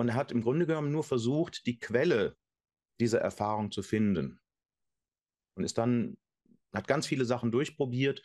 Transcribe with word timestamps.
Und 0.00 0.08
er 0.08 0.14
hat 0.14 0.32
im 0.32 0.40
Grunde 0.40 0.66
genommen 0.66 0.90
nur 0.90 1.04
versucht, 1.04 1.66
die 1.66 1.78
Quelle 1.78 2.34
dieser 3.00 3.20
Erfahrung 3.20 3.70
zu 3.70 3.82
finden. 3.82 4.40
Und 5.54 5.64
ist 5.64 5.76
dann, 5.76 6.16
hat 6.72 6.88
ganz 6.88 7.06
viele 7.06 7.26
Sachen 7.26 7.52
durchprobiert 7.52 8.22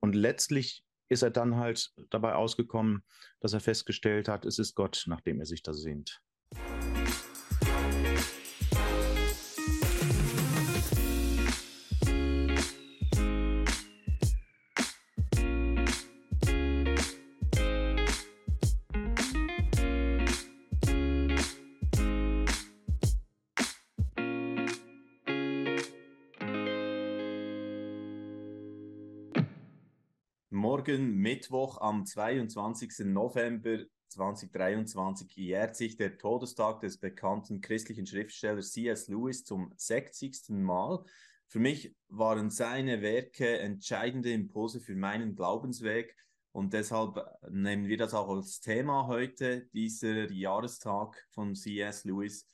und 0.00 0.14
letztlich 0.14 0.84
ist 1.08 1.22
er 1.22 1.30
dann 1.30 1.56
halt 1.56 1.94
dabei 2.10 2.34
ausgekommen, 2.34 3.04
dass 3.40 3.54
er 3.54 3.60
festgestellt 3.60 4.28
hat, 4.28 4.44
es 4.44 4.58
ist 4.58 4.74
Gott, 4.74 5.04
nach 5.06 5.22
dem 5.22 5.40
er 5.40 5.46
sich 5.46 5.62
da 5.62 5.72
sehnt. 5.72 6.20
Morgen, 30.88 31.16
Mittwoch 31.16 31.82
am 31.82 32.06
22. 32.06 33.00
November 33.00 33.80
2023 34.08 35.36
jährt 35.36 35.76
sich 35.76 35.98
der 35.98 36.16
Todestag 36.16 36.80
des 36.80 36.96
bekannten 36.96 37.60
christlichen 37.60 38.06
Schriftstellers 38.06 38.72
C.S. 38.72 39.08
Lewis 39.08 39.44
zum 39.44 39.70
60. 39.76 40.48
Mal. 40.48 41.04
Für 41.46 41.58
mich 41.58 41.94
waren 42.08 42.48
seine 42.48 43.02
Werke 43.02 43.58
entscheidende 43.58 44.32
Impulse 44.32 44.80
für 44.80 44.96
meinen 44.96 45.36
Glaubensweg 45.36 46.16
und 46.52 46.72
deshalb 46.72 47.22
nehmen 47.50 47.86
wir 47.86 47.98
das 47.98 48.14
auch 48.14 48.30
als 48.30 48.60
Thema 48.60 49.08
heute, 49.08 49.66
dieser 49.74 50.32
Jahrestag 50.32 51.22
von 51.32 51.54
C.S. 51.54 52.04
Lewis. 52.04 52.48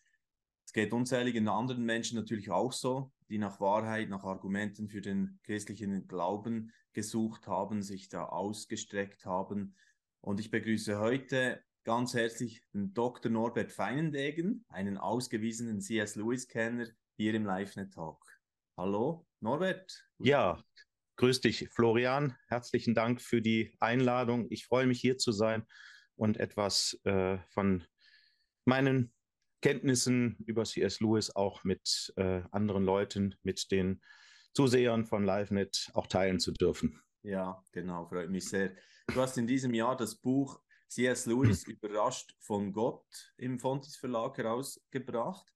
Es 0.67 0.73
geht 0.73 0.93
unzähligen 0.93 1.47
anderen 1.47 1.85
Menschen 1.85 2.19
natürlich 2.19 2.51
auch 2.51 2.73
so, 2.73 3.13
die 3.29 3.39
nach 3.39 3.61
Wahrheit, 3.61 4.09
nach 4.09 4.25
Argumenten 4.25 4.89
für 4.89 5.01
den 5.01 5.39
christlichen 5.43 6.07
Glauben 6.07 6.73
gesucht 6.93 7.47
haben, 7.47 7.83
sich 7.83 8.09
da 8.09 8.25
ausgestreckt 8.25 9.25
haben. 9.25 9.75
Und 10.21 10.41
ich 10.41 10.51
begrüße 10.51 10.99
heute 10.99 11.63
ganz 11.85 12.15
herzlich 12.15 12.63
den 12.73 12.95
Dr. 12.95 13.31
Norbert 13.31 13.73
Feinendegen, 13.73 14.65
einen 14.69 14.97
ausgewiesenen 14.97 15.81
C.S. 15.81 16.17
Lewis-Kenner 16.17 16.87
hier 17.17 17.35
im 17.35 17.47
LiveNet 17.47 17.93
Talk. 17.93 18.25
Hallo, 18.77 19.27
Norbert. 19.41 20.05
Ja, 20.19 20.63
grüß 21.17 21.41
dich, 21.41 21.69
Florian. 21.71 22.37
Herzlichen 22.49 22.95
Dank 22.95 23.21
für 23.21 23.43
die 23.43 23.77
Einladung. 23.81 24.47
Ich 24.51 24.67
freue 24.67 24.87
mich 24.87 25.01
hier 25.01 25.19
zu 25.19 25.33
sein 25.33 25.67
und 26.17 26.39
etwas 26.39 26.99
äh, 27.05 27.39
von 27.51 27.85
meinen 28.65 29.13
Kenntnissen 29.65 30.37
über 30.45 30.65
C.S. 30.65 31.01
Lewis 31.01 31.35
auch 31.35 31.65
mit 31.65 32.13
äh, 32.17 32.43
anderen 32.51 32.85
Leuten, 32.85 33.35
mit 33.45 33.71
den 33.71 34.03
Zusehern 34.53 35.07
von 35.07 35.25
LiveNet 35.25 35.91
auch 35.95 36.07
teilen 36.07 36.39
zu 36.39 36.53
dürfen. 36.53 37.01
Ja, 37.23 37.65
genau, 37.73 38.05
freut 38.05 38.29
mich 38.29 38.47
sehr. 38.47 38.73
Du 39.07 39.23
hast 39.23 39.39
in 39.39 39.47
diesem 39.47 39.73
Jahr 39.73 39.97
das 39.97 40.17
Buch 40.17 40.61
C.S. 40.89 41.25
Lewis 41.25 41.65
überrascht 41.67 42.37
von 42.41 42.75
Gott 42.75 43.07
im 43.39 43.59
Fontes 43.59 43.97
Verlag 43.97 44.37
herausgebracht. 44.37 45.51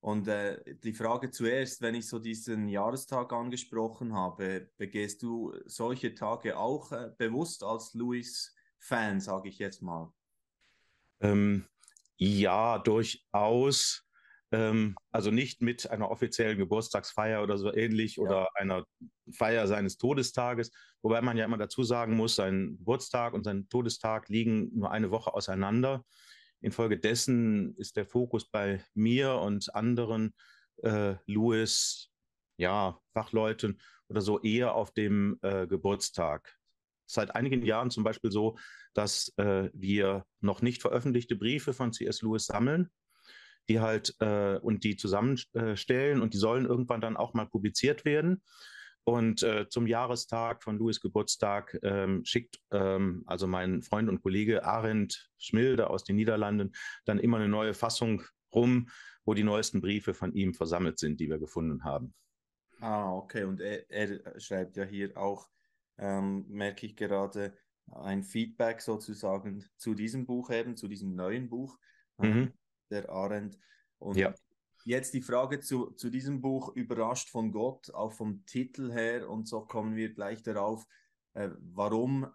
Und 0.00 0.28
äh, 0.28 0.62
die 0.84 0.92
Frage 0.92 1.30
zuerst, 1.30 1.80
wenn 1.80 1.94
ich 1.94 2.06
so 2.06 2.18
diesen 2.18 2.68
Jahrestag 2.68 3.32
angesprochen 3.32 4.12
habe, 4.12 4.70
begehst 4.76 5.22
du 5.22 5.54
solche 5.64 6.14
Tage 6.14 6.58
auch 6.58 6.92
äh, 6.92 7.12
bewusst 7.16 7.62
als 7.62 7.94
Lewis-Fan, 7.94 9.22
sage 9.22 9.48
ich 9.48 9.58
jetzt 9.58 9.80
mal? 9.80 10.12
Ähm, 11.20 11.64
ja, 12.18 12.78
durchaus. 12.78 14.04
Ähm, 14.50 14.96
also 15.12 15.30
nicht 15.30 15.60
mit 15.60 15.90
einer 15.90 16.10
offiziellen 16.10 16.56
Geburtstagsfeier 16.56 17.42
oder 17.42 17.58
so 17.58 17.72
ähnlich 17.72 18.16
ja. 18.16 18.22
oder 18.22 18.48
einer 18.54 18.84
Feier 19.30 19.66
seines 19.66 19.98
Todestages, 19.98 20.70
wobei 21.02 21.20
man 21.20 21.36
ja 21.36 21.44
immer 21.44 21.58
dazu 21.58 21.84
sagen 21.84 22.16
muss, 22.16 22.36
sein 22.36 22.76
Geburtstag 22.78 23.34
und 23.34 23.44
sein 23.44 23.68
Todestag 23.68 24.28
liegen 24.28 24.70
nur 24.74 24.90
eine 24.90 25.10
Woche 25.10 25.34
auseinander. 25.34 26.04
Infolgedessen 26.60 27.76
ist 27.76 27.96
der 27.96 28.06
Fokus 28.06 28.48
bei 28.50 28.82
mir 28.94 29.34
und 29.34 29.74
anderen 29.74 30.34
äh, 30.82 31.16
Louis, 31.26 32.10
ja, 32.56 32.98
Fachleuten 33.12 33.80
oder 34.08 34.22
so 34.22 34.40
eher 34.40 34.74
auf 34.74 34.92
dem 34.92 35.38
äh, 35.42 35.66
Geburtstag. 35.66 36.56
Seit 37.06 37.34
einigen 37.34 37.64
Jahren 37.64 37.90
zum 37.90 38.02
Beispiel 38.02 38.30
so, 38.30 38.58
dass 38.98 39.32
äh, 39.36 39.70
wir 39.72 40.24
noch 40.40 40.60
nicht 40.60 40.82
veröffentlichte 40.82 41.36
Briefe 41.36 41.72
von 41.72 41.92
C.S. 41.92 42.22
Lewis 42.22 42.46
sammeln 42.46 42.90
die 43.68 43.80
halt 43.80 44.16
äh, 44.20 44.56
und 44.56 44.82
die 44.84 44.96
zusammenstellen 44.96 46.22
und 46.22 46.34
die 46.34 46.38
sollen 46.38 46.64
irgendwann 46.64 47.00
dann 47.00 47.16
auch 47.16 47.34
mal 47.34 47.46
publiziert 47.46 48.04
werden. 48.04 48.42
Und 49.04 49.42
äh, 49.42 49.68
zum 49.68 49.86
Jahrestag 49.86 50.62
von 50.62 50.76
Louis 50.76 51.00
Geburtstag 51.00 51.78
ähm, 51.82 52.24
schickt 52.24 52.58
ähm, 52.72 53.22
also 53.26 53.46
mein 53.46 53.82
Freund 53.82 54.08
und 54.08 54.22
Kollege 54.22 54.64
Arendt 54.64 55.30
Schmilde 55.38 55.88
aus 55.88 56.04
den 56.04 56.16
Niederlanden 56.16 56.72
dann 57.06 57.18
immer 57.18 57.38
eine 57.38 57.48
neue 57.48 57.74
Fassung 57.74 58.22
rum, 58.54 58.88
wo 59.24 59.34
die 59.34 59.44
neuesten 59.44 59.80
Briefe 59.80 60.12
von 60.12 60.32
ihm 60.32 60.52
versammelt 60.52 60.98
sind, 60.98 61.20
die 61.20 61.30
wir 61.30 61.38
gefunden 61.38 61.84
haben. 61.84 62.14
Ah, 62.80 63.12
okay. 63.12 63.44
Und 63.44 63.60
er, 63.60 63.90
er 63.90 64.38
schreibt 64.40 64.76
ja 64.76 64.84
hier 64.84 65.16
auch, 65.16 65.48
ähm, 65.96 66.44
merke 66.48 66.86
ich 66.86 66.94
gerade, 66.94 67.56
ein 67.92 68.22
Feedback 68.22 68.80
sozusagen 68.80 69.64
zu 69.76 69.94
diesem 69.94 70.26
Buch 70.26 70.50
eben, 70.50 70.76
zu 70.76 70.88
diesem 70.88 71.14
neuen 71.14 71.48
Buch. 71.48 71.78
Mhm 72.18 72.52
der 72.90 73.08
Arendt. 73.10 73.58
Und 73.98 74.16
ja. 74.16 74.34
jetzt 74.84 75.14
die 75.14 75.22
Frage 75.22 75.60
zu, 75.60 75.90
zu 75.92 76.10
diesem 76.10 76.40
Buch, 76.40 76.74
Überrascht 76.74 77.30
von 77.30 77.52
Gott, 77.52 77.92
auch 77.94 78.12
vom 78.12 78.44
Titel 78.46 78.92
her, 78.92 79.28
und 79.28 79.48
so 79.48 79.62
kommen 79.62 79.96
wir 79.96 80.12
gleich 80.12 80.42
darauf, 80.42 80.86
äh, 81.34 81.50
warum 81.58 82.26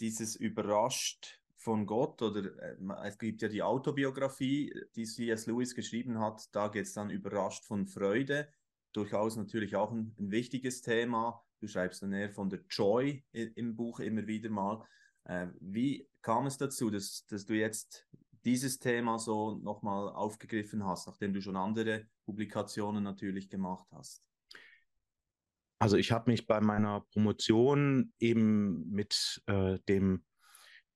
dieses 0.00 0.36
Überrascht 0.36 1.40
von 1.56 1.86
Gott 1.86 2.20
oder 2.22 2.44
äh, 2.60 2.76
es 3.04 3.18
gibt 3.18 3.42
ja 3.42 3.48
die 3.48 3.62
Autobiografie, 3.62 4.74
die 4.96 5.04
C.S. 5.04 5.46
Lewis 5.46 5.74
geschrieben 5.74 6.18
hat, 6.18 6.54
da 6.54 6.68
geht 6.68 6.86
es 6.86 6.92
dann 6.92 7.10
überrascht 7.10 7.64
von 7.64 7.86
Freude, 7.86 8.48
durchaus 8.92 9.36
natürlich 9.36 9.76
auch 9.76 9.92
ein, 9.92 10.14
ein, 10.18 10.30
wichtiges 10.30 10.82
Thema. 10.82 11.44
Du 11.60 11.68
schreibst 11.68 12.02
dann 12.02 12.12
eher 12.12 12.30
von 12.30 12.50
der 12.50 12.64
Joy 12.68 13.24
im 13.32 13.76
Buch 13.76 14.00
immer 14.00 14.26
wieder 14.26 14.50
mal. 14.50 14.84
Äh, 15.24 15.48
wie 15.60 16.08
kam 16.22 16.46
es 16.46 16.58
dazu, 16.58 16.90
dass, 16.90 17.26
dass 17.26 17.46
du 17.46 17.54
jetzt 17.54 18.08
dieses 18.44 18.78
Thema 18.78 19.18
so 19.18 19.56
nochmal 19.56 20.08
aufgegriffen 20.08 20.84
hast, 20.84 21.06
nachdem 21.06 21.32
du 21.32 21.40
schon 21.40 21.56
andere 21.56 22.06
Publikationen 22.24 23.04
natürlich 23.04 23.48
gemacht 23.48 23.86
hast? 23.92 24.22
Also 25.78 25.96
ich 25.96 26.12
habe 26.12 26.30
mich 26.30 26.46
bei 26.46 26.60
meiner 26.60 27.00
Promotion 27.12 28.12
eben 28.20 28.88
mit 28.88 29.42
äh, 29.46 29.78
dem 29.88 30.24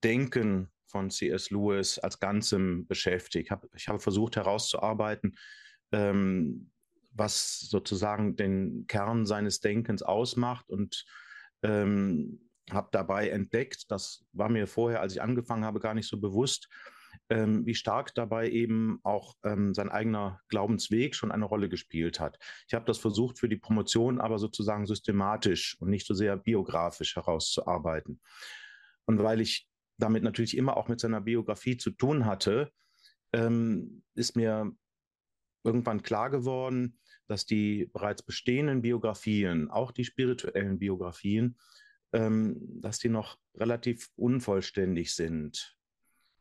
Denken 0.04 0.70
von 0.87 1.10
C.S. 1.10 1.50
Lewis 1.50 1.98
als 1.98 2.20
Ganzem 2.20 2.87
beschäftigt. 2.87 3.50
Hab, 3.50 3.66
ich 3.75 3.88
habe 3.88 3.98
versucht 3.98 4.37
herauszuarbeiten, 4.37 5.37
ähm, 5.91 6.70
was 7.10 7.60
sozusagen 7.60 8.37
den 8.37 8.87
Kern 8.87 9.26
seines 9.26 9.60
Denkens 9.60 10.03
ausmacht 10.03 10.70
und 10.70 11.04
ähm, 11.62 12.46
habe 12.71 12.88
dabei 12.93 13.28
entdeckt, 13.28 13.91
das 13.91 14.25
war 14.32 14.49
mir 14.49 14.66
vorher, 14.66 15.00
als 15.00 15.15
ich 15.15 15.22
angefangen 15.22 15.65
habe, 15.65 15.81
gar 15.81 15.94
nicht 15.94 16.09
so 16.09 16.21
bewusst, 16.21 16.69
ähm, 17.28 17.65
wie 17.66 17.75
stark 17.75 18.15
dabei 18.15 18.50
eben 18.50 19.00
auch 19.03 19.34
ähm, 19.44 19.75
sein 19.75 19.88
eigener 19.88 20.41
Glaubensweg 20.49 21.15
schon 21.15 21.32
eine 21.32 21.44
Rolle 21.44 21.69
gespielt 21.69 22.21
hat. 22.21 22.38
Ich 22.69 22.75
habe 22.75 22.84
das 22.84 22.99
versucht 22.99 23.38
für 23.38 23.49
die 23.49 23.56
Promotion 23.56 24.21
aber 24.21 24.38
sozusagen 24.38 24.87
systematisch 24.87 25.76
und 25.81 25.91
nicht 25.91 26.06
so 26.06 26.15
sehr 26.15 26.37
biografisch 26.37 27.16
herauszuarbeiten. 27.16 28.21
Und 29.06 29.22
weil 29.22 29.41
ich 29.41 29.69
damit 29.99 30.22
natürlich 30.22 30.56
immer 30.56 30.76
auch 30.76 30.88
mit 30.88 31.00
seiner 31.00 31.21
Biografie 31.21 31.76
zu 31.76 31.91
tun 31.91 32.26
hatte, 32.26 32.71
ähm, 33.32 34.03
ist 34.15 34.37
mir 34.37 34.73
irgendwann 35.64 36.02
klar 36.02 36.31
geworden, 36.31 36.99
dass 37.26 37.44
die 37.44 37.91
bereits 37.93 38.23
bestehenden 38.23 38.82
Biografien, 38.82 39.69
auch 39.70 39.91
die 39.91 40.05
spirituellen 40.05 40.79
Biografien, 40.79 41.58
ähm, 42.17 42.81
dass 42.81 42.99
die 42.99 43.11
noch 43.11 43.39
relativ 43.55 44.09
unvollständig 44.17 45.15
sind. 45.15 45.77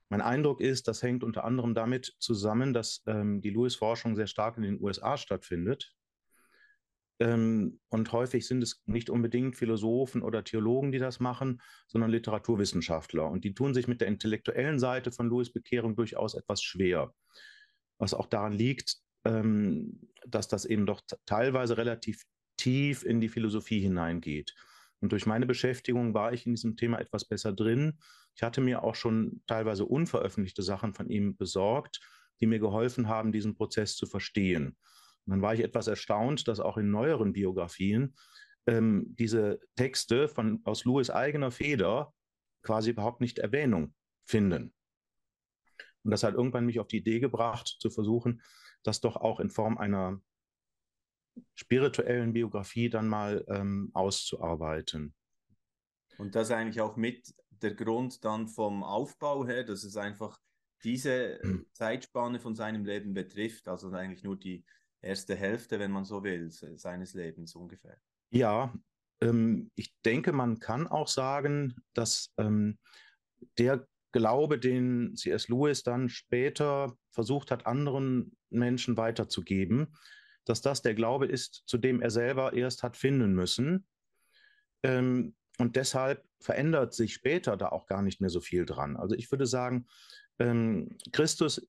Mein 0.07 0.21
Eindruck 0.21 0.61
ist, 0.61 0.87
das 0.87 1.03
hängt 1.03 1.23
unter 1.23 1.43
anderem 1.43 1.73
damit 1.73 2.15
zusammen, 2.19 2.73
dass 2.73 3.03
ähm, 3.07 3.41
die 3.41 3.49
Lewis-Forschung 3.49 4.15
sehr 4.15 4.27
stark 4.27 4.55
in 4.55 4.63
den 4.63 4.81
USA 4.81 5.17
stattfindet. 5.17 5.93
Ähm, 7.19 7.79
und 7.89 8.11
häufig 8.13 8.47
sind 8.47 8.63
es 8.63 8.83
nicht 8.85 9.09
unbedingt 9.09 9.57
Philosophen 9.57 10.21
oder 10.21 10.45
Theologen, 10.45 10.93
die 10.93 10.99
das 10.99 11.19
machen, 11.19 11.61
sondern 11.87 12.09
Literaturwissenschaftler. 12.11 13.29
Und 13.29 13.43
die 13.43 13.53
tun 13.53 13.73
sich 13.73 13.89
mit 13.89 13.99
der 13.99 14.07
intellektuellen 14.07 14.79
Seite 14.79 15.11
von 15.11 15.29
Lewis 15.29 15.51
Bekehrung 15.51 15.97
durchaus 15.97 16.35
etwas 16.35 16.63
schwer. 16.63 17.13
Was 17.97 18.13
auch 18.13 18.27
daran 18.27 18.53
liegt, 18.53 18.97
ähm, 19.25 19.99
dass 20.25 20.47
das 20.47 20.63
eben 20.63 20.85
doch 20.85 21.01
teilweise 21.25 21.77
relativ 21.77 22.23
tief 22.55 23.03
in 23.03 23.19
die 23.19 23.29
Philosophie 23.29 23.81
hineingeht. 23.81 24.55
Und 25.01 25.11
durch 25.11 25.25
meine 25.25 25.45
Beschäftigung 25.45 26.13
war 26.13 26.33
ich 26.33 26.45
in 26.45 26.53
diesem 26.53 26.77
Thema 26.77 26.99
etwas 26.99 27.25
besser 27.25 27.53
drin 27.53 27.99
ich 28.35 28.43
hatte 28.43 28.61
mir 28.61 28.83
auch 28.83 28.95
schon 28.95 29.41
teilweise 29.47 29.85
unveröffentlichte 29.85 30.61
Sachen 30.61 30.93
von 30.93 31.09
ihm 31.09 31.35
besorgt 31.37 32.01
die 32.41 32.47
mir 32.47 32.59
geholfen 32.59 33.07
haben, 33.07 33.31
diesen 33.31 33.55
Prozess 33.55 33.95
zu 33.95 34.05
verstehen. 34.05 34.75
Und 35.25 35.31
dann 35.31 35.41
war 35.41 35.53
ich 35.53 35.61
etwas 35.61 35.87
erstaunt, 35.87 36.49
dass 36.49 36.59
auch 36.59 36.75
in 36.75 36.91
neueren 36.91 37.31
Biografien 37.31 38.13
ähm, 38.67 39.05
diese 39.17 39.61
Texte 39.77 40.27
von, 40.27 40.59
aus 40.65 40.83
Lewis 40.83 41.09
eigener 41.09 41.49
Feder 41.49 42.13
quasi 42.61 42.89
überhaupt 42.89 43.21
nicht 43.21 43.39
Erwähnung 43.39 43.93
finden. 44.25 44.73
Und 46.03 46.11
das 46.11 46.23
hat 46.23 46.33
irgendwann 46.33 46.65
mich 46.65 46.81
auf 46.81 46.87
die 46.87 46.97
Idee 46.97 47.21
gebracht, 47.21 47.77
zu 47.79 47.89
versuchen, 47.89 48.41
das 48.83 48.99
doch 48.99 49.15
auch 49.15 49.39
in 49.39 49.49
Form 49.49 49.77
einer 49.77 50.19
spirituellen 51.53 52.33
Biografie 52.33 52.89
dann 52.89 53.07
mal 53.07 53.45
ähm, 53.47 53.91
auszuarbeiten. 53.93 55.13
Und 56.17 56.35
das 56.35 56.51
eigentlich 56.51 56.81
auch 56.81 56.95
mit 56.95 57.33
der 57.49 57.73
Grund 57.73 58.23
dann 58.23 58.47
vom 58.47 58.83
Aufbau 58.83 59.45
her, 59.45 59.63
dass 59.63 59.83
es 59.83 59.97
einfach 59.97 60.39
diese 60.83 61.39
hm. 61.41 61.65
Zeitspanne 61.73 62.39
von 62.39 62.55
seinem 62.55 62.85
Leben 62.85 63.13
betrifft, 63.13 63.67
also 63.67 63.91
eigentlich 63.91 64.23
nur 64.23 64.37
die 64.37 64.63
erste 65.01 65.35
Hälfte, 65.35 65.79
wenn 65.79 65.91
man 65.91 66.05
so 66.05 66.23
will, 66.23 66.51
seines 66.51 67.13
Lebens 67.13 67.55
ungefähr. 67.55 67.97
Ja, 68.31 68.73
ähm, 69.21 69.71
ich 69.75 69.93
denke, 70.03 70.31
man 70.31 70.59
kann 70.59 70.87
auch 70.87 71.07
sagen, 71.07 71.75
dass 71.93 72.33
ähm, 72.37 72.77
der 73.57 73.87
Glaube, 74.11 74.59
den 74.59 75.15
C.S. 75.15 75.49
Lewis 75.49 75.83
dann 75.83 76.07
später 76.07 76.95
versucht 77.11 77.51
hat, 77.51 77.65
anderen 77.65 78.37
Menschen 78.49 78.95
weiterzugeben, 78.95 79.93
dass 80.45 80.61
das 80.61 80.81
der 80.81 80.93
Glaube 80.93 81.25
ist, 81.25 81.63
zu 81.65 81.77
dem 81.77 82.01
er 82.01 82.11
selber 82.11 82.53
erst 82.53 82.83
hat 82.83 82.97
finden 82.97 83.33
müssen. 83.33 83.85
Ähm, 84.83 85.35
und 85.57 85.75
deshalb 85.75 86.23
verändert 86.39 86.93
sich 86.93 87.13
später 87.13 87.57
da 87.57 87.69
auch 87.69 87.87
gar 87.87 88.01
nicht 88.01 88.21
mehr 88.21 88.29
so 88.29 88.41
viel 88.41 88.65
dran. 88.65 88.97
Also 88.97 89.15
ich 89.15 89.31
würde 89.31 89.47
sagen, 89.47 89.87
ähm, 90.39 90.97
Christus 91.11 91.67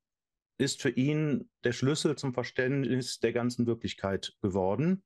ist 0.58 0.80
für 0.80 0.90
ihn 0.90 1.50
der 1.64 1.72
Schlüssel 1.72 2.16
zum 2.16 2.34
Verständnis 2.34 3.20
der 3.20 3.32
ganzen 3.32 3.66
Wirklichkeit 3.66 4.34
geworden. 4.40 5.04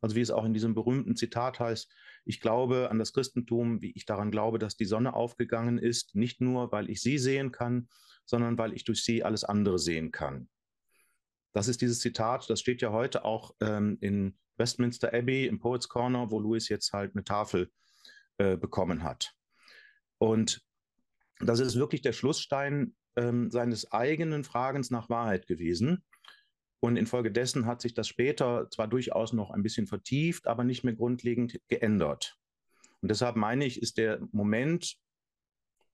Also 0.00 0.16
wie 0.16 0.20
es 0.20 0.30
auch 0.30 0.44
in 0.44 0.52
diesem 0.52 0.74
berühmten 0.74 1.16
Zitat 1.16 1.60
heißt, 1.60 1.90
ich 2.24 2.40
glaube 2.40 2.90
an 2.90 2.98
das 2.98 3.12
Christentum, 3.12 3.80
wie 3.82 3.92
ich 3.92 4.04
daran 4.04 4.30
glaube, 4.30 4.58
dass 4.58 4.76
die 4.76 4.84
Sonne 4.84 5.14
aufgegangen 5.14 5.78
ist, 5.78 6.14
nicht 6.14 6.40
nur, 6.40 6.72
weil 6.72 6.90
ich 6.90 7.00
sie 7.00 7.18
sehen 7.18 7.52
kann, 7.52 7.88
sondern 8.24 8.58
weil 8.58 8.72
ich 8.72 8.84
durch 8.84 9.04
sie 9.04 9.24
alles 9.24 9.44
andere 9.44 9.78
sehen 9.78 10.10
kann. 10.10 10.48
Das 11.52 11.68
ist 11.68 11.80
dieses 11.80 12.00
Zitat, 12.00 12.48
das 12.48 12.60
steht 12.60 12.82
ja 12.82 12.92
heute 12.92 13.24
auch 13.24 13.54
ähm, 13.60 13.98
in 14.00 14.36
Westminster 14.56 15.12
Abbey 15.12 15.46
im 15.46 15.58
Poets 15.58 15.88
Corner, 15.88 16.30
wo 16.30 16.40
Louis 16.40 16.68
jetzt 16.68 16.92
halt 16.92 17.14
eine 17.14 17.24
Tafel 17.24 17.70
äh, 18.38 18.56
bekommen 18.56 19.02
hat. 19.02 19.34
Und 20.18 20.64
das 21.40 21.60
ist 21.60 21.76
wirklich 21.76 22.02
der 22.02 22.12
Schlussstein 22.12 22.94
ähm, 23.16 23.50
seines 23.50 23.90
eigenen 23.92 24.44
Fragens 24.44 24.90
nach 24.90 25.10
Wahrheit 25.10 25.46
gewesen. 25.46 26.04
Und 26.80 26.96
infolgedessen 26.96 27.66
hat 27.66 27.80
sich 27.80 27.94
das 27.94 28.08
später 28.08 28.68
zwar 28.70 28.88
durchaus 28.88 29.32
noch 29.32 29.50
ein 29.50 29.62
bisschen 29.62 29.86
vertieft, 29.86 30.46
aber 30.46 30.64
nicht 30.64 30.82
mehr 30.82 30.94
grundlegend 30.94 31.60
geändert. 31.68 32.36
Und 33.00 33.10
deshalb 33.10 33.36
meine 33.36 33.64
ich, 33.64 33.80
ist 33.80 33.98
der 33.98 34.20
Moment, 34.32 34.96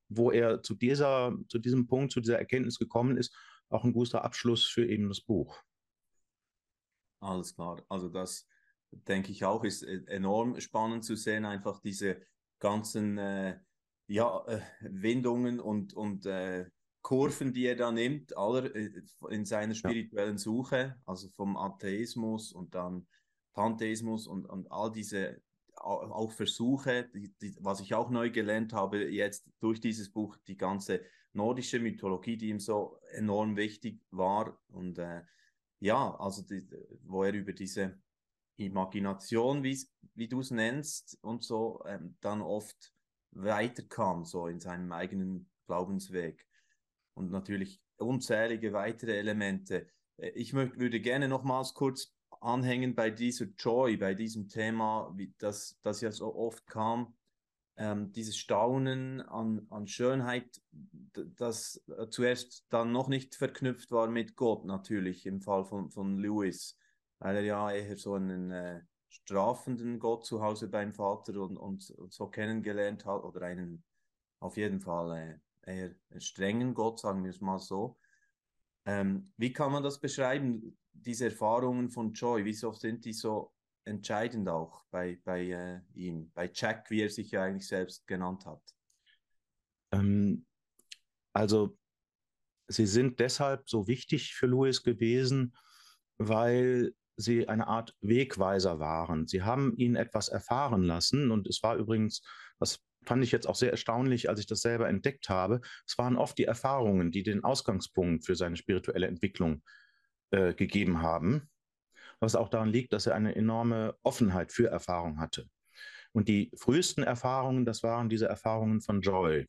wo 0.09 0.31
er 0.31 0.63
zu, 0.63 0.75
dieser, 0.75 1.37
zu 1.49 1.59
diesem 1.59 1.87
Punkt, 1.87 2.13
zu 2.13 2.21
dieser 2.21 2.39
Erkenntnis 2.39 2.79
gekommen 2.79 3.17
ist, 3.17 3.35
auch 3.69 3.85
ein 3.85 3.93
guter 3.93 4.25
Abschluss 4.25 4.65
für 4.65 4.87
eben 4.87 5.09
das 5.09 5.21
Buch. 5.21 5.63
Alles 7.21 7.55
klar. 7.55 7.85
Also 7.89 8.09
das 8.09 8.47
denke 8.91 9.33
ich 9.33 9.45
auch, 9.45 9.65
ist 9.65 9.83
e-, 9.83 10.05
enorm 10.07 10.61
spannend 10.61 11.05
zu 11.05 11.17
sehen, 11.17 11.45
einfach 11.45 11.81
diese 11.81 12.23
ganzen 12.59 13.19
äh, 13.19 13.59
ja, 14.07 14.45
äh, 14.47 14.61
Windungen 14.81 15.61
und, 15.61 15.95
und 15.95 16.27
äh, 16.27 16.71
Kurven, 17.03 17.53
die 17.53 17.67
er 17.67 17.77
da 17.77 17.93
nimmt, 17.93 18.37
aller 18.37 18.75
äh, 18.75 19.03
in 19.31 19.45
seiner 19.45 19.75
spirituellen 19.75 20.39
Suche, 20.39 20.97
also 21.05 21.29
vom 21.31 21.57
Atheismus 21.57 22.53
und 22.53 22.75
dann 22.75 23.07
Pantheismus 23.55 24.27
und, 24.27 24.47
und 24.47 24.71
all 24.71 24.93
diese 24.93 25.41
auch 25.81 26.33
Versuche, 26.33 27.09
die, 27.15 27.33
die, 27.41 27.57
was 27.61 27.81
ich 27.81 27.95
auch 27.95 28.11
neu 28.11 28.31
gelernt 28.31 28.73
habe 28.73 29.11
jetzt 29.11 29.49
durch 29.61 29.81
dieses 29.81 30.11
Buch, 30.11 30.37
die 30.49 30.57
ganze 30.57 31.03
nordische 31.33 31.79
Mythologie, 31.79 32.37
die 32.37 32.49
ihm 32.49 32.61
so 32.61 32.99
enorm 33.13 33.57
wichtig 33.57 34.01
war. 34.11 34.59
Und 34.69 34.99
äh, 34.99 35.23
ja, 35.81 36.15
also 36.19 36.43
die, 36.43 36.69
wo 37.05 37.25
er 37.25 37.33
über 37.33 37.53
diese 37.53 38.01
Imagination, 38.57 39.63
wie 39.63 40.29
du 40.29 40.41
es 40.41 40.51
nennst 40.51 41.19
und 41.23 41.45
so, 41.45 41.83
ähm, 41.87 42.17
dann 42.21 42.43
oft 42.43 42.93
weiterkam, 43.33 44.25
so 44.25 44.47
in 44.47 44.61
seinem 44.61 44.93
eigenen 44.93 45.51
Glaubensweg. 45.67 46.47
Und 47.15 47.31
natürlich 47.31 47.81
unzählige 47.99 48.73
weitere 48.73 49.19
Elemente. 49.19 49.89
Äh, 50.17 50.31
ich 50.31 50.55
würde 50.55 51.01
gerne 51.01 51.29
nochmals 51.29 51.75
kurz 51.75 52.15
anhängen 52.41 52.95
bei 52.95 53.11
dieser 53.11 53.47
Joy, 53.59 53.97
bei 53.97 54.15
diesem 54.15 54.49
Thema, 54.49 55.13
wie 55.17 55.35
das, 55.39 55.79
das 55.83 56.01
ja 56.01 56.13
so 56.13 56.35
oft 56.35 56.67
kam, 56.67 57.17
ähm, 57.79 58.13
dieses 58.13 58.37
Staunen 58.37 59.21
an, 59.23 59.67
an 59.71 59.87
Schönheit, 59.87 60.61
das 61.37 61.83
äh, 61.97 62.09
zuerst 62.11 62.67
dann 62.71 62.91
noch 62.91 63.09
nicht 63.09 63.37
verknüpft 63.37 63.93
war 63.93 64.09
mit 64.09 64.35
Gott, 64.35 64.65
natürlich 64.65 65.25
im 65.27 65.41
Fall 65.41 65.65
von, 65.65 65.91
von 65.91 66.19
Lewis, 66.19 66.77
weil 67.21 67.37
er 67.37 67.43
ja 67.43 67.71
eher 67.71 67.97
so 67.97 68.15
einen 68.15 68.51
äh, 68.51 68.81
strafenden 69.09 70.01
Gott 70.01 70.27
zu 70.27 70.43
Hause 70.43 70.69
beim 70.69 70.93
Vater 70.93 71.41
und, 71.41 71.57
und, 71.57 71.91
und 71.91 72.13
so 72.13 72.27
kennengelernt 72.27 73.07
hat, 73.07 73.23
oder 73.23 73.43
einen 73.43 73.85
auf 74.41 74.57
jeden 74.57 74.81
Fall 74.81 75.41
äh, 75.63 75.73
eher 75.73 75.95
strengen 76.19 76.75
Gott, 76.75 76.99
sagen 76.99 77.23
wir 77.23 77.31
es 77.31 77.41
mal 77.41 77.61
so. 77.61 77.97
Ähm, 78.87 79.33
wie 79.37 79.53
kann 79.53 79.71
man 79.71 79.85
das 79.85 80.01
beschreiben, 80.01 80.77
diese 80.93 81.27
Erfahrungen 81.27 81.91
von 81.91 82.13
Joy? 82.13 82.45
Wieso 82.45 82.73
sind 82.73 83.05
die 83.05 83.13
so 83.13 83.53
entscheidend 83.89 84.49
auch 84.49 84.85
bei, 84.91 85.19
bei 85.25 85.51
äh, 85.51 85.81
ihm, 85.95 86.31
bei 86.35 86.51
Jack, 86.53 86.91
wie 86.91 87.03
er 87.03 87.11
sich 87.11 87.31
ja 87.33 87.43
eigentlich 87.43 87.67
selbst 87.67 88.07
genannt 88.07 88.47
hat? 88.47 88.63
Ähm, 89.93 90.47
also, 91.33 91.77
sie 92.69 92.87
sind 92.87 93.19
deshalb 93.21 93.69
so 93.69 93.89
wichtig 93.89 94.35
für 94.35 94.47
Louis 94.47 94.83
gewesen, 94.83 95.57
weil 96.19 96.93
sie 97.17 97.49
eine 97.49 97.67
Art 97.67 97.97
Wegweiser 98.01 98.79
waren. 98.79 99.27
Sie 99.27 99.43
haben 99.43 99.75
ihn 99.77 99.97
etwas 99.97 100.29
erfahren 100.29 100.83
lassen 100.83 101.31
und 101.31 101.49
es 101.49 101.63
war 101.63 101.77
übrigens, 101.77 102.23
das 102.61 102.81
fand 103.05 103.25
ich 103.25 103.33
jetzt 103.33 103.49
auch 103.49 103.57
sehr 103.57 103.71
erstaunlich, 103.71 104.29
als 104.29 104.41
ich 104.41 104.47
das 104.47 104.61
selber 104.61 104.89
entdeckt 104.89 105.29
habe. 105.29 105.61
Es 105.87 105.99
waren 105.99 106.17
oft 106.17 106.39
die 106.39 106.45
Erfahrungen, 106.45 107.11
die 107.11 107.23
den 107.23 107.43
Ausgangspunkt 107.43 108.25
für 108.25 108.37
seine 108.37 108.57
spirituelle 108.57 109.07
Entwicklung 109.07 109.63
äh, 110.31 110.55
gegeben 110.55 111.03
haben, 111.03 111.51
was 112.21 112.35
auch 112.35 112.49
daran 112.49 112.69
liegt, 112.69 112.93
dass 112.93 113.07
er 113.07 113.15
eine 113.15 113.35
enorme 113.35 113.97
Offenheit 114.03 114.53
für 114.53 114.69
Erfahrung 114.69 115.19
hatte. 115.21 115.49
Und 116.13 116.29
die 116.29 116.51
frühesten 116.57 117.03
Erfahrungen, 117.03 117.65
das 117.65 117.83
waren 117.83 118.09
diese 118.09 118.27
Erfahrungen 118.27 118.81
von 118.81 119.01
Joy. 119.01 119.47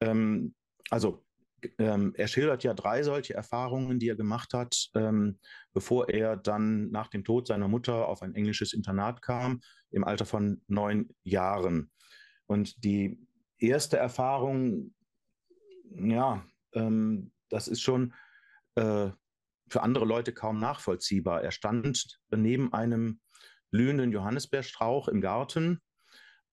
Ähm, 0.00 0.54
also 0.90 1.24
ähm, 1.78 2.12
er 2.16 2.28
schildert 2.28 2.64
ja 2.64 2.74
drei 2.74 3.02
solche 3.02 3.34
Erfahrungen, 3.34 3.98
die 3.98 4.08
er 4.08 4.16
gemacht 4.16 4.54
hat, 4.54 4.90
ähm, 4.94 5.38
bevor 5.72 6.08
er 6.08 6.36
dann 6.36 6.90
nach 6.90 7.08
dem 7.08 7.24
Tod 7.24 7.46
seiner 7.46 7.68
Mutter 7.68 8.08
auf 8.08 8.22
ein 8.22 8.34
englisches 8.34 8.72
Internat 8.72 9.22
kam, 9.22 9.60
im 9.90 10.04
Alter 10.04 10.24
von 10.24 10.62
neun 10.66 11.08
Jahren. 11.24 11.90
Und 12.46 12.84
die 12.84 13.18
erste 13.58 13.96
Erfahrung, 13.96 14.94
ja, 15.90 16.44
ähm, 16.74 17.32
das 17.48 17.68
ist 17.68 17.80
schon 17.80 18.14
äh, 18.76 19.10
für 19.70 19.82
andere 19.82 20.04
Leute 20.04 20.32
kaum 20.32 20.58
nachvollziehbar. 20.58 21.42
Er 21.42 21.50
stand 21.50 22.18
neben 22.30 22.72
einem 22.72 23.20
blühenden 23.70 24.12
Johannisbeerstrauch 24.12 25.08
im 25.08 25.20
Garten 25.20 25.80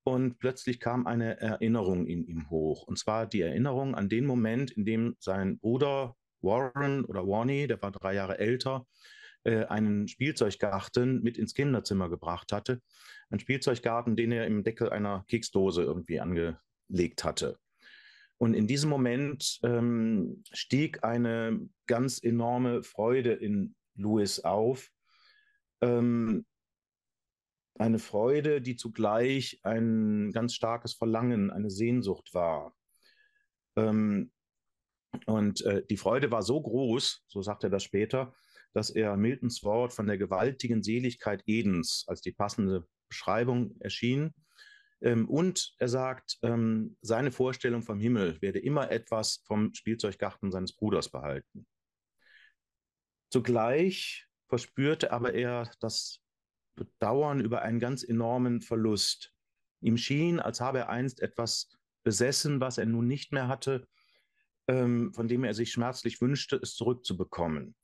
und 0.04 0.38
plötzlich 0.38 0.80
kam 0.80 1.08
eine 1.08 1.40
Erinnerung 1.40 2.06
in 2.06 2.24
ihm 2.26 2.50
hoch. 2.50 2.84
Und 2.84 3.00
zwar 3.00 3.26
die 3.26 3.42
Erinnerung 3.42 3.96
an 3.96 4.08
den 4.08 4.26
Moment, 4.26 4.72
in 4.72 4.86
dem 4.86 5.16
sein 5.20 5.58
Bruder 5.58 6.16
Warren 6.42 7.06
oder 7.06 7.28
Warney, 7.28 7.68
der 7.68 7.82
war 7.82 7.92
drei 7.92 8.14
Jahre 8.14 8.38
älter, 8.38 8.86
äh, 9.44 9.66
einen 9.66 10.08
Spielzeuggarten 10.08 11.22
mit 11.24 11.38
ins 11.38 11.56
Kinderzimmer 11.56 12.10
gebracht 12.10 12.52
hatte. 12.52 12.82
Ein 13.30 13.40
Spielzeuggarten, 13.40 14.16
den 14.16 14.32
er 14.32 14.46
im 14.46 14.64
Deckel 14.64 14.90
einer 14.90 15.26
Keksdose 15.28 15.82
irgendwie 15.82 16.20
angelegt 16.20 17.24
hatte. 17.24 17.58
Und 18.38 18.54
in 18.54 18.68
diesem 18.68 18.90
Moment 18.90 19.60
ähm, 19.64 20.44
stieg 20.52 21.04
eine 21.04 21.70
ganz 21.88 22.22
enorme 22.22 22.84
Freude 22.84 23.34
in 23.34 23.76
Louis 23.96 24.42
auf. 24.42 24.90
Ähm, 25.82 26.46
eine 27.78 28.00
Freude, 28.00 28.62
die 28.62 28.76
zugleich 28.76 29.60
ein 29.64 30.32
ganz 30.32 30.54
starkes 30.54 30.94
Verlangen, 30.94 31.52
eine 31.52 31.70
Sehnsucht 31.70 32.34
war. 32.34 32.76
Ähm, 33.76 34.32
und 35.26 35.62
äh, 35.62 35.86
die 35.86 35.98
Freude 35.98 36.32
war 36.32 36.44
so 36.44 36.62
groß, 36.62 37.24
so 37.28 37.42
sagt 37.42 37.64
er 37.64 37.70
das 37.70 37.84
später, 37.84 38.34
dass 38.74 38.90
er 38.90 39.16
Miltons 39.16 39.64
Wort 39.64 39.94
von 39.94 40.08
der 40.08 40.18
gewaltigen 40.18 40.84
Seligkeit 40.84 41.44
Edens 41.46 42.04
als 42.08 42.22
die 42.22 42.34
passende 42.34 42.86
Beschreibung 43.08 43.76
erschien. 43.80 44.34
Ähm, 45.02 45.28
und 45.28 45.76
er 45.78 45.90
sagt, 45.90 46.38
ähm, 46.42 46.98
seine 47.02 47.32
Vorstellung 47.32 47.84
vom 47.84 48.00
Himmel 48.00 48.42
werde 48.42 48.60
immer 48.60 48.92
etwas 48.92 49.44
vom 49.46 49.74
Spielzeuggarten 49.74 50.52
seines 50.52 50.74
Bruders 50.74 51.10
behalten. 51.10 51.68
zugleich 53.30 54.28
verspürte 54.48 55.12
aber 55.12 55.34
er 55.34 55.70
das 55.80 56.22
Bedauern 56.76 57.40
über 57.42 57.64
einen 57.64 57.80
ganz 57.80 58.04
enormen 58.04 58.62
Verlust. 58.62 59.34
Ihm 59.82 59.98
schien, 59.98 60.40
als 60.40 60.62
habe 60.62 60.80
er 60.80 60.90
einst 60.90 61.22
etwas 61.22 61.70
besessen, 62.04 62.62
was 62.62 62.78
er 62.78 62.86
nun 62.86 63.08
nicht 63.08 63.34
mehr 63.34 63.48
hatte, 63.48 63.88
ähm, 64.68 65.14
von 65.14 65.28
dem 65.28 65.44
er 65.44 65.54
sich 65.54 65.72
schmerzlich 65.72 66.22
wünschte, 66.22 66.58
es 66.58 66.76
zurückzubekommen. 66.76 67.76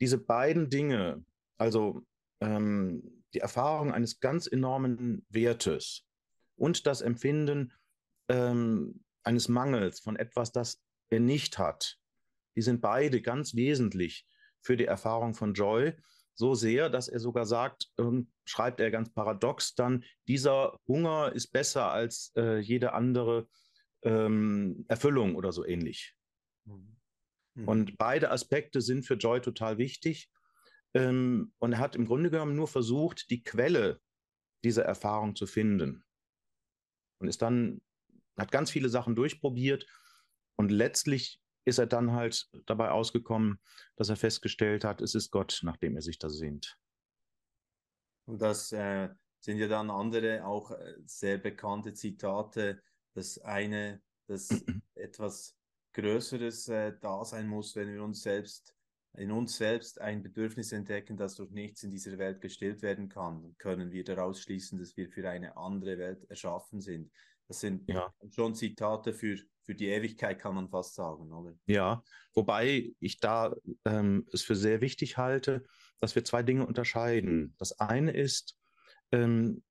Diese 0.00 0.18
beiden 0.18 0.70
Dinge, 0.70 1.24
also 1.56 2.06
die 2.38 3.40
Erfahrung 3.40 3.92
eines 3.92 4.20
ganz 4.20 4.46
enormen 4.46 5.24
Wertes 5.30 6.05
und 6.56 6.86
das 6.86 7.00
Empfinden 7.00 7.72
ähm, 8.28 9.04
eines 9.22 9.48
Mangels 9.48 10.00
von 10.00 10.16
etwas, 10.16 10.52
das 10.52 10.82
er 11.08 11.20
nicht 11.20 11.58
hat, 11.58 11.98
die 12.56 12.62
sind 12.62 12.80
beide 12.80 13.20
ganz 13.20 13.54
wesentlich 13.54 14.26
für 14.60 14.76
die 14.76 14.86
Erfahrung 14.86 15.34
von 15.34 15.54
Joy. 15.54 15.94
So 16.34 16.54
sehr, 16.54 16.90
dass 16.90 17.08
er 17.08 17.20
sogar 17.20 17.46
sagt, 17.46 17.90
ähm, 17.98 18.30
schreibt 18.44 18.80
er 18.80 18.90
ganz 18.90 19.10
paradox 19.12 19.74
dann, 19.74 20.04
dieser 20.28 20.78
Hunger 20.86 21.32
ist 21.32 21.48
besser 21.48 21.90
als 21.90 22.32
äh, 22.36 22.58
jede 22.58 22.92
andere 22.92 23.48
ähm, 24.02 24.84
Erfüllung 24.88 25.34
oder 25.34 25.52
so 25.52 25.64
ähnlich. 25.64 26.14
Mhm. 26.64 26.96
Mhm. 27.54 27.68
Und 27.68 27.98
beide 27.98 28.30
Aspekte 28.30 28.80
sind 28.80 29.04
für 29.04 29.14
Joy 29.14 29.40
total 29.40 29.78
wichtig. 29.78 30.30
Ähm, 30.94 31.52
und 31.58 31.72
er 31.72 31.78
hat 31.78 31.96
im 31.96 32.06
Grunde 32.06 32.30
genommen 32.30 32.54
nur 32.54 32.68
versucht, 32.68 33.30
die 33.30 33.42
Quelle 33.42 34.00
dieser 34.62 34.84
Erfahrung 34.84 35.36
zu 35.36 35.46
finden. 35.46 36.04
Und 37.18 37.28
ist 37.28 37.42
dann, 37.42 37.80
hat 38.36 38.50
ganz 38.50 38.70
viele 38.70 38.88
Sachen 38.88 39.14
durchprobiert. 39.14 39.86
Und 40.56 40.70
letztlich 40.70 41.40
ist 41.64 41.78
er 41.78 41.86
dann 41.86 42.12
halt 42.12 42.48
dabei 42.66 42.90
ausgekommen, 42.90 43.60
dass 43.96 44.08
er 44.08 44.16
festgestellt 44.16 44.84
hat, 44.84 45.00
es 45.00 45.14
ist 45.14 45.30
Gott, 45.30 45.60
nach 45.62 45.76
dem 45.76 45.96
er 45.96 46.02
sich 46.02 46.18
da 46.18 46.28
sehnt. 46.30 46.78
Und 48.26 48.40
das 48.40 48.72
äh, 48.72 49.08
sind 49.40 49.58
ja 49.58 49.68
dann 49.68 49.90
andere 49.90 50.44
auch 50.44 50.70
äh, 50.70 50.94
sehr 51.06 51.38
bekannte 51.38 51.94
Zitate. 51.94 52.82
Das 53.14 53.38
eine, 53.38 54.02
dass 54.26 54.48
etwas 54.94 55.56
Größeres 55.92 56.68
äh, 56.68 56.96
da 57.00 57.24
sein 57.24 57.48
muss, 57.48 57.74
wenn 57.74 57.92
wir 57.92 58.02
uns 58.02 58.22
selbst 58.22 58.75
in 59.18 59.30
uns 59.30 59.56
selbst 59.56 60.00
ein 60.00 60.22
Bedürfnis 60.22 60.72
entdecken, 60.72 61.16
das 61.16 61.34
durch 61.34 61.50
nichts 61.50 61.82
in 61.82 61.90
dieser 61.90 62.18
Welt 62.18 62.40
gestillt 62.40 62.82
werden 62.82 63.08
kann, 63.08 63.54
können 63.58 63.92
wir 63.92 64.04
daraus 64.04 64.40
schließen, 64.40 64.78
dass 64.78 64.96
wir 64.96 65.08
für 65.08 65.28
eine 65.28 65.56
andere 65.56 65.98
Welt 65.98 66.24
erschaffen 66.28 66.80
sind. 66.80 67.10
Das 67.48 67.60
sind 67.60 67.88
ja. 67.88 68.12
schon 68.30 68.54
Zitate 68.54 69.12
für, 69.12 69.36
für 69.62 69.74
die 69.74 69.88
Ewigkeit, 69.88 70.38
kann 70.38 70.54
man 70.54 70.68
fast 70.68 70.94
sagen, 70.94 71.32
oder? 71.32 71.56
Ja, 71.66 72.02
wobei 72.34 72.92
ich 72.98 73.20
da 73.20 73.54
ähm, 73.84 74.26
es 74.32 74.42
für 74.42 74.56
sehr 74.56 74.80
wichtig 74.80 75.16
halte, 75.16 75.64
dass 76.00 76.14
wir 76.14 76.24
zwei 76.24 76.42
Dinge 76.42 76.66
unterscheiden. 76.66 77.54
Das 77.58 77.78
eine 77.78 78.12
ist 78.12 78.58
ähm, 79.12 79.62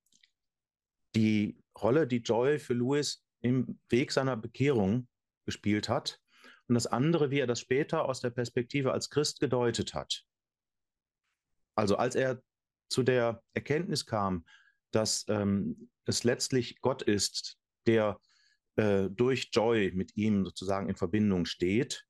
die 1.16 1.62
Rolle, 1.78 2.08
die 2.08 2.18
Joy 2.18 2.60
für 2.60 2.74
Louis 2.74 3.26
im 3.42 3.80
Weg 3.90 4.12
seiner 4.12 4.38
Bekehrung 4.38 5.08
gespielt 5.46 5.90
hat 5.90 6.20
und 6.68 6.76
das 6.76 6.88
andere, 6.88 7.32
wie 7.32 7.40
er 7.40 7.48
das 7.48 7.60
später 7.60 8.06
aus 8.06 8.22
der 8.22 8.32
Perspektive 8.32 8.92
als 8.92 9.10
Christ 9.10 9.40
gedeutet 9.40 9.94
hat. 9.94 10.24
Also 11.76 11.98
als 11.98 12.16
er 12.16 12.42
zu 12.90 13.04
der 13.04 13.44
Erkenntnis 13.54 14.06
kam, 14.06 14.46
dass 14.92 15.26
ähm, 15.28 15.90
es 16.06 16.24
letztlich 16.24 16.80
Gott 16.82 17.02
ist, 17.02 17.58
der 17.86 18.20
äh, 18.78 19.10
durch 19.10 19.50
Joy 19.52 19.92
mit 19.94 20.16
ihm 20.16 20.46
sozusagen 20.46 20.90
in 20.90 20.96
Verbindung 20.96 21.46
steht, 21.46 22.06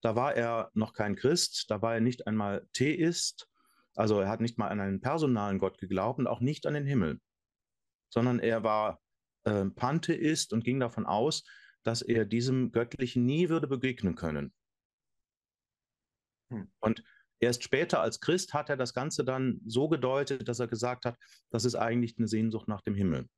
da 0.00 0.16
war 0.16 0.34
er 0.34 0.70
noch 0.74 0.92
kein 0.92 1.16
Christ, 1.16 1.70
da 1.70 1.82
war 1.82 1.94
er 1.94 2.00
nicht 2.00 2.26
einmal 2.26 2.66
Theist, 2.72 3.48
also 3.94 4.20
er 4.20 4.28
hat 4.28 4.40
nicht 4.40 4.56
mal 4.56 4.68
an 4.68 4.80
einen 4.80 5.00
personalen 5.00 5.58
Gott 5.58 5.78
geglaubt 5.78 6.18
und 6.18 6.26
auch 6.26 6.40
nicht 6.40 6.66
an 6.66 6.74
den 6.74 6.86
Himmel, 6.86 7.20
sondern 8.08 8.38
er 8.38 8.62
war 8.62 9.00
äh, 9.44 9.66
Pantheist 9.66 10.52
und 10.52 10.64
ging 10.64 10.80
davon 10.80 11.06
aus, 11.06 11.44
dass 11.82 12.02
er 12.02 12.24
diesem 12.24 12.72
Göttlichen 12.72 13.24
nie 13.24 13.48
würde 13.48 13.66
begegnen 13.66 14.14
können. 14.14 14.52
Hm. 16.50 16.70
Und 16.80 17.02
erst 17.38 17.62
später 17.62 18.00
als 18.00 18.20
Christ 18.20 18.54
hat 18.54 18.68
er 18.68 18.76
das 18.76 18.94
Ganze 18.94 19.24
dann 19.24 19.60
so 19.66 19.88
gedeutet, 19.88 20.48
dass 20.48 20.60
er 20.60 20.68
gesagt 20.68 21.04
hat, 21.04 21.16
das 21.50 21.64
ist 21.64 21.74
eigentlich 21.74 22.16
eine 22.18 22.28
Sehnsucht 22.28 22.68
nach 22.68 22.82
dem 22.82 22.94
Himmel. 22.94 23.28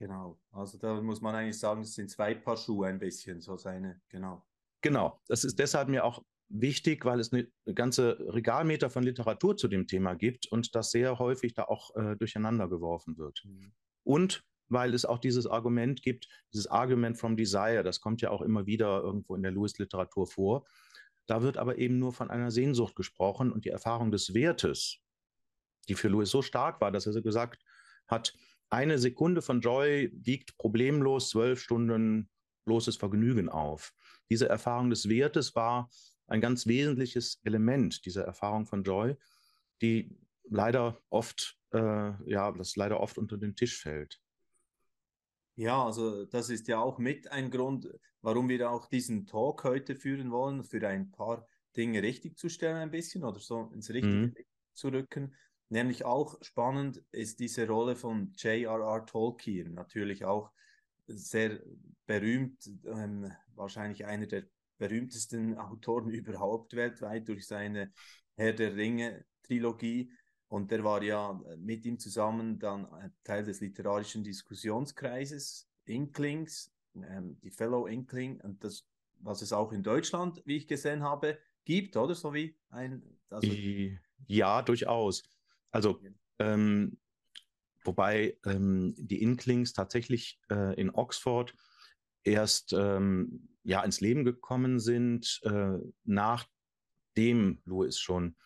Genau, 0.00 0.40
also 0.50 0.78
da 0.78 1.00
muss 1.02 1.20
man 1.20 1.34
eigentlich 1.34 1.58
sagen, 1.58 1.82
es 1.82 1.94
sind 1.94 2.10
zwei 2.10 2.34
Paar 2.34 2.56
Schuhe 2.56 2.88
ein 2.88 2.98
bisschen, 2.98 3.40
so 3.40 3.56
seine, 3.56 4.00
genau. 4.08 4.46
Genau, 4.82 5.20
das 5.26 5.44
ist 5.44 5.58
deshalb 5.58 5.88
mir 5.88 6.04
auch 6.04 6.24
wichtig, 6.48 7.04
weil 7.04 7.20
es 7.20 7.32
eine 7.32 7.48
ganze 7.74 8.18
Regalmeter 8.32 8.88
von 8.88 9.02
Literatur 9.02 9.56
zu 9.56 9.68
dem 9.68 9.86
Thema 9.86 10.14
gibt 10.14 10.46
und 10.46 10.74
das 10.74 10.90
sehr 10.90 11.18
häufig 11.18 11.52
da 11.52 11.64
auch 11.64 11.94
äh, 11.96 12.16
durcheinander 12.16 12.68
geworfen 12.68 13.18
wird. 13.18 13.42
Mhm. 13.44 13.72
Und 14.02 14.42
weil 14.70 14.94
es 14.94 15.04
auch 15.04 15.18
dieses 15.18 15.46
Argument 15.46 16.02
gibt, 16.02 16.28
dieses 16.52 16.66
Argument 16.66 17.18
from 17.18 17.36
Desire, 17.36 17.82
das 17.82 18.00
kommt 18.00 18.22
ja 18.22 18.30
auch 18.30 18.40
immer 18.40 18.66
wieder 18.66 19.02
irgendwo 19.02 19.34
in 19.34 19.42
der 19.42 19.52
Lewis-Literatur 19.52 20.26
vor. 20.26 20.66
Da 21.26 21.42
wird 21.42 21.58
aber 21.58 21.78
eben 21.78 21.98
nur 21.98 22.12
von 22.12 22.30
einer 22.30 22.50
Sehnsucht 22.50 22.96
gesprochen 22.96 23.52
und 23.52 23.64
die 23.64 23.70
Erfahrung 23.70 24.10
des 24.10 24.32
Wertes, 24.32 24.98
die 25.88 25.94
für 25.94 26.08
Lewis 26.08 26.30
so 26.30 26.40
stark 26.42 26.80
war, 26.80 26.90
dass 26.90 27.06
er 27.06 27.12
so 27.12 27.22
gesagt 27.22 27.62
hat, 28.06 28.34
eine 28.70 28.98
Sekunde 28.98 29.42
von 29.42 29.60
Joy 29.60 30.10
wiegt 30.14 30.56
problemlos 30.56 31.30
zwölf 31.30 31.60
Stunden 31.60 32.30
bloßes 32.64 32.96
Vergnügen 32.96 33.48
auf. 33.48 33.92
Diese 34.30 34.48
Erfahrung 34.48 34.90
des 34.90 35.08
Wertes 35.08 35.56
war 35.56 35.90
ein 36.28 36.40
ganz 36.40 36.66
wesentliches 36.66 37.40
Element 37.42 38.04
dieser 38.06 38.24
Erfahrung 38.24 38.66
von 38.66 38.84
Joy, 38.84 39.16
die 39.82 40.16
leider 40.48 41.00
oft, 41.10 41.58
äh, 41.72 42.12
ja, 42.30 42.52
das 42.52 42.76
leider 42.76 43.00
oft 43.00 43.18
unter 43.18 43.36
den 43.38 43.56
Tisch 43.56 43.80
fällt. 43.80 44.20
Ja, 45.60 45.84
also 45.84 46.24
das 46.24 46.48
ist 46.48 46.68
ja 46.68 46.80
auch 46.80 46.96
mit 46.96 47.30
ein 47.30 47.50
Grund, 47.50 47.86
warum 48.22 48.48
wir 48.48 48.70
auch 48.70 48.86
diesen 48.86 49.26
Talk 49.26 49.62
heute 49.64 49.94
führen 49.94 50.30
wollen, 50.30 50.64
für 50.64 50.88
ein 50.88 51.10
paar 51.10 51.46
Dinge 51.76 52.02
richtig 52.02 52.38
zu 52.38 52.48
stellen 52.48 52.76
ein 52.76 52.90
bisschen 52.90 53.24
oder 53.24 53.40
so 53.40 53.70
ins 53.74 53.90
richtige 53.90 54.14
mhm. 54.14 54.34
zu 54.72 54.88
rücken. 54.88 55.34
Nämlich 55.68 56.06
auch 56.06 56.38
spannend 56.40 57.04
ist 57.12 57.40
diese 57.40 57.68
Rolle 57.68 57.94
von 57.94 58.32
J.R.R. 58.38 59.04
Tolkien, 59.04 59.74
natürlich 59.74 60.24
auch 60.24 60.50
sehr 61.06 61.60
berühmt, 62.06 62.66
ähm, 62.86 63.30
wahrscheinlich 63.54 64.06
einer 64.06 64.26
der 64.26 64.44
berühmtesten 64.78 65.58
Autoren 65.58 66.08
überhaupt 66.08 66.74
weltweit 66.74 67.28
durch 67.28 67.46
seine 67.46 67.92
Herr 68.34 68.54
der 68.54 68.76
Ringe 68.76 69.26
Trilogie. 69.42 70.10
Und 70.50 70.72
der 70.72 70.82
war 70.82 71.00
ja 71.02 71.40
äh, 71.48 71.56
mit 71.56 71.86
ihm 71.86 71.98
zusammen 71.98 72.58
dann 72.58 72.88
Teil 73.22 73.44
des 73.44 73.60
literarischen 73.60 74.24
Diskussionskreises 74.24 75.70
Inklings, 75.84 76.72
ähm, 76.96 77.38
die 77.40 77.52
Fellow 77.52 77.86
Inkling, 77.86 78.40
und 78.40 78.62
das, 78.64 78.84
was 79.20 79.42
es 79.42 79.52
auch 79.52 79.72
in 79.72 79.84
Deutschland, 79.84 80.42
wie 80.44 80.56
ich 80.56 80.66
gesehen 80.66 81.02
habe, 81.02 81.38
gibt, 81.64 81.96
oder? 81.96 82.16
So 82.16 82.34
wie 82.34 82.56
ein. 82.68 83.02
Also 83.28 83.48
ja, 84.26 84.62
durchaus. 84.62 85.22
Also, 85.70 86.02
ähm, 86.40 86.98
wobei 87.84 88.36
ähm, 88.44 88.94
die 88.98 89.22
Inklings 89.22 89.72
tatsächlich 89.72 90.40
äh, 90.50 90.74
in 90.80 90.90
Oxford 90.90 91.54
erst 92.24 92.72
ähm, 92.72 93.48
ja, 93.62 93.84
ins 93.84 94.00
Leben 94.00 94.24
gekommen 94.24 94.80
sind, 94.80 95.40
äh, 95.44 95.78
nachdem 96.02 97.62
Louis 97.64 98.00
schon 98.00 98.36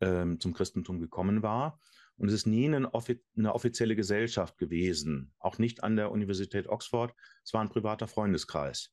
ähm, 0.00 0.40
zum 0.40 0.52
Christentum 0.52 1.00
gekommen 1.00 1.42
war. 1.42 1.80
Und 2.16 2.28
es 2.28 2.34
ist 2.34 2.46
nie 2.46 2.66
eine, 2.66 2.92
offi 2.94 3.22
eine, 3.36 3.54
offizielle 3.54 3.94
Gesellschaft 3.94 4.58
gewesen, 4.58 5.32
auch 5.38 5.58
nicht 5.58 5.84
an 5.84 5.96
der 5.96 6.10
Universität 6.10 6.68
Oxford. 6.68 7.14
Es 7.44 7.52
war 7.54 7.60
ein 7.60 7.68
privater 7.68 8.08
Freundeskreis. 8.08 8.90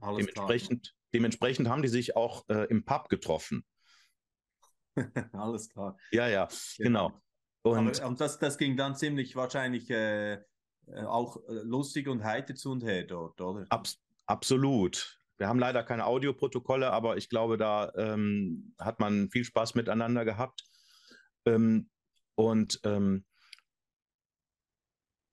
Alles 0.00 0.18
dementsprechend, 0.18 0.84
klar. 0.84 0.94
dementsprechend 1.12 1.68
haben 1.68 1.82
die 1.82 1.88
sich 1.88 2.16
auch 2.16 2.48
äh, 2.48 2.66
im 2.70 2.84
Pub 2.84 3.08
getroffen. 3.08 3.64
Alles 5.32 5.68
klar. 5.68 5.98
Ja, 6.10 6.28
ja, 6.28 6.48
genau. 6.78 7.20
Und, 7.62 8.00
Aber, 8.00 8.08
und 8.08 8.20
das, 8.20 8.38
das 8.38 8.58
ging 8.58 8.76
dann 8.76 8.96
ziemlich 8.96 9.36
wahrscheinlich 9.36 9.90
äh, 9.90 10.34
äh 10.34 10.40
auch 11.04 11.36
äh, 11.48 11.52
lustig 11.64 12.08
und 12.08 12.24
heiter 12.24 12.54
zu 12.54 12.70
und 12.70 12.84
her 12.84 13.04
dort, 13.04 13.40
oder? 13.40 13.66
Abs 13.70 13.98
absolut. 14.26 15.20
Wir 15.38 15.48
haben 15.48 15.58
leider 15.58 15.82
keine 15.82 16.06
Audioprotokolle, 16.06 16.90
aber 16.90 17.16
ich 17.16 17.28
glaube, 17.28 17.56
da 17.56 17.92
ähm, 17.96 18.74
hat 18.78 19.00
man 19.00 19.30
viel 19.30 19.44
Spaß 19.44 19.74
miteinander 19.74 20.24
gehabt. 20.24 20.64
Ähm, 21.44 21.90
und 22.36 22.80
ähm, 22.84 23.24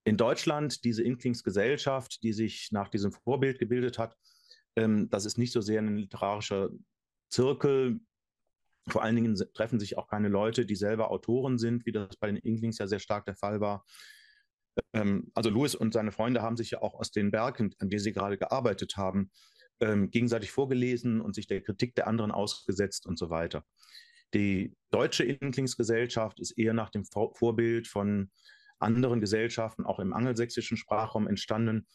in 0.03 0.17
Deutschland, 0.17 0.83
diese 0.83 1.03
Inklingsgesellschaft, 1.03 2.23
die 2.23 2.33
sich 2.33 2.69
nach 2.71 2.89
diesem 2.89 3.11
Vorbild 3.11 3.59
gebildet 3.59 3.99
hat, 3.99 4.17
ähm, 4.75 5.09
das 5.09 5.25
ist 5.25 5.37
nicht 5.37 5.53
so 5.53 5.61
sehr 5.61 5.81
ein 5.81 5.97
literarischer 5.97 6.69
Zirkel. 7.29 7.99
Vor 8.87 9.03
allen 9.03 9.15
Dingen 9.15 9.39
treffen 9.53 9.79
sich 9.79 9.97
auch 9.97 10.07
keine 10.07 10.27
Leute, 10.27 10.65
die 10.65 10.75
selber 10.75 11.11
Autoren 11.11 11.59
sind, 11.59 11.85
wie 11.85 11.91
das 11.91 12.15
bei 12.17 12.27
den 12.27 12.37
Inklings 12.37 12.79
ja 12.79 12.87
sehr 12.87 12.99
stark 12.99 13.25
der 13.25 13.35
Fall 13.35 13.61
war. 13.61 13.85
Ähm, 14.93 15.31
also 15.35 15.49
Louis 15.49 15.75
und 15.75 15.93
seine 15.93 16.11
Freunde 16.11 16.41
haben 16.41 16.57
sich 16.57 16.71
ja 16.71 16.81
auch 16.81 16.95
aus 16.95 17.11
den 17.11 17.31
Werken, 17.31 17.75
an 17.79 17.89
denen 17.89 18.01
sie 18.01 18.13
gerade 18.13 18.37
gearbeitet 18.37 18.97
haben, 18.97 19.31
ähm, 19.81 20.11
gegenseitig 20.11 20.51
vorgelesen 20.51 21.21
und 21.21 21.35
sich 21.35 21.47
der 21.47 21.61
Kritik 21.61 21.95
der 21.95 22.07
anderen 22.07 22.31
ausgesetzt 22.31 23.05
und 23.05 23.17
so 23.17 23.29
weiter. 23.29 23.65
Die 24.33 24.73
deutsche 24.91 25.23
Inklingsgesellschaft 25.23 26.39
ist 26.39 26.51
eher 26.51 26.73
nach 26.73 26.89
dem 26.89 27.03
Vorbild 27.05 27.87
von 27.87 28.31
anderen 28.79 29.19
Gesellschaften, 29.19 29.85
auch 29.85 29.99
im 29.99 30.13
angelsächsischen 30.13 30.77
Sprachraum 30.77 31.27
entstanden, 31.27 31.87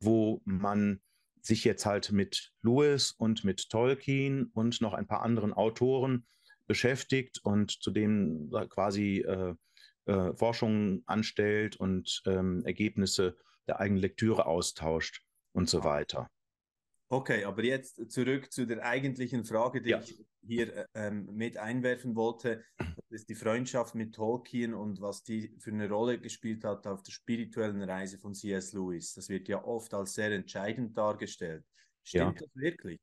wo 0.00 0.42
man 0.44 1.00
sich 1.40 1.64
jetzt 1.64 1.86
halt 1.86 2.10
mit 2.10 2.52
Lewis 2.62 3.12
und 3.12 3.44
mit 3.44 3.68
Tolkien 3.70 4.50
und 4.54 4.80
noch 4.80 4.94
ein 4.94 5.06
paar 5.06 5.22
anderen 5.22 5.52
Autoren 5.52 6.26
beschäftigt 6.66 7.40
und 7.44 7.70
zudem 7.82 8.50
quasi 8.70 9.18
äh, 9.18 9.54
äh, 10.06 10.34
Forschungen 10.34 11.02
anstellt 11.06 11.76
und 11.76 12.22
ähm, 12.26 12.62
Ergebnisse 12.64 13.36
der 13.66 13.80
eigenen 13.80 14.00
Lektüre 14.00 14.46
austauscht 14.46 15.22
und 15.52 15.68
so 15.68 15.84
weiter. 15.84 16.30
Okay, 17.14 17.44
aber 17.44 17.62
jetzt 17.62 18.10
zurück 18.10 18.50
zu 18.50 18.66
der 18.66 18.84
eigentlichen 18.84 19.44
Frage, 19.44 19.80
die 19.80 19.90
ja. 19.90 20.00
ich 20.00 20.26
hier 20.44 20.76
äh, 20.76 20.86
ähm, 20.94 21.26
mit 21.32 21.56
einwerfen 21.56 22.16
wollte. 22.16 22.64
Das 22.76 22.96
ist 23.08 23.28
die 23.28 23.36
Freundschaft 23.36 23.94
mit 23.94 24.16
Tolkien 24.16 24.74
und 24.74 25.00
was 25.00 25.22
die 25.22 25.54
für 25.60 25.70
eine 25.70 25.88
Rolle 25.88 26.18
gespielt 26.18 26.64
hat 26.64 26.88
auf 26.88 27.04
der 27.04 27.12
spirituellen 27.12 27.84
Reise 27.84 28.18
von 28.18 28.34
C.S. 28.34 28.72
Lewis. 28.72 29.14
Das 29.14 29.28
wird 29.28 29.46
ja 29.46 29.64
oft 29.64 29.94
als 29.94 30.14
sehr 30.14 30.32
entscheidend 30.32 30.98
dargestellt. 30.98 31.64
Stimmt 32.02 32.40
ja. 32.40 32.46
das 32.46 32.56
wirklich? 32.56 32.98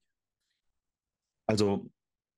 Also 1.46 1.90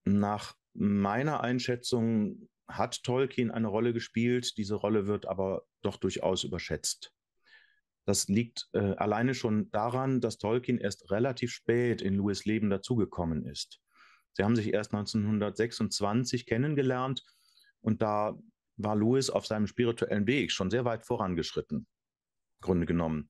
nach 0.06 0.56
meiner 0.74 1.42
Einschätzung 1.42 2.50
hat 2.68 3.02
Tolkien 3.02 3.50
eine 3.50 3.68
Rolle 3.68 3.94
gespielt. 3.94 4.58
Diese 4.58 4.76
Rolle 4.76 5.08
wird 5.08 5.26
aber 5.26 5.66
doch 5.82 5.98
durchaus 5.98 6.44
überschätzt. 6.44 7.12
Das 8.06 8.28
liegt 8.28 8.68
äh, 8.74 8.96
alleine 8.96 9.34
schon 9.34 9.72
daran, 9.72 10.20
dass 10.20 10.38
Tolkien 10.38 10.78
erst 10.78 11.10
relativ 11.12 11.52
spät 11.52 12.02
in 12.02 12.16
Lewis 12.16 12.46
Leben 12.46 12.70
dazugekommen 12.70 13.46
ist. 13.46 13.80
Sie 14.34 14.44
haben 14.44 14.56
sich 14.56 14.74
erst 14.74 14.94
1926 14.94 16.46
kennengelernt 16.46 17.24
und 17.82 18.02
da 18.02 18.38
war 18.78 18.96
Lewis 18.96 19.30
auf 19.30 19.46
seinem 19.46 19.68
spirituellen 19.68 20.28
Weg 20.28 20.52
schon 20.52 20.72
sehr 20.72 20.86
weit 20.86 21.06
vorangeschritten, 21.06 21.88
Grunde 22.62 22.86
genommen. 22.86 23.30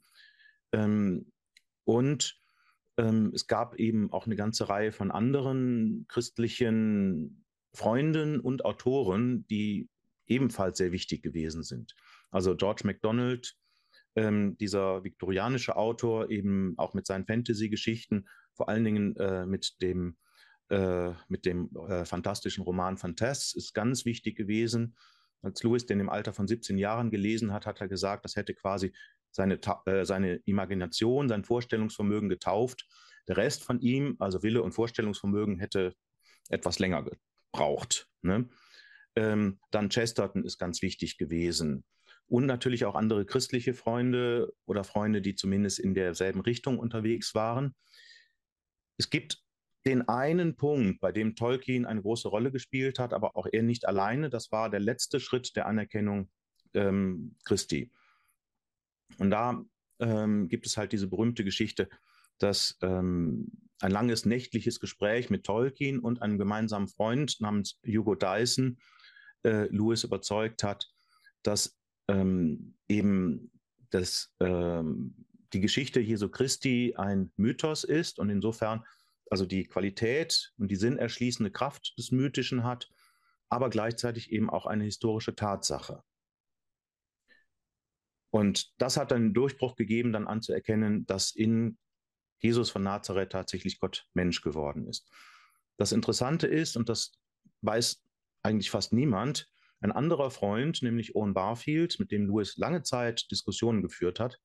Ähm, 0.71 1.31
und 1.83 2.39
ähm, 2.97 3.31
es 3.33 3.47
gab 3.47 3.75
eben 3.75 4.11
auch 4.11 4.25
eine 4.25 4.35
ganze 4.35 4.69
Reihe 4.69 4.91
von 4.91 5.11
anderen 5.11 6.05
christlichen 6.07 7.45
Freunden 7.73 8.39
und 8.39 8.65
Autoren, 8.65 9.45
die 9.47 9.89
ebenfalls 10.27 10.77
sehr 10.77 10.91
wichtig 10.91 11.21
gewesen 11.21 11.63
sind. 11.63 11.95
Also 12.31 12.55
George 12.55 12.83
MacDonald, 12.85 13.55
ähm, 14.15 14.57
dieser 14.57 15.03
viktorianische 15.03 15.75
Autor, 15.75 16.29
eben 16.29 16.73
auch 16.77 16.93
mit 16.93 17.07
seinen 17.07 17.25
Fantasy-Geschichten, 17.25 18.27
vor 18.53 18.69
allen 18.69 18.83
Dingen 18.83 19.15
äh, 19.17 19.45
mit 19.45 19.81
dem, 19.81 20.17
äh, 20.69 21.11
mit 21.27 21.45
dem 21.45 21.69
äh, 21.87 22.05
fantastischen 22.05 22.63
Roman 22.63 22.97
Fantas, 22.97 23.53
ist 23.53 23.73
ganz 23.73 24.05
wichtig 24.05 24.35
gewesen. 24.35 24.95
Als 25.41 25.63
Lewis 25.63 25.85
den 25.85 25.99
im 25.99 26.09
Alter 26.09 26.33
von 26.33 26.47
17 26.47 26.77
Jahren 26.77 27.11
gelesen 27.11 27.51
hat, 27.51 27.65
hat 27.65 27.81
er 27.81 27.87
gesagt, 27.87 28.23
das 28.23 28.35
hätte 28.35 28.53
quasi 28.53 28.93
seine, 29.31 29.59
äh, 29.85 30.05
seine 30.05 30.35
Imagination, 30.45 31.27
sein 31.27 31.43
Vorstellungsvermögen 31.43 32.29
getauft. 32.29 32.87
Der 33.27 33.37
Rest 33.37 33.63
von 33.63 33.79
ihm, 33.79 34.15
also 34.19 34.43
Wille 34.43 34.61
und 34.61 34.73
Vorstellungsvermögen, 34.73 35.59
hätte 35.59 35.95
etwas 36.49 36.79
länger 36.79 37.03
gebraucht. 37.03 38.07
Ne? 38.21 38.47
Ähm, 39.15 39.59
dann 39.71 39.89
Chesterton 39.89 40.43
ist 40.43 40.57
ganz 40.57 40.81
wichtig 40.81 41.17
gewesen 41.17 41.83
und 42.27 42.45
natürlich 42.45 42.85
auch 42.85 42.95
andere 42.95 43.25
christliche 43.25 43.73
Freunde 43.73 44.53
oder 44.65 44.83
Freunde, 44.83 45.21
die 45.21 45.35
zumindest 45.35 45.79
in 45.79 45.93
derselben 45.93 46.41
Richtung 46.41 46.79
unterwegs 46.79 47.35
waren. 47.35 47.75
Es 48.97 49.09
gibt 49.09 49.43
den 49.85 50.07
einen 50.07 50.55
Punkt, 50.55 51.01
bei 51.01 51.11
dem 51.11 51.35
Tolkien 51.35 51.85
eine 51.85 52.01
große 52.01 52.27
Rolle 52.27 52.51
gespielt 52.51 52.99
hat, 52.99 53.13
aber 53.13 53.35
auch 53.35 53.47
er 53.51 53.63
nicht 53.63 53.85
alleine. 53.85 54.29
Das 54.29 54.51
war 54.51 54.69
der 54.69 54.79
letzte 54.79 55.19
Schritt 55.19 55.55
der 55.55 55.65
Anerkennung 55.65 56.29
ähm, 56.73 57.35
Christi. 57.43 57.91
Und 59.17 59.29
da 59.29 59.63
ähm, 59.99 60.47
gibt 60.47 60.65
es 60.65 60.77
halt 60.77 60.93
diese 60.93 61.07
berühmte 61.07 61.43
Geschichte, 61.43 61.89
dass 62.37 62.77
ähm, 62.81 63.51
ein 63.79 63.91
langes 63.91 64.25
nächtliches 64.25 64.79
Gespräch 64.79 65.29
mit 65.29 65.43
Tolkien 65.43 65.99
und 65.99 66.21
einem 66.21 66.37
gemeinsamen 66.37 66.87
Freund 66.87 67.39
namens 67.41 67.79
Hugo 67.85 68.15
Dyson 68.15 68.77
äh, 69.43 69.67
Lewis 69.67 70.03
überzeugt 70.05 70.63
hat, 70.63 70.89
dass 71.43 71.77
ähm, 72.13 72.75
eben 72.87 73.51
das, 73.89 74.33
ähm, 74.39 75.25
die 75.53 75.59
Geschichte 75.59 75.99
Jesu 75.99 76.29
Christi 76.29 76.93
ein 76.97 77.31
Mythos 77.35 77.83
ist 77.83 78.19
und 78.19 78.29
insofern 78.29 78.83
also 79.29 79.45
die 79.45 79.65
Qualität 79.65 80.53
und 80.57 80.69
die 80.69 80.75
sinnerschließende 80.75 81.51
Kraft 81.51 81.97
des 81.97 82.11
Mythischen 82.11 82.63
hat, 82.63 82.89
aber 83.49 83.69
gleichzeitig 83.69 84.31
eben 84.31 84.49
auch 84.49 84.65
eine 84.65 84.83
historische 84.83 85.35
Tatsache. 85.35 86.03
Und 88.31 88.73
das 88.79 88.97
hat 88.97 89.11
dann 89.11 89.23
einen 89.23 89.33
Durchbruch 89.33 89.75
gegeben, 89.75 90.11
dann 90.11 90.27
anzuerkennen, 90.27 91.05
dass 91.05 91.31
in 91.31 91.77
Jesus 92.39 92.69
von 92.69 92.83
Nazareth 92.83 93.31
tatsächlich 93.31 93.79
Gott 93.79 94.07
Mensch 94.13 94.41
geworden 94.41 94.87
ist. 94.87 95.09
Das 95.77 95.91
Interessante 95.91 96.47
ist, 96.47 96.75
und 96.75 96.89
das 96.89 97.13
weiß 97.61 98.03
eigentlich 98.41 98.69
fast 98.69 98.91
niemand, 98.91 99.49
ein 99.83 99.91
anderer 99.91 100.31
Freund, 100.31 100.81
nämlich 100.81 101.15
Owen 101.15 101.33
Barfield, 101.33 101.99
mit 101.99 102.11
dem 102.11 102.25
Lewis 102.25 102.57
lange 102.57 102.83
Zeit 102.83 103.29
Diskussionen 103.31 103.81
geführt 103.81 104.19
hat, 104.19 104.39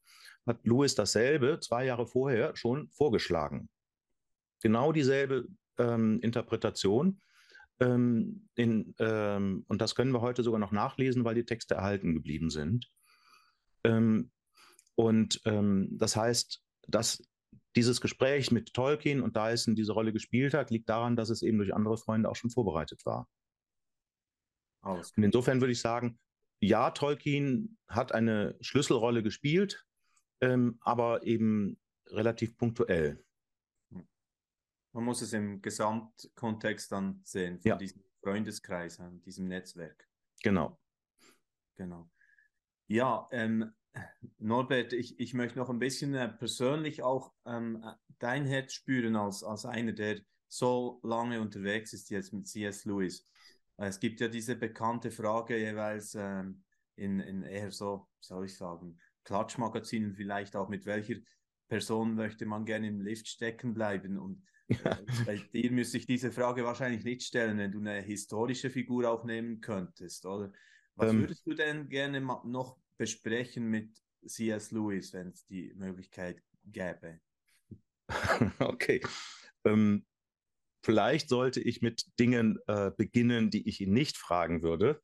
hat 0.46 0.64
Lewis 0.64 0.94
dasselbe 0.94 1.60
zwei 1.60 1.84
Jahre 1.84 2.06
vorher 2.06 2.56
schon 2.56 2.90
vorgeschlagen. 2.90 3.68
Genau 4.60 4.92
dieselbe 4.92 5.46
ähm, 5.78 6.18
Interpretation. 6.22 7.20
Ähm, 7.80 8.48
in, 8.56 8.94
ähm, 8.98 9.64
und 9.68 9.80
das 9.80 9.94
können 9.94 10.12
wir 10.12 10.20
heute 10.20 10.42
sogar 10.42 10.58
noch 10.58 10.72
nachlesen, 10.72 11.24
weil 11.24 11.36
die 11.36 11.44
Texte 11.44 11.76
erhalten 11.76 12.14
geblieben 12.14 12.50
sind. 12.50 12.90
Ähm, 13.84 14.32
und 14.96 15.40
ähm, 15.44 15.88
das 15.92 16.16
heißt, 16.16 16.60
dass 16.88 17.22
dieses 17.76 18.00
Gespräch 18.00 18.50
mit 18.50 18.74
Tolkien 18.74 19.20
und 19.20 19.36
Dyson 19.36 19.76
diese 19.76 19.92
Rolle 19.92 20.12
gespielt 20.12 20.54
hat, 20.54 20.72
liegt 20.72 20.88
daran, 20.88 21.14
dass 21.14 21.30
es 21.30 21.42
eben 21.42 21.58
durch 21.58 21.72
andere 21.72 21.96
Freunde 21.96 22.28
auch 22.28 22.34
schon 22.34 22.50
vorbereitet 22.50 23.06
war. 23.06 23.28
Aus. 24.80 25.12
Und 25.16 25.22
insofern 25.22 25.60
würde 25.60 25.72
ich 25.72 25.80
sagen, 25.80 26.18
ja, 26.60 26.90
Tolkien 26.90 27.78
hat 27.88 28.12
eine 28.12 28.56
Schlüsselrolle 28.60 29.22
gespielt, 29.22 29.86
ähm, 30.40 30.78
aber 30.80 31.24
eben 31.24 31.78
relativ 32.06 32.56
punktuell. 32.56 33.24
Man 34.92 35.04
muss 35.04 35.22
es 35.22 35.32
im 35.32 35.62
Gesamtkontext 35.62 36.90
dann 36.90 37.20
sehen, 37.24 37.60
von 37.60 37.68
ja. 37.68 37.76
diesem 37.76 38.02
Freundeskreis, 38.22 39.00
diesem 39.24 39.46
Netzwerk. 39.46 40.08
Genau. 40.42 40.80
Genau. 41.76 42.10
Ja, 42.88 43.28
ähm, 43.30 43.72
Norbert, 44.38 44.92
ich, 44.92 45.18
ich 45.20 45.34
möchte 45.34 45.58
noch 45.58 45.70
ein 45.70 45.78
bisschen 45.78 46.14
äh, 46.14 46.28
persönlich 46.28 47.02
auch 47.02 47.32
ähm, 47.44 47.84
dein 48.18 48.46
Herz 48.46 48.72
spüren 48.72 49.16
als, 49.16 49.42
als 49.42 49.64
einer, 49.64 49.92
der 49.92 50.20
so 50.48 51.00
lange 51.02 51.40
unterwegs 51.40 51.92
ist 51.92 52.10
jetzt 52.10 52.32
mit 52.32 52.48
C.S. 52.48 52.84
Lewis. 52.84 53.24
Es 53.86 54.00
gibt 54.00 54.20
ja 54.20 54.28
diese 54.28 54.56
bekannte 54.56 55.10
Frage 55.10 55.56
jeweils 55.56 56.14
ähm, 56.14 56.62
in, 56.96 57.20
in 57.20 57.42
eher 57.42 57.70
so, 57.70 58.08
soll 58.20 58.46
ich 58.46 58.56
sagen, 58.56 58.98
Klatschmagazinen 59.24 60.14
vielleicht 60.14 60.56
auch, 60.56 60.68
mit 60.68 60.84
welcher 60.84 61.16
Person 61.68 62.14
möchte 62.14 62.44
man 62.46 62.64
gerne 62.64 62.88
im 62.88 63.00
Lift 63.00 63.28
stecken 63.28 63.74
bleiben? 63.74 64.18
Und 64.18 64.42
äh, 64.68 64.96
bei 65.24 65.36
dir 65.52 65.70
müsste 65.70 65.98
ich 65.98 66.06
diese 66.06 66.32
Frage 66.32 66.64
wahrscheinlich 66.64 67.04
nicht 67.04 67.22
stellen, 67.22 67.58
wenn 67.58 67.72
du 67.72 67.78
eine 67.78 68.00
historische 68.00 68.70
Figur 68.70 69.08
auch 69.10 69.24
nehmen 69.24 69.60
könntest, 69.60 70.26
oder? 70.26 70.52
Was 70.96 71.12
ähm, 71.12 71.20
würdest 71.20 71.46
du 71.46 71.54
denn 71.54 71.88
gerne 71.88 72.20
noch 72.20 72.78
besprechen 72.96 73.68
mit 73.68 74.02
C.S. 74.26 74.72
Lewis, 74.72 75.12
wenn 75.12 75.28
es 75.28 75.46
die 75.46 75.72
Möglichkeit 75.76 76.42
gäbe? 76.64 77.20
Okay. 78.58 79.00
Ähm, 79.64 80.04
Vielleicht 80.82 81.28
sollte 81.28 81.60
ich 81.60 81.82
mit 81.82 82.06
Dingen 82.18 82.58
äh, 82.66 82.90
beginnen, 82.96 83.50
die 83.50 83.68
ich 83.68 83.80
ihn 83.80 83.92
nicht 83.92 84.16
fragen 84.16 84.62
würde, 84.62 85.00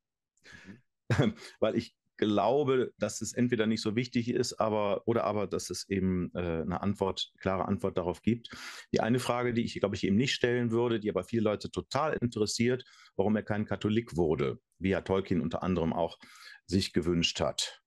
mhm. 1.11 1.35
weil 1.61 1.77
ich 1.77 1.95
glaube, 2.17 2.93
dass 2.99 3.21
es 3.21 3.33
entweder 3.33 3.67
nicht 3.67 3.83
so 3.83 3.97
wichtig 3.97 4.31
ist, 4.31 4.55
aber 4.55 5.03
oder 5.07 5.25
aber, 5.25 5.47
dass 5.47 5.71
es 5.71 5.89
eben 5.89 6.31
äh, 6.35 6.63
eine 6.63 6.81
Antwort, 6.81 7.33
klare 7.41 7.67
Antwort 7.67 7.99
darauf 7.99 8.23
gibt. 8.23 8.51
Die 8.93 9.01
eine 9.01 9.19
Frage, 9.19 9.53
die 9.53 9.65
ich, 9.65 9.79
glaube 9.81 9.97
ich, 9.97 10.05
ihm 10.05 10.17
nicht 10.17 10.33
stellen 10.33 10.71
würde, 10.71 11.01
die 11.01 11.11
aber 11.11 11.25
viele 11.25 11.43
Leute 11.43 11.71
total 11.71 12.17
interessiert, 12.21 12.85
warum 13.17 13.37
er 13.37 13.43
kein 13.43 13.67
Katholik 13.67 14.17
wurde, 14.17 14.59
wie 14.79 14.91
ja 14.91 15.01
Tolkien 15.01 15.41
unter 15.41 15.63
anderem 15.63 15.93
auch 15.93 16.19
sich 16.67 16.93
gewünscht 16.93 17.41
hat. 17.41 17.83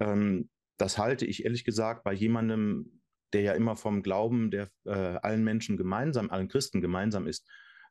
Ähm, 0.00 0.50
das 0.76 0.98
halte 0.98 1.26
ich 1.26 1.44
ehrlich 1.44 1.64
gesagt 1.64 2.04
bei 2.04 2.12
jemandem, 2.12 2.99
der 3.32 3.42
ja 3.42 3.52
immer 3.52 3.76
vom 3.76 4.02
Glauben, 4.02 4.50
der 4.50 4.70
äh, 4.84 4.90
allen 4.90 5.44
Menschen 5.44 5.76
gemeinsam, 5.76 6.30
allen 6.30 6.48
Christen 6.48 6.80
gemeinsam 6.80 7.26
ist, 7.26 7.48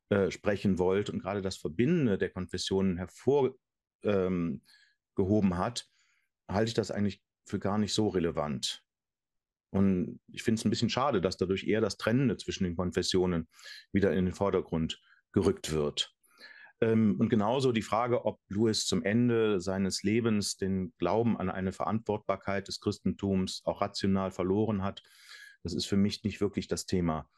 äh, 0.09 0.31
sprechen 0.31 0.79
wollte 0.79 1.11
und 1.11 1.19
gerade 1.19 1.41
das 1.41 1.57
Verbindende 1.57 2.17
der 2.17 2.29
Konfessionen 2.29 2.97
hervorgehoben 2.97 3.59
ähm, 4.03 5.57
hat, 5.57 5.87
halte 6.49 6.69
ich 6.69 6.73
das 6.73 6.91
eigentlich 6.91 7.21
für 7.45 7.59
gar 7.59 7.77
nicht 7.77 7.93
so 7.93 8.07
relevant. 8.07 8.83
Und 9.71 10.19
ich 10.27 10.43
finde 10.43 10.59
es 10.59 10.65
ein 10.65 10.71
bisschen 10.71 10.89
schade, 10.89 11.21
dass 11.21 11.37
dadurch 11.37 11.63
eher 11.63 11.81
das 11.81 11.97
Trennende 11.97 12.37
zwischen 12.37 12.63
den 12.63 12.75
Konfessionen 12.75 13.47
wieder 13.91 14.11
in 14.13 14.25
den 14.25 14.33
Vordergrund 14.33 14.99
gerückt 15.31 15.71
wird. 15.71 16.15
Ähm, 16.81 17.17
und 17.19 17.29
genauso 17.29 17.71
die 17.71 17.81
Frage, 17.81 18.25
ob 18.25 18.39
Lewis 18.47 18.85
zum 18.85 19.03
Ende 19.03 19.59
seines 19.59 20.03
Lebens 20.03 20.57
den 20.57 20.93
Glauben 20.97 21.37
an 21.37 21.49
eine 21.49 21.71
Verantwortbarkeit 21.71 22.67
des 22.67 22.79
Christentums 22.79 23.61
auch 23.65 23.81
rational 23.81 24.31
verloren 24.31 24.81
hat, 24.81 25.03
das 25.63 25.73
ist 25.73 25.85
für 25.85 25.97
mich 25.97 26.23
nicht 26.23 26.41
wirklich 26.41 26.67
das 26.67 26.85
Thema. 26.85 27.29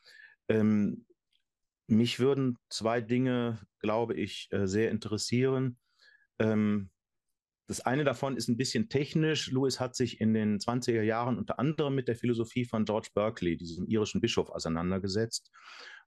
Ähm, 0.48 1.06
mich 1.88 2.20
würden 2.20 2.58
zwei 2.70 3.02
Dinge, 3.02 3.60
glaube 3.80 4.14
ich, 4.14 4.48
äh, 4.52 4.68
sehr 4.68 4.92
interessieren. 4.92 5.78
Ähm, 6.40 6.90
das 7.68 7.80
eine 7.80 8.04
davon 8.04 8.36
ist 8.36 8.50
ein 8.50 8.58
bisschen 8.58 8.90
technisch. 8.90 9.50
Lewis 9.50 9.80
hat 9.80 9.96
sich 9.96 10.20
in 10.20 10.34
den 10.34 10.60
20er 10.60 11.04
Jahren 11.04 11.38
unter 11.38 11.58
anderem 11.58 11.96
mit 11.96 12.08
der 12.08 12.18
Philosophie 12.18 12.66
von 12.66 12.84
George 12.84 13.10
Berkeley, 13.14 13.56
diesem 13.56 13.88
irischen 13.88 14.20
Bischof, 14.20 14.50
auseinandergesetzt. 14.50 15.52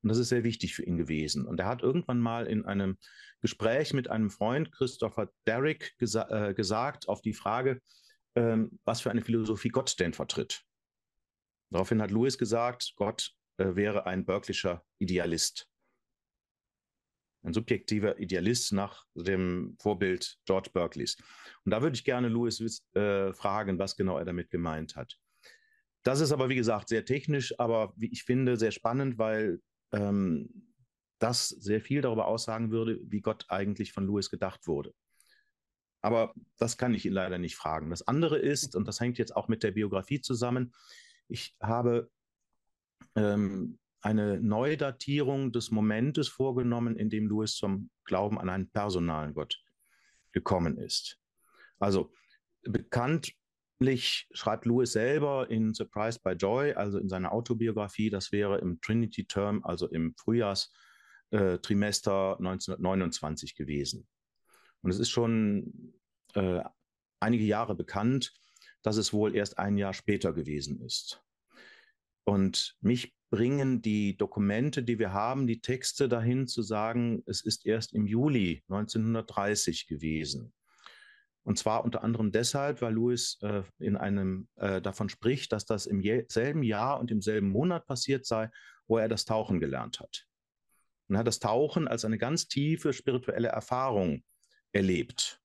Und 0.02 0.10
das 0.10 0.18
ist 0.18 0.28
sehr 0.28 0.44
wichtig 0.44 0.74
für 0.74 0.84
ihn 0.84 0.98
gewesen. 0.98 1.46
Und 1.46 1.58
er 1.60 1.66
hat 1.66 1.82
irgendwann 1.82 2.20
mal 2.20 2.46
in 2.46 2.66
einem 2.66 2.98
Gespräch 3.40 3.94
mit 3.94 4.10
einem 4.10 4.28
Freund, 4.28 4.72
Christopher 4.72 5.30
Derrick, 5.46 5.94
gesa 5.96 6.28
äh, 6.28 6.52
gesagt 6.52 7.08
auf 7.08 7.22
die 7.22 7.32
Frage, 7.32 7.80
ähm, 8.34 8.78
was 8.84 9.00
für 9.00 9.10
eine 9.10 9.22
Philosophie 9.22 9.70
Gott 9.70 9.98
denn 9.98 10.12
vertritt. 10.12 10.64
Daraufhin 11.70 12.02
hat 12.02 12.10
Lewis 12.10 12.38
gesagt, 12.38 12.94
Gott 12.96 13.32
äh, 13.56 13.74
wäre 13.74 14.06
ein 14.06 14.24
Berkeleyscher 14.24 14.84
Idealist 14.98 15.68
ein 17.44 17.52
subjektiver 17.52 18.18
Idealist 18.18 18.72
nach 18.72 19.04
dem 19.14 19.76
Vorbild 19.78 20.38
George 20.46 20.70
Berkeleys. 20.72 21.16
Und 21.64 21.70
da 21.70 21.82
würde 21.82 21.94
ich 21.94 22.04
gerne 22.04 22.28
Louis 22.28 22.60
äh, 22.94 23.32
fragen, 23.32 23.78
was 23.78 23.96
genau 23.96 24.18
er 24.18 24.24
damit 24.24 24.50
gemeint 24.50 24.96
hat. 24.96 25.18
Das 26.02 26.20
ist 26.20 26.32
aber, 26.32 26.48
wie 26.48 26.54
gesagt, 26.54 26.88
sehr 26.88 27.04
technisch, 27.04 27.58
aber 27.58 27.92
wie 27.96 28.12
ich 28.12 28.24
finde, 28.24 28.56
sehr 28.56 28.72
spannend, 28.72 29.18
weil 29.18 29.60
ähm, 29.92 30.72
das 31.18 31.48
sehr 31.48 31.80
viel 31.80 32.00
darüber 32.02 32.26
aussagen 32.26 32.70
würde, 32.70 33.00
wie 33.04 33.20
Gott 33.20 33.46
eigentlich 33.48 33.92
von 33.92 34.06
Louis 34.06 34.30
gedacht 34.30 34.66
wurde. 34.66 34.94
Aber 36.02 36.34
das 36.58 36.76
kann 36.76 36.92
ich 36.92 37.06
ihn 37.06 37.14
leider 37.14 37.38
nicht 37.38 37.56
fragen. 37.56 37.88
Das 37.88 38.06
andere 38.06 38.38
ist, 38.38 38.76
und 38.76 38.86
das 38.86 39.00
hängt 39.00 39.16
jetzt 39.16 39.34
auch 39.34 39.48
mit 39.48 39.62
der 39.62 39.70
Biografie 39.70 40.20
zusammen, 40.20 40.74
ich 41.28 41.56
habe 41.60 42.10
ähm, 43.16 43.78
eine 44.00 44.40
Neudatierung 44.40 45.52
des 45.52 45.70
Momentes 45.70 46.28
vorgenommen, 46.28 46.96
in 46.96 47.08
dem 47.08 47.26
Louis 47.26 47.54
zum 47.54 47.90
Glauben 48.04 48.38
an 48.38 48.50
einen 48.50 48.68
personalen 48.70 49.32
Gott 49.32 49.62
gekommen 50.32 50.76
ist. 50.76 51.18
Also 51.78 52.12
bekanntlich 52.62 54.28
schreibt 54.32 54.66
Louis 54.66 54.92
selber 54.92 55.48
in 55.50 55.72
Surprised 55.72 56.22
by 56.22 56.32
Joy, 56.32 56.74
also 56.74 56.98
in 56.98 57.08
seiner 57.08 57.32
Autobiografie, 57.32 58.10
das 58.10 58.30
wäre 58.30 58.58
im 58.58 58.82
Trinity 58.82 59.24
Term, 59.24 59.64
also 59.64 59.88
im 59.88 60.14
Frühjahrstrimester 60.16 62.36
1929 62.38 63.54
gewesen. 63.54 64.06
Und 64.82 64.90
es 64.90 64.98
ist 64.98 65.10
schon 65.10 65.94
äh, 66.34 66.62
einige 67.20 67.44
Jahre 67.44 67.74
bekannt, 67.74 68.34
dass 68.84 68.98
es 68.98 69.12
wohl 69.12 69.34
erst 69.34 69.58
ein 69.58 69.76
Jahr 69.78 69.94
später 69.94 70.32
gewesen 70.32 70.80
ist. 70.80 71.24
Und 72.24 72.76
mich 72.80 73.14
bringen 73.30 73.82
die 73.82 74.16
Dokumente, 74.16 74.82
die 74.84 74.98
wir 74.98 75.12
haben, 75.12 75.46
die 75.46 75.60
Texte 75.60 76.08
dahin 76.08 76.46
zu 76.46 76.62
sagen, 76.62 77.22
es 77.26 77.40
ist 77.40 77.66
erst 77.66 77.92
im 77.94 78.06
Juli 78.06 78.62
1930 78.68 79.88
gewesen. 79.88 80.52
Und 81.42 81.58
zwar 81.58 81.84
unter 81.84 82.04
anderem 82.04 82.30
deshalb, 82.30 82.80
weil 82.80 82.94
Louis 82.94 83.38
äh, 83.42 83.62
in 83.78 83.96
einem 83.96 84.48
äh, 84.56 84.80
davon 84.80 85.08
spricht, 85.08 85.52
dass 85.52 85.66
das 85.66 85.86
im 85.86 86.02
selben 86.28 86.62
Jahr 86.62 87.00
und 87.00 87.10
im 87.10 87.20
selben 87.20 87.48
Monat 87.48 87.86
passiert 87.86 88.24
sei, 88.24 88.50
wo 88.86 88.98
er 88.98 89.08
das 89.08 89.24
Tauchen 89.24 89.60
gelernt 89.60 90.00
hat. 90.00 90.26
Und 91.08 91.16
er 91.16 91.20
hat 91.20 91.26
das 91.26 91.40
Tauchen 91.40 91.88
als 91.88 92.04
eine 92.04 92.18
ganz 92.18 92.48
tiefe 92.48 92.92
spirituelle 92.92 93.48
Erfahrung 93.48 94.22
erlebt. 94.72 95.42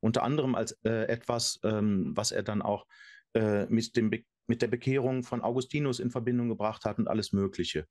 Unter 0.00 0.22
anderem 0.22 0.54
als 0.54 0.72
äh, 0.84 1.08
etwas, 1.08 1.58
ähm, 1.64 2.12
was 2.14 2.32
er 2.32 2.42
dann 2.42 2.62
auch 2.62 2.86
äh, 3.34 3.66
mit 3.66 3.96
dem 3.96 4.10
mit 4.48 4.62
der 4.62 4.68
Bekehrung 4.68 5.24
von 5.24 5.42
Augustinus 5.42 5.98
in 5.98 6.10
Verbindung 6.10 6.48
gebracht 6.48 6.84
hat 6.84 6.98
und 6.98 7.08
alles 7.08 7.32
Mögliche. 7.32 7.86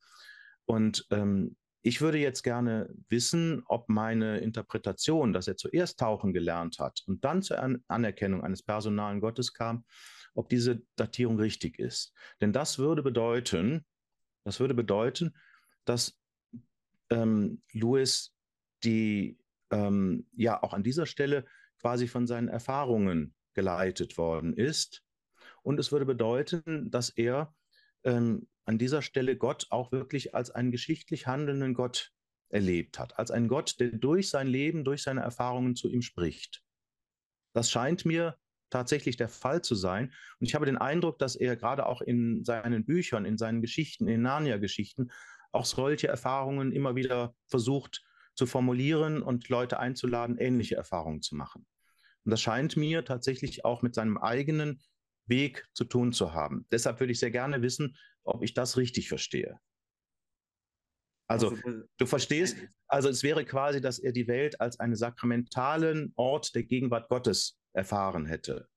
Und 0.65 1.05
ähm, 1.11 1.55
ich 1.81 2.01
würde 2.01 2.17
jetzt 2.17 2.41
gerne 2.41 2.89
wissen, 3.09 3.61
ob 3.67 3.89
meine 3.89 4.39
Interpretation, 4.39 5.33
dass 5.33 5.47
er 5.47 5.55
zuerst 5.55 5.99
tauchen 5.99 6.33
gelernt 6.33 6.79
hat 6.79 7.03
und 7.05 7.23
dann 7.23 7.43
zur 7.43 7.59
An 7.59 7.83
Anerkennung 7.87 8.43
eines 8.43 8.63
personalen 8.63 9.21
Gottes 9.21 9.53
kam, 9.53 9.85
ob 10.33 10.49
diese 10.49 10.81
Datierung 10.95 11.39
richtig 11.39 11.77
ist. 11.77 12.11
Denn 12.41 12.53
das 12.53 12.79
würde 12.79 13.03
bedeuten, 13.03 13.85
das 14.45 14.59
würde 14.59 14.73
bedeuten, 14.73 15.35
dass 15.85 16.19
ähm, 17.11 17.61
Louis 17.71 18.33
die 18.83 19.37
ähm, 19.69 20.27
ja 20.35 20.63
auch 20.63 20.73
an 20.73 20.83
dieser 20.83 21.05
Stelle 21.05 21.45
quasi 21.85 22.07
von 22.07 22.25
seinen 22.25 22.47
Erfahrungen 22.47 23.35
geleitet 23.53 24.17
worden 24.17 24.55
ist 24.55 25.03
und 25.61 25.79
es 25.79 25.91
würde 25.91 26.07
bedeuten, 26.07 26.89
dass 26.89 27.11
er 27.11 27.53
ähm, 28.03 28.47
an 28.65 28.79
dieser 28.79 29.03
Stelle 29.03 29.37
Gott 29.37 29.67
auch 29.69 29.91
wirklich 29.91 30.33
als 30.33 30.49
einen 30.49 30.71
geschichtlich 30.71 31.27
handelnden 31.27 31.75
Gott 31.75 32.11
erlebt 32.49 32.97
hat, 32.97 33.19
als 33.19 33.29
einen 33.29 33.47
Gott, 33.47 33.79
der 33.79 33.89
durch 33.89 34.31
sein 34.31 34.47
Leben, 34.47 34.83
durch 34.83 35.03
seine 35.03 35.21
Erfahrungen 35.21 35.75
zu 35.75 35.87
ihm 35.87 36.01
spricht. 36.01 36.63
Das 37.53 37.69
scheint 37.69 38.03
mir 38.03 38.35
tatsächlich 38.71 39.15
der 39.15 39.29
Fall 39.29 39.61
zu 39.61 39.75
sein. 39.75 40.11
Und 40.39 40.47
ich 40.47 40.55
habe 40.55 40.65
den 40.65 40.79
Eindruck, 40.79 41.19
dass 41.19 41.35
er 41.35 41.55
gerade 41.55 41.85
auch 41.85 42.01
in 42.01 42.43
seinen 42.43 42.83
Büchern, 42.83 43.25
in 43.25 43.37
seinen 43.37 43.61
Geschichten, 43.61 44.07
in 44.07 44.23
Narnia-Geschichten, 44.23 45.11
auch 45.51 45.65
solche 45.65 46.07
Erfahrungen 46.07 46.71
immer 46.71 46.95
wieder 46.95 47.35
versucht 47.45 48.03
zu 48.33 48.47
formulieren 48.47 49.21
und 49.21 49.49
Leute 49.49 49.79
einzuladen, 49.79 50.39
ähnliche 50.39 50.75
Erfahrungen 50.77 51.21
zu 51.21 51.35
machen. 51.35 51.67
Und 52.25 52.31
das 52.31 52.41
scheint 52.41 52.75
mir 52.75 53.05
tatsächlich 53.05 53.65
auch 53.65 53.81
mit 53.81 53.95
seinem 53.95 54.17
eigenen 54.17 54.81
Weg 55.27 55.67
zu 55.73 55.85
tun 55.85 56.11
zu 56.11 56.33
haben. 56.33 56.65
Deshalb 56.71 56.99
würde 56.99 57.13
ich 57.13 57.19
sehr 57.19 57.31
gerne 57.31 57.61
wissen, 57.61 57.97
ob 58.23 58.43
ich 58.43 58.53
das 58.53 58.77
richtig 58.77 59.07
verstehe. 59.07 59.59
Also, 61.27 61.49
also 61.49 61.83
du 61.97 62.05
verstehst, 62.05 62.57
also 62.87 63.09
es 63.09 63.23
wäre 63.23 63.45
quasi, 63.45 63.81
dass 63.81 63.97
er 63.97 64.11
die 64.11 64.27
Welt 64.27 64.61
als 64.61 64.79
einen 64.79 64.95
sakramentalen 64.95 66.13
Ort 66.15 66.53
der 66.53 66.63
Gegenwart 66.63 67.09
Gottes 67.09 67.59
erfahren 67.73 68.25
hätte. 68.25 68.67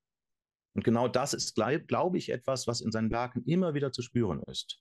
Und 0.75 0.85
genau 0.85 1.09
das 1.09 1.35
ist, 1.35 1.55
glaube 1.55 2.19
ich, 2.19 2.31
etwas, 2.31 2.67
was 2.67 2.81
in 2.81 2.93
seinen 2.93 3.11
Werken 3.11 3.45
immer 3.45 3.75
wieder 3.75 3.93
zu 3.93 4.03
spüren 4.03 4.43
ist. 4.45 4.81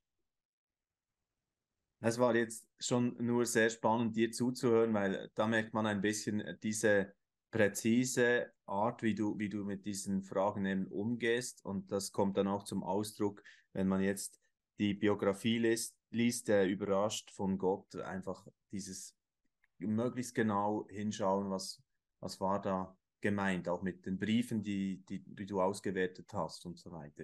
Es 1.99 2.19
war 2.19 2.35
jetzt 2.35 2.67
schon 2.79 3.17
nur 3.19 3.45
sehr 3.45 3.69
spannend, 3.69 4.15
dir 4.15 4.31
zuzuhören, 4.31 4.93
weil 4.93 5.31
da 5.33 5.47
merkt 5.47 5.73
man 5.73 5.87
ein 5.87 6.01
bisschen 6.01 6.43
diese 6.61 7.15
präzise 7.51 8.51
Art, 8.65 9.01
wie 9.03 9.15
du, 9.15 9.37
wie 9.39 9.49
du 9.49 9.63
mit 9.63 9.85
diesen 9.85 10.23
Fragen 10.23 10.65
eben 10.65 10.87
umgehst. 10.87 11.63
Und 11.63 11.91
das 11.91 12.11
kommt 12.11 12.37
dann 12.37 12.47
auch 12.47 12.63
zum 12.63 12.83
Ausdruck, 12.83 13.43
wenn 13.73 13.87
man 13.87 14.01
jetzt 14.01 14.39
die 14.79 14.93
Biografie 14.93 15.57
liest, 15.57 15.95
liest 16.11 16.47
der 16.47 16.67
überrascht 16.67 17.31
von 17.31 17.57
Gott, 17.57 17.95
einfach 17.95 18.47
dieses 18.71 19.15
möglichst 19.79 20.35
genau 20.35 20.87
hinschauen, 20.89 21.49
was, 21.49 21.81
was 22.19 22.39
war 22.39 22.61
da 22.61 22.97
gemeint, 23.21 23.67
auch 23.67 23.81
mit 23.81 24.05
den 24.05 24.19
Briefen, 24.19 24.63
die, 24.63 25.03
die, 25.05 25.23
die 25.23 25.45
du 25.45 25.61
ausgewertet 25.61 26.31
hast 26.33 26.65
und 26.65 26.77
so 26.77 26.91
weiter. 26.91 27.23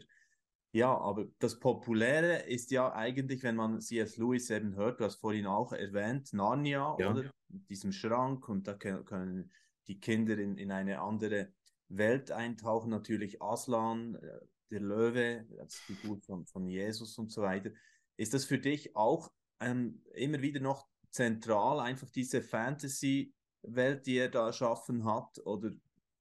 Ja, 0.71 0.97
aber 0.97 1.27
das 1.37 1.59
Populäre 1.59 2.47
ist 2.47 2.71
ja 2.71 2.91
eigentlich, 2.93 3.43
wenn 3.43 3.55
man 3.55 3.79
C.S. 3.79 4.17
Lewis 4.17 4.49
eben 4.49 4.75
hört, 4.75 4.99
du 4.99 5.05
hast 5.05 5.17
vorhin 5.17 5.45
auch 5.45 5.71
erwähnt, 5.71 6.33
Narnia 6.33 6.95
ja. 6.97 7.11
oder 7.11 7.31
mit 7.49 7.69
diesem 7.69 7.91
Schrank 7.91 8.49
und 8.49 8.67
da 8.67 8.73
können 8.73 9.51
die 9.87 9.99
Kinder 9.99 10.37
in, 10.37 10.57
in 10.57 10.71
eine 10.71 10.99
andere 10.99 11.51
Welt 11.89 12.31
eintauchen. 12.31 12.89
Natürlich 12.89 13.41
Aslan, 13.41 14.15
äh, 14.15 14.39
der 14.71 14.81
Löwe, 14.81 15.45
als 15.59 15.75
Figur 15.75 16.19
von, 16.21 16.45
von 16.45 16.67
Jesus 16.67 17.17
und 17.17 17.31
so 17.31 17.41
weiter. 17.41 17.71
Ist 18.17 18.33
das 18.33 18.45
für 18.45 18.57
dich 18.57 18.95
auch 18.95 19.31
ähm, 19.59 20.01
immer 20.13 20.41
wieder 20.41 20.59
noch 20.59 20.87
zentral, 21.09 21.79
einfach 21.79 22.09
diese 22.09 22.41
Fantasy-Welt, 22.41 24.05
die 24.05 24.17
er 24.17 24.29
da 24.29 24.47
erschaffen 24.47 25.05
hat? 25.05 25.39
Oder 25.45 25.71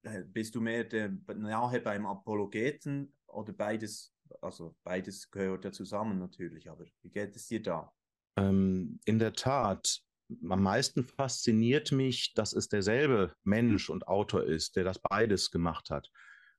äh, 0.03 0.23
bist 0.23 0.55
du 0.55 0.61
mehr 0.61 0.83
der, 0.83 1.09
nahe 1.35 1.79
beim 1.81 2.05
Apologeten 2.05 3.13
oder 3.27 3.53
beides? 3.53 4.13
Also 4.41 4.75
beides 4.83 5.29
gehört 5.29 5.65
ja 5.65 5.71
zusammen 5.71 6.19
natürlich, 6.19 6.69
aber 6.69 6.85
wie 7.01 7.09
geht 7.09 7.35
es 7.35 7.47
dir 7.47 7.61
da? 7.61 7.93
Ähm, 8.35 8.99
in 9.05 9.19
der 9.19 9.33
Tat, 9.33 10.01
am 10.49 10.63
meisten 10.63 11.03
fasziniert 11.03 11.91
mich, 11.91 12.33
dass 12.33 12.53
es 12.53 12.67
derselbe 12.69 13.35
Mensch 13.43 13.89
und 13.89 14.07
Autor 14.07 14.43
ist, 14.43 14.75
der 14.75 14.83
das 14.83 14.99
beides 14.99 15.51
gemacht 15.51 15.89
hat. 15.89 16.11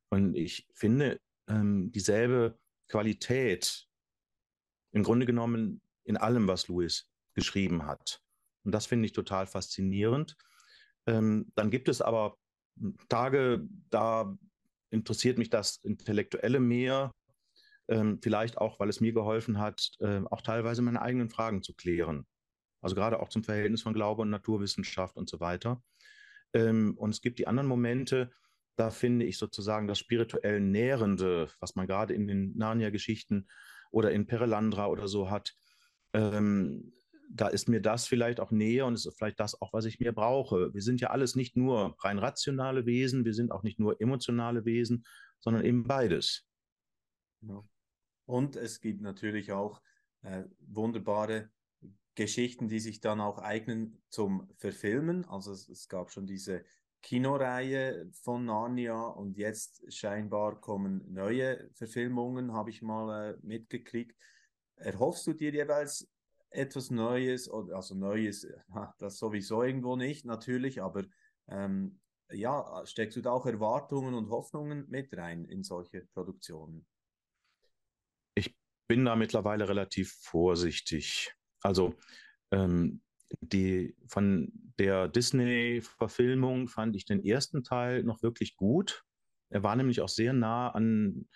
Und 0.09 0.35
ich 0.35 0.67
finde 0.73 1.19
ähm, 1.47 1.91
dieselbe 1.91 2.57
Qualität 2.87 3.87
im 4.91 5.03
Grunde 5.03 5.25
genommen 5.25 5.81
in 6.03 6.17
allem, 6.17 6.47
was 6.47 6.67
Louis 6.67 7.11
geschrieben 7.33 7.85
hat. 7.85 8.21
Und 8.63 8.71
das 8.71 8.85
finde 8.85 9.05
ich 9.05 9.13
total 9.13 9.47
faszinierend. 9.47 10.37
Ähm, 11.05 11.51
dann 11.55 11.69
gibt 11.69 11.89
es 11.89 12.01
aber 12.01 12.37
Tage, 13.09 13.67
da 13.89 14.37
interessiert 14.89 15.37
mich 15.37 15.49
das 15.49 15.77
Intellektuelle 15.77 16.59
mehr, 16.59 17.11
ähm, 17.87 18.19
vielleicht 18.21 18.57
auch, 18.57 18.79
weil 18.79 18.89
es 18.89 19.01
mir 19.01 19.13
geholfen 19.13 19.59
hat, 19.59 19.91
äh, 19.99 20.21
auch 20.31 20.41
teilweise 20.41 20.81
meine 20.81 21.01
eigenen 21.01 21.29
Fragen 21.29 21.61
zu 21.61 21.73
klären. 21.73 22.25
Also 22.81 22.95
gerade 22.95 23.19
auch 23.19 23.29
zum 23.29 23.43
Verhältnis 23.43 23.81
von 23.81 23.93
Glaube 23.93 24.21
und 24.21 24.29
Naturwissenschaft 24.29 25.17
und 25.17 25.29
so 25.29 25.39
weiter. 25.39 25.81
Ähm, 26.53 26.95
und 26.97 27.11
es 27.11 27.21
gibt 27.21 27.39
die 27.39 27.47
anderen 27.47 27.67
Momente, 27.67 28.31
da 28.75 28.89
finde 28.91 29.25
ich 29.25 29.37
sozusagen 29.37 29.87
das 29.87 29.99
spirituell 29.99 30.59
Nährende, 30.59 31.49
was 31.59 31.75
man 31.75 31.87
gerade 31.87 32.13
in 32.13 32.27
den 32.27 32.57
Narnia-Geschichten 32.57 33.47
oder 33.91 34.11
in 34.11 34.27
Perelandra 34.27 34.87
oder 34.87 35.07
so 35.07 35.29
hat. 35.29 35.55
Ähm, 36.13 36.93
da 37.29 37.47
ist 37.47 37.67
mir 37.67 37.81
das 37.81 38.07
vielleicht 38.07 38.39
auch 38.39 38.51
näher 38.51 38.85
und 38.85 38.93
ist 38.93 39.11
vielleicht 39.17 39.39
das 39.39 39.59
auch, 39.61 39.73
was 39.73 39.85
ich 39.85 39.99
mir 39.99 40.13
brauche. 40.13 40.73
Wir 40.73 40.81
sind 40.81 41.01
ja 41.01 41.09
alles 41.09 41.35
nicht 41.35 41.57
nur 41.57 41.95
rein 41.99 42.19
rationale 42.19 42.85
Wesen, 42.85 43.25
wir 43.25 43.33
sind 43.33 43.51
auch 43.51 43.63
nicht 43.63 43.79
nur 43.79 43.99
emotionale 43.99 44.65
Wesen, 44.65 45.05
sondern 45.39 45.65
eben 45.65 45.85
beides. 45.85 46.45
Ja. 47.41 47.63
Und 48.25 48.55
es 48.55 48.79
gibt 48.79 49.01
natürlich 49.01 49.51
auch 49.51 49.81
äh, 50.21 50.43
wunderbare 50.59 51.49
Geschichten, 52.15 52.67
die 52.67 52.79
sich 52.79 53.01
dann 53.01 53.21
auch 53.21 53.39
eignen 53.39 54.01
zum 54.09 54.49
Verfilmen. 54.55 55.25
Also 55.25 55.51
es, 55.51 55.69
es 55.69 55.87
gab 55.89 56.11
schon 56.11 56.25
diese 56.25 56.63
Kinoreihe 57.01 58.09
von 58.23 58.45
Narnia 58.45 58.99
und 58.99 59.37
jetzt 59.37 59.93
scheinbar 59.93 60.59
kommen 60.59 61.03
neue 61.13 61.69
Verfilmungen, 61.73 62.53
habe 62.53 62.71
ich 62.71 62.81
mal 62.81 63.35
äh, 63.35 63.37
mitgekriegt. 63.43 64.17
Erhoffst 64.77 65.27
du 65.27 65.33
dir 65.33 65.51
jeweils 65.51 66.09
etwas 66.49 66.89
Neues, 66.89 67.47
also 67.49 67.93
Neues, 67.93 68.47
das 68.97 69.19
sowieso 69.19 69.61
irgendwo 69.61 69.95
nicht, 69.95 70.25
natürlich, 70.25 70.81
aber 70.81 71.03
ähm, 71.47 71.99
ja, 72.31 72.81
steckst 72.85 73.17
du 73.17 73.21
da 73.21 73.31
auch 73.31 73.45
Erwartungen 73.45 74.15
und 74.15 74.29
Hoffnungen 74.29 74.89
mit 74.89 75.15
rein 75.15 75.45
in 75.45 75.63
solche 75.63 76.01
Produktionen? 76.13 76.87
Ich 78.33 78.55
bin 78.87 79.05
da 79.05 79.15
mittlerweile 79.15 79.69
relativ 79.69 80.11
vorsichtig. 80.21 81.35
Also 81.65 81.95
ähm, 82.51 83.01
die 83.41 83.95
von 84.07 84.51
der 84.77 85.07
Disney-Verfilmung 85.07 86.67
fand 86.67 86.95
ich 86.95 87.05
den 87.05 87.23
ersten 87.23 87.63
Teil 87.63 88.03
noch 88.03 88.21
wirklich 88.21 88.55
gut. 88.55 89.03
Er 89.49 89.63
war 89.63 89.75
nämlich 89.75 90.01
auch 90.01 90.09
sehr 90.09 90.33
nah 90.33 90.69
an 90.69 91.27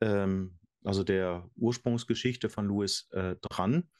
ähm, 0.00 0.58
also 0.84 1.04
der 1.04 1.48
Ursprungsgeschichte 1.56 2.48
von 2.48 2.68
Lewis 2.68 3.08
äh, 3.12 3.36
dran. 3.40 3.90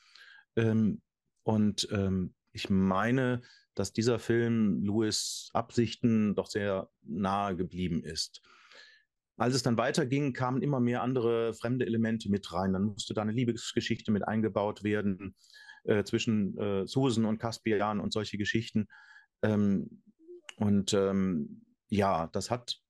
Ähm, 0.57 1.03
und 1.43 1.89
ähm, 1.93 2.35
ich 2.53 2.71
meine, 2.71 3.43
dass 3.75 3.93
dieser 3.93 4.19
Film 4.19 4.83
Lewis 4.83 5.51
Absichten 5.53 6.35
doch 6.35 6.47
sehr 6.47 6.91
nahe 7.03 7.57
geblieben 7.57 8.03
ist. 8.03 8.43
Als 9.37 9.55
es 9.55 9.63
dann 9.63 9.77
weiterging, 9.77 10.33
kamen 10.33 10.63
immer 10.63 10.81
mehr 10.81 11.03
andere 11.03 11.55
fremde 11.55 11.87
Elemente 11.87 12.29
mit 12.29 12.53
rein. 12.53 12.73
Dann 12.73 12.87
musste 12.87 13.15
da 13.15 13.23
eine 13.23 13.33
Liebesgeschichte 13.33 14.11
mit 14.11 14.27
eingebaut 14.27 14.83
werden 14.83 15.37
äh, 15.85 16.05
zwischen 16.05 16.57
äh, 16.59 16.87
Susan 16.87 17.25
und 17.25 17.39
Caspian 17.39 18.01
und 18.01 18.13
solche 18.13 18.39
Geschichten. 18.39 18.89
Ähm, 19.43 20.03
und 20.57 20.93
ähm, 20.95 21.65
ja, 21.89 22.29
das 22.29 22.51
hat 22.51 22.81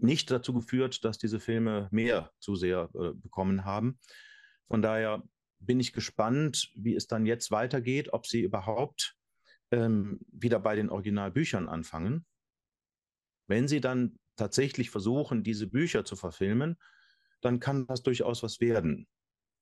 nicht 0.00 0.30
dazu 0.30 0.52
geführt, 0.52 1.04
dass 1.04 1.18
diese 1.18 1.40
Filme 1.40 1.88
mehr 1.90 2.32
zu 2.38 2.56
sehr 2.56 2.90
äh, 2.94 3.12
bekommen 3.14 3.64
haben. 3.64 3.98
Von 4.68 4.82
daher 4.82 5.22
bin 5.58 5.80
ich 5.80 5.92
gespannt, 5.92 6.70
wie 6.74 6.94
es 6.94 7.06
dann 7.06 7.26
jetzt 7.26 7.50
weitergeht, 7.50 8.12
ob 8.12 8.26
sie 8.26 8.42
überhaupt 8.42 9.16
ähm, 9.70 10.20
wieder 10.30 10.60
bei 10.60 10.76
den 10.76 10.90
Originalbüchern 10.90 11.68
anfangen. 11.68 12.24
Wenn 13.46 13.68
sie 13.68 13.80
dann 13.80 14.18
tatsächlich 14.36 14.90
versuchen, 14.90 15.42
diese 15.42 15.66
Bücher 15.66 16.04
zu 16.04 16.16
verfilmen, 16.16 16.76
dann 17.40 17.60
kann 17.60 17.86
das 17.86 18.02
durchaus 18.02 18.42
was 18.42 18.60
werden. 18.60 19.06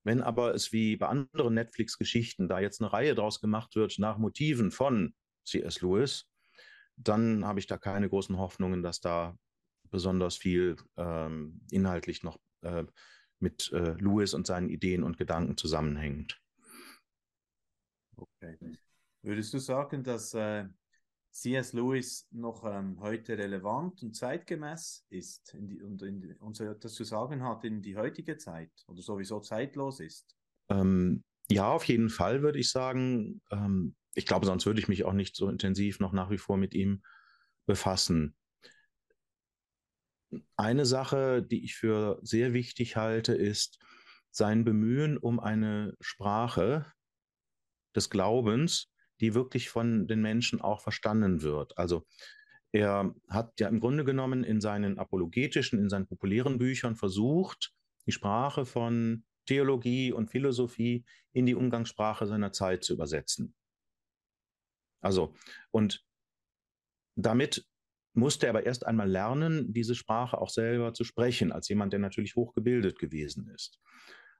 Wenn 0.04 0.22
aber 0.22 0.54
es 0.54 0.72
wie 0.72 0.96
bei 0.96 1.08
anderen 1.08 1.54
Netflix-Geschichten 1.54 2.46
da 2.46 2.60
jetzt 2.60 2.80
eine 2.80 2.92
Reihe 2.92 3.14
draus 3.14 3.40
gemacht 3.40 3.74
wird 3.74 3.98
nach 3.98 4.18
Motiven 4.18 4.70
von 4.70 5.14
C.S. 5.44 5.80
Lewis, 5.80 6.28
dann 6.96 7.44
habe 7.44 7.58
ich 7.58 7.66
da 7.66 7.78
keine 7.78 8.08
großen 8.08 8.36
Hoffnungen, 8.38 8.82
dass 8.82 9.00
da 9.00 9.36
besonders 9.90 10.36
viel 10.36 10.76
ähm, 10.96 11.60
inhaltlich 11.70 12.22
noch 12.22 12.38
äh, 12.62 12.84
mit 13.40 13.72
äh, 13.72 13.94
Lewis 13.94 14.34
und 14.34 14.46
seinen 14.46 14.68
Ideen 14.68 15.02
und 15.02 15.18
Gedanken 15.18 15.56
zusammenhängt. 15.56 16.40
Okay. 18.16 18.58
Würdest 19.22 19.54
du 19.54 19.58
sagen, 19.58 20.04
dass 20.04 20.34
äh, 20.34 20.66
C.S. 21.34 21.72
Lewis 21.72 22.28
noch 22.30 22.64
ähm, 22.64 23.00
heute 23.00 23.36
relevant 23.36 24.00
und 24.04 24.14
zeitgemäß 24.14 25.04
ist 25.10 25.56
die, 25.58 25.82
und, 25.82 26.00
in, 26.02 26.36
und 26.36 26.56
so 26.56 26.64
etwas 26.64 26.94
zu 26.94 27.02
sagen 27.02 27.42
hat 27.42 27.64
in 27.64 27.82
die 27.82 27.96
heutige 27.96 28.38
Zeit 28.38 28.70
oder 28.86 29.02
sowieso 29.02 29.40
zeitlos 29.40 29.98
ist? 29.98 30.36
Ähm, 30.68 31.24
ja, 31.50 31.68
auf 31.68 31.84
jeden 31.84 32.08
Fall 32.08 32.42
würde 32.42 32.60
ich 32.60 32.70
sagen. 32.70 33.42
Ähm, 33.50 33.96
ich 34.14 34.26
glaube, 34.26 34.46
sonst 34.46 34.64
würde 34.64 34.78
ich 34.78 34.86
mich 34.86 35.04
auch 35.04 35.12
nicht 35.12 35.34
so 35.34 35.48
intensiv 35.48 35.98
noch 35.98 36.12
nach 36.12 36.30
wie 36.30 36.38
vor 36.38 36.56
mit 36.56 36.72
ihm 36.72 37.02
befassen. 37.66 38.36
Eine 40.56 40.86
Sache, 40.86 41.42
die 41.42 41.64
ich 41.64 41.74
für 41.74 42.20
sehr 42.22 42.52
wichtig 42.52 42.94
halte, 42.94 43.34
ist 43.34 43.80
sein 44.30 44.64
Bemühen 44.64 45.18
um 45.18 45.40
eine 45.40 45.96
Sprache 46.00 46.86
des 47.96 48.08
Glaubens, 48.08 48.93
die 49.20 49.34
wirklich 49.34 49.68
von 49.68 50.06
den 50.06 50.20
Menschen 50.20 50.60
auch 50.60 50.80
verstanden 50.80 51.42
wird. 51.42 51.76
Also 51.78 52.06
er 52.72 53.14
hat 53.28 53.60
ja 53.60 53.68
im 53.68 53.80
Grunde 53.80 54.04
genommen 54.04 54.42
in 54.42 54.60
seinen 54.60 54.98
apologetischen, 54.98 55.78
in 55.78 55.88
seinen 55.88 56.06
populären 56.06 56.58
Büchern 56.58 56.96
versucht, 56.96 57.72
die 58.06 58.12
Sprache 58.12 58.66
von 58.66 59.24
Theologie 59.46 60.12
und 60.12 60.30
Philosophie 60.30 61.04
in 61.32 61.46
die 61.46 61.54
Umgangssprache 61.54 62.26
seiner 62.26 62.52
Zeit 62.52 62.82
zu 62.82 62.94
übersetzen. 62.94 63.54
Also, 65.00 65.34
und 65.70 66.04
damit 67.14 67.66
musste 68.14 68.46
er 68.46 68.50
aber 68.50 68.64
erst 68.64 68.86
einmal 68.86 69.08
lernen, 69.08 69.72
diese 69.72 69.94
Sprache 69.94 70.38
auch 70.38 70.48
selber 70.48 70.94
zu 70.94 71.04
sprechen, 71.04 71.52
als 71.52 71.68
jemand, 71.68 71.92
der 71.92 72.00
natürlich 72.00 72.36
hochgebildet 72.36 72.98
gewesen 72.98 73.48
ist. 73.48 73.80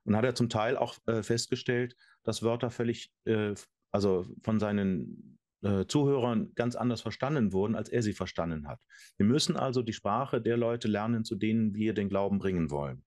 Und 0.04 0.16
hat 0.16 0.24
er 0.24 0.34
zum 0.34 0.48
Teil 0.48 0.76
auch 0.76 0.96
äh, 1.06 1.22
festgestellt, 1.22 1.96
dass 2.22 2.42
Wörter 2.42 2.70
völlig, 2.70 3.12
äh, 3.24 3.54
also 3.94 4.26
von 4.42 4.59
seinen 4.59 5.38
äh, 5.62 5.87
Zuhörern 5.87 6.52
ganz 6.57 6.74
anders 6.74 7.00
verstanden 7.00 7.52
wurden, 7.52 7.76
als 7.76 7.88
er 7.88 8.02
sie 8.02 8.12
verstanden 8.12 8.66
hat. 8.66 8.83
Wir 9.18 9.24
müssen 9.24 9.57
also 9.57 9.83
die 9.83 9.92
Sprache 9.92 10.40
der 10.40 10.57
Leute 10.57 10.88
lernen, 10.88 11.24
zu 11.24 11.37
denen 11.37 11.74
wir 11.74 11.94
den 11.94 12.09
Glauben 12.09 12.40
bringen 12.40 12.72
wollen. 12.72 13.04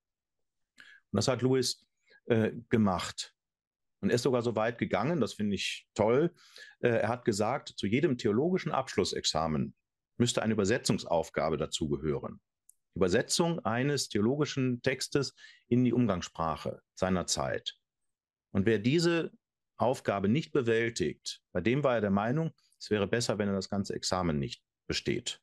Und 1.11 1.17
das 1.17 1.27
hat 1.27 1.41
Louis 1.41 1.85
äh, 2.27 2.53
gemacht. 2.69 3.35
Und 3.99 4.11
er 4.11 4.15
ist 4.15 4.23
sogar 4.23 4.41
so 4.41 4.55
weit 4.55 4.77
gegangen, 4.77 5.19
das 5.19 5.33
finde 5.33 5.55
ich 5.55 5.89
toll. 5.93 6.33
Äh, 6.79 6.87
er 6.87 7.09
hat 7.09 7.25
gesagt, 7.25 7.73
zu 7.75 7.85
jedem 7.85 8.17
theologischen 8.17 8.71
Abschlussexamen 8.71 9.75
müsste 10.15 10.41
eine 10.41 10.53
Übersetzungsaufgabe 10.53 11.57
dazugehören. 11.57 12.39
Übersetzung 12.95 13.59
eines 13.65 14.07
theologischen 14.07 14.81
Textes 14.81 15.35
in 15.67 15.83
die 15.83 15.91
Umgangssprache 15.91 16.81
seiner 16.95 17.27
Zeit. 17.27 17.75
Und 18.53 18.65
wer 18.65 18.79
diese 18.79 19.33
Aufgabe 19.77 20.27
nicht 20.27 20.51
bewältigt, 20.51 21.41
bei 21.51 21.61
dem 21.61 21.83
war 21.83 21.95
er 21.95 22.01
der 22.01 22.11
Meinung, 22.11 22.51
es 22.79 22.89
wäre 22.89 23.07
besser, 23.07 23.37
wenn 23.37 23.47
er 23.47 23.55
das 23.55 23.69
ganze 23.69 23.93
Examen 23.93 24.39
nicht 24.39 24.63
besteht. 24.87 25.41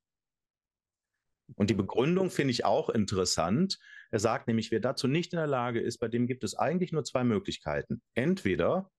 Und 1.57 1.70
die 1.70 1.75
Begründung 1.75 2.31
finde 2.31 2.53
ich 2.53 2.64
auch 2.64 2.88
interessant. 2.88 3.79
Er 4.11 4.18
sagt 4.18 4.47
nämlich, 4.47 4.70
wer 4.70 4.81
dazu 4.81 5.07
nicht 5.09 5.33
in 5.33 5.38
der 5.38 5.47
Lage 5.47 5.81
ist, 5.81 5.99
bei 5.99 6.09
dem 6.09 6.27
gibt 6.27 6.42
es 6.42 6.55
eigentlich 6.55 6.92
nur 6.92 7.05
zwei 7.05 7.23
Möglichkeiten. 7.23 8.03
Entweder 8.14 8.90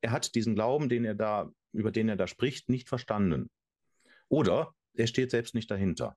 er 0.00 0.10
hat 0.10 0.34
diesen 0.34 0.54
Glauben, 0.54 0.88
den 0.88 1.04
er 1.04 1.14
da, 1.14 1.50
über 1.72 1.92
den 1.92 2.08
er 2.08 2.16
da 2.16 2.26
spricht, 2.26 2.68
nicht 2.68 2.88
verstanden. 2.88 3.50
Oder 4.28 4.74
er 4.94 5.06
steht 5.06 5.30
selbst 5.30 5.54
nicht 5.54 5.70
dahinter. 5.70 6.16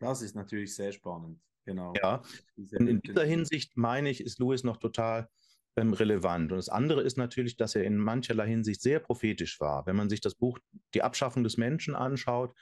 Das 0.00 0.22
ist 0.22 0.34
natürlich 0.34 0.74
sehr 0.74 0.92
spannend. 0.92 1.40
Genau. 1.64 1.92
Ja, 1.94 2.22
und 2.56 2.88
in 2.88 3.00
dieser 3.00 3.24
Hinsicht 3.24 3.76
meine 3.76 4.10
ich, 4.10 4.22
ist 4.22 4.38
Lewis 4.38 4.64
noch 4.64 4.78
total 4.78 5.28
ähm, 5.76 5.92
relevant. 5.92 6.52
Und 6.52 6.58
das 6.58 6.68
andere 6.68 7.02
ist 7.02 7.16
natürlich, 7.16 7.56
dass 7.56 7.74
er 7.74 7.84
in 7.84 7.96
mancherlei 7.96 8.48
Hinsicht 8.48 8.82
sehr 8.82 9.00
prophetisch 9.00 9.60
war. 9.60 9.86
Wenn 9.86 9.96
man 9.96 10.10
sich 10.10 10.20
das 10.20 10.34
Buch 10.34 10.58
Die 10.94 11.02
Abschaffung 11.02 11.44
des 11.44 11.56
Menschen 11.56 11.94
anschaut, 11.94 12.54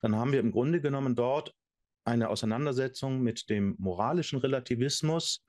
dann 0.00 0.16
haben 0.16 0.32
wir 0.32 0.40
im 0.40 0.52
Grunde 0.52 0.80
genommen 0.80 1.14
dort 1.14 1.54
eine 2.04 2.28
Auseinandersetzung 2.28 3.22
mit 3.22 3.48
dem 3.48 3.76
moralischen 3.78 4.38
Relativismus, 4.38 5.46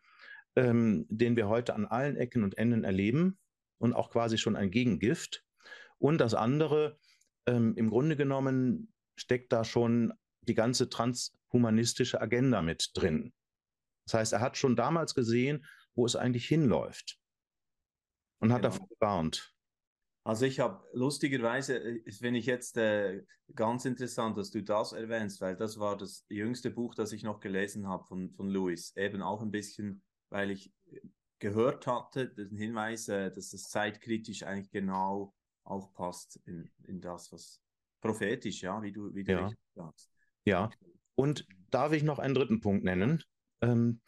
ähm, 0.55 1.05
den 1.09 1.35
wir 1.35 1.47
heute 1.47 1.73
an 1.73 1.85
allen 1.85 2.15
Ecken 2.15 2.43
und 2.43 2.57
Enden 2.57 2.83
erleben 2.83 3.39
und 3.79 3.93
auch 3.93 4.11
quasi 4.11 4.37
schon 4.37 4.55
ein 4.55 4.69
Gegengift. 4.69 5.43
Und 5.97 6.19
das 6.19 6.35
andere 6.35 6.97
ähm, 7.47 7.73
im 7.75 7.89
Grunde 7.89 8.15
genommen 8.15 8.93
steckt 9.15 9.51
da 9.51 9.63
schon 9.63 10.13
die 10.41 10.53
ganze 10.53 10.89
transhumanistische 10.89 12.21
Agenda 12.21 12.61
mit 12.61 12.91
drin. 12.93 13.33
Das 14.05 14.15
heißt, 14.15 14.33
er 14.33 14.41
hat 14.41 14.57
schon 14.57 14.75
damals 14.75 15.15
gesehen, 15.15 15.65
wo 15.95 16.05
es 16.05 16.15
eigentlich 16.15 16.47
hinläuft 16.47 17.19
und 18.39 18.51
hat 18.51 18.61
genau. 18.61 18.73
davor 18.73 18.87
gewarnt. 18.89 19.53
Also 20.25 20.45
ich 20.45 20.59
habe 20.59 20.85
lustigerweise, 20.93 21.77
äh, 21.77 22.11
finde 22.11 22.39
ich 22.39 22.45
jetzt 22.45 22.77
äh, 22.77 23.23
ganz 23.55 23.85
interessant, 23.85 24.37
dass 24.37 24.51
du 24.51 24.63
das 24.63 24.93
erwähnst, 24.93 25.41
weil 25.41 25.55
das 25.55 25.79
war 25.79 25.97
das 25.97 26.25
jüngste 26.29 26.71
Buch, 26.71 26.95
das 26.95 27.11
ich 27.11 27.23
noch 27.23 27.41
gelesen 27.41 27.87
habe 27.87 28.05
von, 28.05 28.31
von 28.31 28.49
Louis. 28.49 28.95
Eben 28.95 29.21
auch 29.21 29.41
ein 29.41 29.51
bisschen, 29.51 30.01
weil 30.29 30.51
ich 30.51 30.71
gehört 31.39 31.87
hatte, 31.87 32.29
den 32.29 32.55
Hinweis, 32.55 33.09
äh, 33.09 33.31
dass 33.31 33.49
das 33.49 33.63
zeitkritisch 33.63 34.43
eigentlich 34.43 34.71
genau 34.71 35.33
auch 35.65 35.91
passt 35.93 36.39
in, 36.45 36.71
in 36.83 37.01
das, 37.01 37.31
was 37.33 37.61
prophetisch, 38.01 38.61
ja, 38.61 38.81
wie 38.81 38.93
du, 38.93 39.13
wie 39.13 39.23
du 39.23 39.33
ja. 39.33 39.51
sagst. 39.75 40.09
Ja, 40.45 40.69
und 41.15 41.45
darf 41.69 41.91
ich 41.91 42.03
noch 42.03 42.19
einen 42.19 42.33
dritten 42.33 42.61
Punkt 42.61 42.83
nennen? 42.85 43.23
Ähm, 43.61 44.01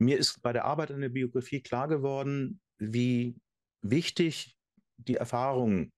mir 0.00 0.18
ist 0.18 0.40
bei 0.42 0.52
der 0.52 0.64
Arbeit 0.64 0.90
an 0.90 1.02
der 1.02 1.10
Biografie 1.10 1.60
klar 1.60 1.86
geworden, 1.86 2.60
wie 2.78 3.36
wichtig 3.82 4.56
die 4.96 5.16
Erfahrung 5.16 5.92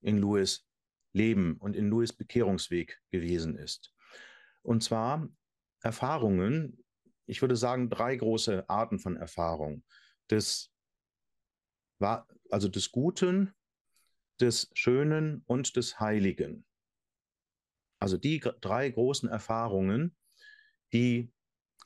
in 0.00 0.18
Louis 0.18 0.66
Leben 1.12 1.56
und 1.56 1.74
in 1.74 1.88
Louis 1.88 2.12
Bekehrungsweg 2.12 3.00
gewesen 3.10 3.56
ist. 3.56 3.92
Und 4.62 4.84
zwar 4.84 5.28
Erfahrungen, 5.82 6.84
ich 7.26 7.42
würde 7.42 7.56
sagen, 7.56 7.90
drei 7.90 8.14
große 8.14 8.68
Arten 8.68 9.00
von 9.00 9.16
Erfahrung. 9.16 9.82
Des, 10.30 10.72
also 11.98 12.68
des 12.68 12.92
Guten, 12.92 13.52
des 14.40 14.70
Schönen 14.74 15.42
und 15.46 15.74
des 15.74 15.98
Heiligen. 15.98 16.64
Also 17.98 18.16
die 18.16 18.38
drei 18.60 18.88
großen 18.90 19.28
Erfahrungen, 19.28 20.16
die 20.92 21.32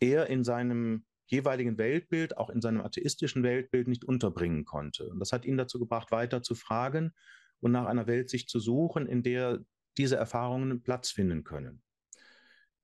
er 0.00 0.26
in 0.26 0.44
seinem 0.44 1.06
jeweiligen 1.26 1.78
Weltbild, 1.78 2.36
auch 2.36 2.50
in 2.50 2.60
seinem 2.60 2.80
atheistischen 2.82 3.42
Weltbild 3.42 3.88
nicht 3.88 4.04
unterbringen 4.04 4.64
konnte. 4.64 5.08
Und 5.08 5.18
das 5.18 5.32
hat 5.32 5.44
ihn 5.44 5.56
dazu 5.56 5.78
gebracht, 5.78 6.10
weiter 6.10 6.42
zu 6.42 6.54
fragen 6.54 7.14
und 7.60 7.72
nach 7.72 7.86
einer 7.86 8.06
Welt 8.06 8.30
sich 8.30 8.46
zu 8.48 8.60
suchen, 8.60 9.06
in 9.06 9.22
der 9.22 9.60
diese 9.96 10.16
Erfahrungen 10.16 10.82
Platz 10.82 11.10
finden 11.10 11.44
können. 11.44 11.82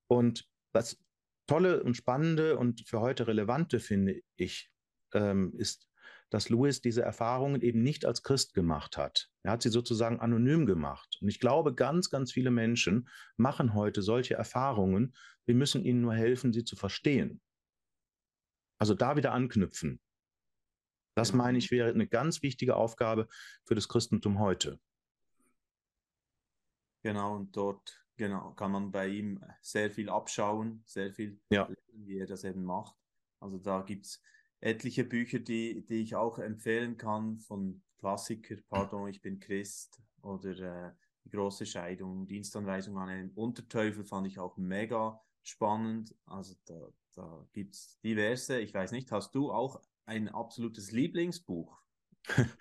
Und 0.06 0.48
das 0.72 0.98
Tolle 1.46 1.82
und 1.82 1.96
Spannende 1.96 2.56
und 2.56 2.88
für 2.88 3.00
heute 3.00 3.26
Relevante, 3.26 3.80
finde 3.80 4.20
ich, 4.36 4.70
ähm, 5.12 5.52
ist, 5.56 5.88
dass 6.30 6.48
Louis 6.48 6.80
diese 6.80 7.02
Erfahrungen 7.02 7.60
eben 7.60 7.82
nicht 7.82 8.04
als 8.04 8.22
Christ 8.22 8.54
gemacht 8.54 8.96
hat. 8.96 9.28
Er 9.42 9.52
hat 9.52 9.62
sie 9.62 9.68
sozusagen 9.68 10.20
anonym 10.20 10.64
gemacht. 10.64 11.18
Und 11.20 11.28
ich 11.28 11.40
glaube, 11.40 11.74
ganz, 11.74 12.08
ganz 12.08 12.32
viele 12.32 12.52
Menschen 12.52 13.08
machen 13.36 13.74
heute 13.74 14.00
solche 14.00 14.34
Erfahrungen. 14.34 15.14
Wir 15.44 15.56
müssen 15.56 15.84
ihnen 15.84 16.00
nur 16.00 16.14
helfen, 16.14 16.52
sie 16.52 16.64
zu 16.64 16.76
verstehen. 16.76 17.40
Also 18.80 18.94
da 18.94 19.14
wieder 19.14 19.32
anknüpfen. 19.32 20.00
Das 21.14 21.32
genau. 21.32 21.44
meine 21.44 21.58
ich 21.58 21.70
wäre 21.70 21.90
eine 21.90 22.08
ganz 22.08 22.42
wichtige 22.42 22.76
Aufgabe 22.76 23.28
für 23.64 23.74
das 23.74 23.88
Christentum 23.88 24.38
heute. 24.38 24.80
Genau, 27.02 27.36
und 27.36 27.54
dort 27.56 28.02
genau, 28.16 28.52
kann 28.52 28.72
man 28.72 28.90
bei 28.90 29.08
ihm 29.08 29.44
sehr 29.60 29.90
viel 29.90 30.08
abschauen, 30.08 30.82
sehr 30.86 31.12
viel, 31.12 31.38
ja. 31.50 31.68
wie 31.92 32.18
er 32.18 32.26
das 32.26 32.44
eben 32.44 32.64
macht. 32.64 32.96
Also 33.38 33.58
da 33.58 33.82
gibt 33.82 34.06
es 34.06 34.22
etliche 34.60 35.04
Bücher, 35.04 35.40
die, 35.40 35.84
die 35.86 36.02
ich 36.02 36.14
auch 36.14 36.38
empfehlen 36.38 36.96
kann, 36.96 37.38
von 37.40 37.82
Klassiker, 37.98 38.56
Pardon, 38.68 39.08
ich 39.08 39.20
bin 39.20 39.40
Christ 39.40 40.00
oder 40.22 40.50
äh, 40.58 40.92
Die 41.24 41.30
große 41.30 41.66
Scheidung, 41.66 42.26
Dienstanweisung 42.26 42.98
an 42.98 43.10
einen 43.10 43.30
Unterteufel 43.32 44.04
fand 44.04 44.26
ich 44.26 44.38
auch 44.38 44.56
mega 44.56 45.20
spannend. 45.42 46.14
Also 46.24 46.54
da, 46.64 46.92
da 47.14 47.46
gibt 47.52 47.74
es 47.74 47.98
diverse. 48.04 48.60
Ich 48.60 48.74
weiß 48.74 48.92
nicht, 48.92 49.10
hast 49.12 49.34
du 49.34 49.52
auch 49.52 49.80
ein 50.06 50.28
absolutes 50.28 50.92
Lieblingsbuch? 50.92 51.78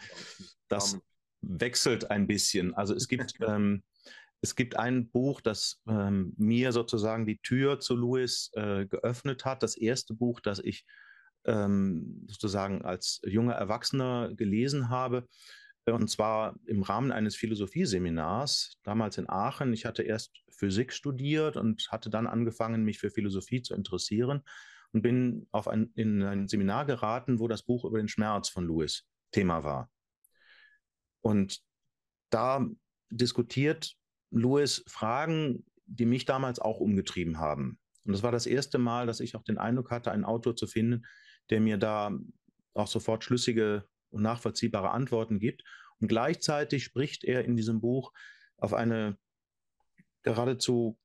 das 0.67 0.99
wechselt 1.41 2.11
ein 2.11 2.27
bisschen. 2.27 2.73
Also 2.73 2.93
es 2.93 3.07
gibt, 3.07 3.33
ähm, 3.47 3.83
es 4.41 4.55
gibt 4.55 4.75
ein 4.75 5.09
Buch, 5.09 5.41
das 5.41 5.81
ähm, 5.87 6.33
mir 6.37 6.71
sozusagen 6.71 7.25
die 7.25 7.39
Tür 7.39 7.79
zu 7.79 7.95
Louis 7.95 8.51
äh, 8.53 8.85
geöffnet 8.85 9.45
hat. 9.45 9.63
Das 9.63 9.75
erste 9.75 10.13
Buch, 10.13 10.39
das 10.39 10.59
ich 10.59 10.85
ähm, 11.45 12.25
sozusagen 12.27 12.83
als 12.83 13.21
junger 13.25 13.53
Erwachsener 13.53 14.33
gelesen 14.35 14.89
habe. 14.89 15.27
Und 15.85 16.09
zwar 16.09 16.55
im 16.65 16.83
Rahmen 16.83 17.11
eines 17.11 17.35
Philosophieseminars, 17.35 18.77
damals 18.83 19.17
in 19.17 19.29
Aachen. 19.29 19.73
Ich 19.73 19.85
hatte 19.85 20.03
erst 20.03 20.37
Physik 20.51 20.93
studiert 20.93 21.57
und 21.57 21.91
hatte 21.91 22.09
dann 22.09 22.27
angefangen, 22.27 22.83
mich 22.83 22.99
für 22.99 23.09
Philosophie 23.09 23.61
zu 23.61 23.73
interessieren 23.73 24.43
und 24.91 25.01
bin 25.01 25.47
auf 25.51 25.67
ein, 25.67 25.91
in 25.95 26.21
ein 26.23 26.47
Seminar 26.47 26.85
geraten, 26.85 27.39
wo 27.39 27.47
das 27.47 27.63
Buch 27.63 27.85
über 27.85 27.97
den 27.97 28.07
Schmerz 28.07 28.49
von 28.49 28.67
Lewis 28.67 29.07
Thema 29.31 29.63
war. 29.63 29.89
Und 31.21 31.59
da 32.29 32.67
diskutiert 33.09 33.95
Lewis 34.31 34.83
Fragen, 34.87 35.65
die 35.85 36.05
mich 36.05 36.25
damals 36.25 36.59
auch 36.59 36.79
umgetrieben 36.79 37.39
haben. 37.39 37.79
Und 38.05 38.13
das 38.13 38.23
war 38.23 38.31
das 38.31 38.45
erste 38.45 38.77
Mal, 38.77 39.07
dass 39.07 39.19
ich 39.19 39.35
auch 39.35 39.43
den 39.43 39.57
Eindruck 39.57 39.91
hatte, 39.91 40.11
einen 40.11 40.25
Autor 40.25 40.55
zu 40.55 40.67
finden, 40.67 41.05
der 41.49 41.61
mir 41.61 41.77
da 41.77 42.11
auch 42.73 42.87
sofort 42.87 43.23
schlüssige 43.23 43.85
und 44.09 44.21
nachvollziehbare 44.21 44.91
Antworten 44.91 45.39
gibt. 45.39 45.63
Und 45.99 46.07
gleichzeitig 46.07 46.83
spricht 46.83 47.23
er 47.23 47.45
in 47.45 47.55
diesem 47.55 47.81
Buch 47.81 48.13
auf 48.57 48.73
eine 48.73 49.17
geradezu 50.23 50.97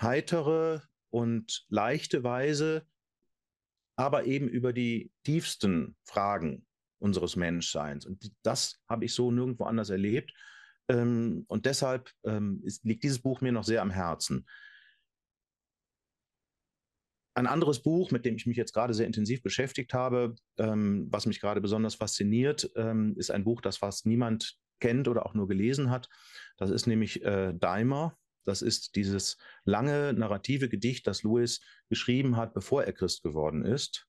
heitere 0.00 0.80
und 1.10 1.64
leichte 1.68 2.24
Weise, 2.24 2.86
aber 3.96 4.24
eben 4.24 4.48
über 4.48 4.72
die 4.72 5.12
tiefsten 5.22 5.96
Fragen 6.04 6.66
unseres 6.98 7.36
Menschseins. 7.36 8.06
Und 8.06 8.32
das 8.42 8.80
habe 8.88 9.04
ich 9.04 9.14
so 9.14 9.30
nirgendwo 9.30 9.64
anders 9.64 9.90
erlebt. 9.90 10.32
Ähm, 10.88 11.44
und 11.48 11.66
deshalb 11.66 12.10
ähm, 12.24 12.62
liegt 12.82 13.04
dieses 13.04 13.20
Buch 13.20 13.40
mir 13.40 13.52
noch 13.52 13.64
sehr 13.64 13.82
am 13.82 13.90
Herzen. 13.90 14.46
Ein 17.34 17.46
anderes 17.48 17.82
Buch, 17.82 18.12
mit 18.12 18.24
dem 18.24 18.36
ich 18.36 18.46
mich 18.46 18.56
jetzt 18.56 18.72
gerade 18.72 18.94
sehr 18.94 19.06
intensiv 19.06 19.42
beschäftigt 19.42 19.92
habe, 19.92 20.36
ähm, 20.56 21.08
was 21.10 21.26
mich 21.26 21.40
gerade 21.40 21.60
besonders 21.60 21.96
fasziniert, 21.96 22.70
ähm, 22.76 23.14
ist 23.16 23.30
ein 23.30 23.44
Buch, 23.44 23.60
das 23.60 23.76
fast 23.76 24.06
niemand 24.06 24.56
kennt 24.80 25.08
oder 25.08 25.26
auch 25.26 25.34
nur 25.34 25.48
gelesen 25.48 25.90
hat. 25.90 26.08
Das 26.56 26.70
ist 26.70 26.86
nämlich 26.86 27.24
äh, 27.24 27.52
Daimler. 27.54 28.16
Das 28.44 28.62
ist 28.62 28.94
dieses 28.94 29.38
lange 29.64 30.12
narrative 30.12 30.68
Gedicht, 30.68 31.06
das 31.06 31.22
Lewis 31.22 31.60
geschrieben 31.88 32.36
hat, 32.36 32.54
bevor 32.54 32.84
er 32.84 32.92
Christ 32.92 33.22
geworden 33.22 33.64
ist. 33.64 34.06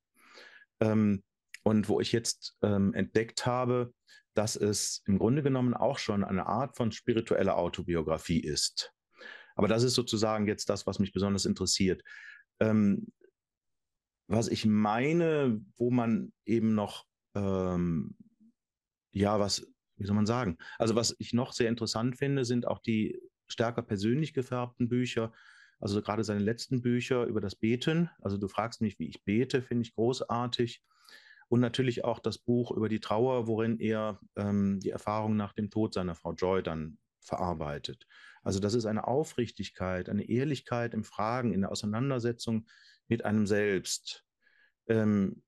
Ähm, 0.79 1.23
und 1.63 1.89
wo 1.89 1.99
ich 1.99 2.11
jetzt 2.11 2.57
ähm, 2.61 2.93
entdeckt 2.93 3.45
habe, 3.45 3.93
dass 4.35 4.55
es 4.55 5.01
im 5.07 5.17
Grunde 5.17 5.41
genommen 5.41 5.73
auch 5.73 5.97
schon 5.97 6.23
eine 6.23 6.45
Art 6.45 6.75
von 6.75 6.91
spiritueller 6.91 7.57
Autobiografie 7.57 8.41
ist. 8.41 8.93
Aber 9.55 9.67
das 9.67 9.83
ist 9.83 9.95
sozusagen 9.95 10.47
jetzt 10.47 10.69
das, 10.69 10.85
was 10.85 10.99
mich 10.99 11.13
besonders 11.13 11.45
interessiert. 11.45 12.03
Ähm, 12.59 13.07
was 14.27 14.47
ich 14.47 14.65
meine, 14.65 15.61
wo 15.77 15.91
man 15.91 16.33
eben 16.45 16.73
noch, 16.73 17.05
ähm, 17.35 18.15
ja, 19.11 19.39
was, 19.39 19.67
wie 19.97 20.05
soll 20.05 20.15
man 20.15 20.25
sagen? 20.25 20.57
Also 20.77 20.95
was 20.95 21.15
ich 21.19 21.33
noch 21.33 21.53
sehr 21.53 21.69
interessant 21.69 22.17
finde, 22.17 22.45
sind 22.45 22.67
auch 22.67 22.79
die 22.79 23.21
stärker 23.47 23.83
persönlich 23.83 24.33
gefärbten 24.33 24.89
Bücher. 24.89 25.31
Also 25.79 26.01
gerade 26.01 26.23
seine 26.23 26.39
letzten 26.39 26.81
Bücher 26.81 27.25
über 27.25 27.41
das 27.41 27.55
Beten. 27.55 28.09
Also 28.19 28.37
du 28.37 28.47
fragst 28.47 28.81
mich, 28.81 28.97
wie 28.97 29.07
ich 29.07 29.23
bete, 29.23 29.61
finde 29.61 29.83
ich 29.83 29.93
großartig. 29.93 30.81
Und 31.47 31.59
natürlich 31.59 32.03
auch 32.03 32.19
das 32.19 32.39
Buch 32.39 32.71
über 32.71 32.89
die 32.89 32.99
Trauer, 32.99 33.47
worin 33.47 33.79
er 33.79 34.19
ähm, 34.35 34.79
die 34.79 34.89
Erfahrung 34.89 35.35
nach 35.35 35.53
dem 35.53 35.69
Tod 35.69 35.93
seiner 35.93 36.15
Frau 36.15 36.33
Joy 36.33 36.63
dann 36.63 36.97
verarbeitet. 37.25 38.05
Also 38.43 38.59
das 38.59 38.73
ist 38.73 38.85
eine 38.85 39.07
Aufrichtigkeit, 39.07 40.09
eine 40.09 40.29
Ehrlichkeit 40.29 40.93
im 40.93 41.03
Fragen, 41.03 41.53
in 41.53 41.61
der 41.61 41.71
Auseinandersetzung 41.71 42.67
mit 43.07 43.25
einem 43.25 43.47
selbst, 43.47 44.25
ähm, 44.87 45.43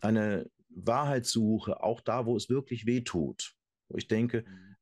eine 0.00 0.50
Wahrheitssuche, 0.68 1.82
auch 1.82 2.00
da, 2.00 2.26
wo 2.26 2.36
es 2.36 2.48
wirklich 2.48 2.86
weh 2.86 3.00
tut. 3.02 3.56
Wo 3.88 3.96
ich 3.96 4.08
denke, 4.08 4.44
mhm. 4.46 4.76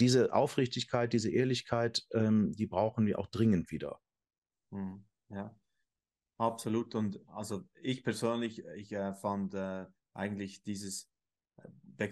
diese 0.00 0.32
Aufrichtigkeit, 0.32 1.12
diese 1.12 1.30
Ehrlichkeit, 1.30 2.06
ähm, 2.12 2.52
die 2.52 2.66
brauchen 2.66 3.06
wir 3.06 3.18
auch 3.18 3.28
dringend 3.28 3.70
wieder. 3.70 4.00
Mhm. 4.70 5.04
Ja, 5.30 5.54
absolut. 6.38 6.94
Und 6.94 7.20
also 7.28 7.64
ich 7.82 8.02
persönlich, 8.02 8.64
ich 8.76 8.92
äh, 8.92 9.14
fand 9.14 9.54
äh, 9.54 9.86
eigentlich 10.14 10.62
dieses 10.62 11.10